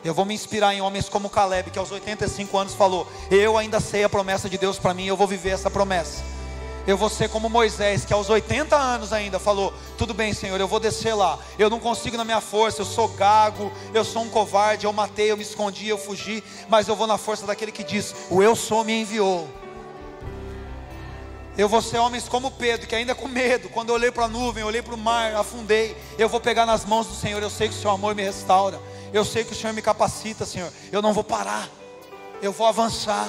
Eu 0.04 0.12
vou 0.12 0.24
me 0.24 0.34
inspirar 0.34 0.74
em 0.74 0.82
homens 0.82 1.08
como 1.08 1.30
Caleb, 1.30 1.70
que 1.70 1.78
aos 1.78 1.90
85 1.90 2.56
anos 2.58 2.74
falou: 2.74 3.06
Eu 3.30 3.56
ainda 3.56 3.80
sei 3.80 4.04
a 4.04 4.08
promessa 4.08 4.48
de 4.48 4.58
Deus 4.58 4.78
para 4.78 4.92
mim, 4.92 5.06
eu 5.06 5.16
vou 5.16 5.26
viver 5.26 5.50
essa 5.50 5.70
promessa. 5.70 6.22
Eu 6.86 6.98
vou 6.98 7.08
ser 7.08 7.30
como 7.30 7.48
Moisés, 7.48 8.04
que 8.04 8.12
aos 8.12 8.28
80 8.28 8.76
anos 8.76 9.12
ainda 9.14 9.38
falou: 9.38 9.72
Tudo 9.96 10.12
bem, 10.12 10.34
Senhor, 10.34 10.60
eu 10.60 10.68
vou 10.68 10.78
descer 10.78 11.14
lá. 11.14 11.38
Eu 11.58 11.70
não 11.70 11.80
consigo 11.80 12.18
na 12.18 12.24
minha 12.24 12.42
força, 12.42 12.82
eu 12.82 12.86
sou 12.86 13.08
gago, 13.08 13.72
eu 13.94 14.04
sou 14.04 14.22
um 14.22 14.28
covarde, 14.28 14.84
eu 14.84 14.92
matei, 14.92 15.32
eu 15.32 15.36
me 15.38 15.42
escondi, 15.42 15.88
eu 15.88 15.96
fugi, 15.96 16.44
mas 16.68 16.86
eu 16.86 16.94
vou 16.94 17.06
na 17.06 17.16
força 17.16 17.46
daquele 17.46 17.72
que 17.72 17.82
diz: 17.82 18.14
O 18.28 18.42
eu 18.42 18.54
sou 18.54 18.84
me 18.84 19.00
enviou. 19.00 19.48
Eu 21.56 21.68
vou 21.68 21.80
ser 21.80 21.98
homens 21.98 22.28
como 22.28 22.50
Pedro, 22.50 22.86
que 22.88 22.94
ainda 22.96 23.14
com 23.14 23.28
medo, 23.28 23.68
quando 23.68 23.90
eu 23.90 23.94
olhei 23.94 24.10
para 24.10 24.24
a 24.24 24.28
nuvem, 24.28 24.64
olhei 24.64 24.82
para 24.82 24.94
o 24.94 24.98
mar, 24.98 25.34
afundei. 25.36 25.96
Eu 26.18 26.28
vou 26.28 26.40
pegar 26.40 26.66
nas 26.66 26.84
mãos 26.84 27.06
do 27.06 27.14
Senhor, 27.14 27.40
eu 27.40 27.50
sei 27.50 27.68
que 27.68 27.74
o 27.74 27.78
seu 27.78 27.90
amor 27.90 28.14
me 28.14 28.22
restaura. 28.22 28.80
Eu 29.12 29.24
sei 29.24 29.44
que 29.44 29.52
o 29.52 29.54
Senhor 29.54 29.72
me 29.72 29.80
capacita, 29.80 30.44
Senhor. 30.44 30.72
Eu 30.90 31.00
não 31.00 31.12
vou 31.12 31.22
parar. 31.22 31.68
Eu 32.42 32.50
vou 32.50 32.66
avançar. 32.66 33.28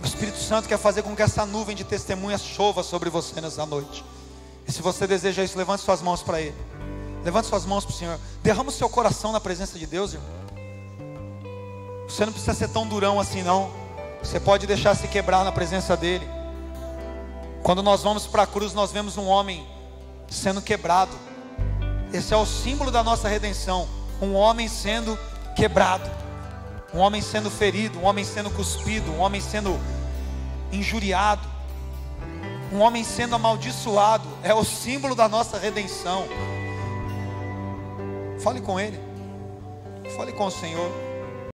O 0.00 0.06
Espírito 0.06 0.38
Santo 0.38 0.68
quer 0.68 0.78
fazer 0.78 1.02
com 1.02 1.16
que 1.16 1.22
essa 1.22 1.44
nuvem 1.44 1.74
de 1.74 1.82
testemunhas 1.82 2.42
chova 2.44 2.84
sobre 2.84 3.10
você 3.10 3.40
nessa 3.40 3.66
noite. 3.66 4.04
E 4.68 4.70
se 4.70 4.80
você 4.80 5.04
deseja 5.04 5.42
isso, 5.42 5.58
levante 5.58 5.82
suas 5.82 6.00
mãos 6.00 6.22
para 6.22 6.40
Ele. 6.40 6.54
Levante 7.24 7.48
suas 7.48 7.64
mãos 7.66 7.84
para 7.84 7.92
o 7.92 7.96
Senhor. 7.96 8.20
Derrama 8.40 8.68
o 8.68 8.72
seu 8.72 8.88
coração 8.88 9.32
na 9.32 9.40
presença 9.40 9.76
de 9.76 9.86
Deus, 9.86 10.12
irmão. 10.14 10.28
Você 12.08 12.24
não 12.24 12.32
precisa 12.32 12.54
ser 12.54 12.68
tão 12.68 12.86
durão 12.86 13.18
assim, 13.18 13.42
não. 13.42 13.87
Você 14.22 14.40
pode 14.40 14.66
deixar 14.66 14.94
se 14.94 15.08
quebrar 15.08 15.44
na 15.44 15.52
presença 15.52 15.96
dEle. 15.96 16.28
Quando 17.62 17.82
nós 17.82 18.02
vamos 18.02 18.26
para 18.26 18.42
a 18.42 18.46
cruz, 18.46 18.72
nós 18.72 18.90
vemos 18.90 19.16
um 19.16 19.26
homem 19.26 19.66
sendo 20.28 20.60
quebrado. 20.60 21.16
Esse 22.12 22.32
é 22.32 22.36
o 22.36 22.46
símbolo 22.46 22.90
da 22.90 23.02
nossa 23.02 23.28
redenção. 23.28 23.88
Um 24.20 24.34
homem 24.34 24.66
sendo 24.68 25.18
quebrado, 25.54 26.10
um 26.92 26.98
homem 26.98 27.20
sendo 27.20 27.50
ferido, 27.50 27.98
um 27.98 28.04
homem 28.04 28.24
sendo 28.24 28.50
cuspido, 28.50 29.10
um 29.12 29.20
homem 29.20 29.40
sendo 29.40 29.78
injuriado, 30.72 31.46
um 32.72 32.80
homem 32.80 33.04
sendo 33.04 33.34
amaldiçoado. 33.34 34.28
É 34.42 34.52
o 34.52 34.64
símbolo 34.64 35.14
da 35.14 35.28
nossa 35.28 35.58
redenção. 35.58 36.24
Fale 38.40 38.60
com 38.60 38.78
Ele, 38.78 38.98
fale 40.16 40.32
com 40.32 40.46
o 40.46 40.50
Senhor. 40.50 41.07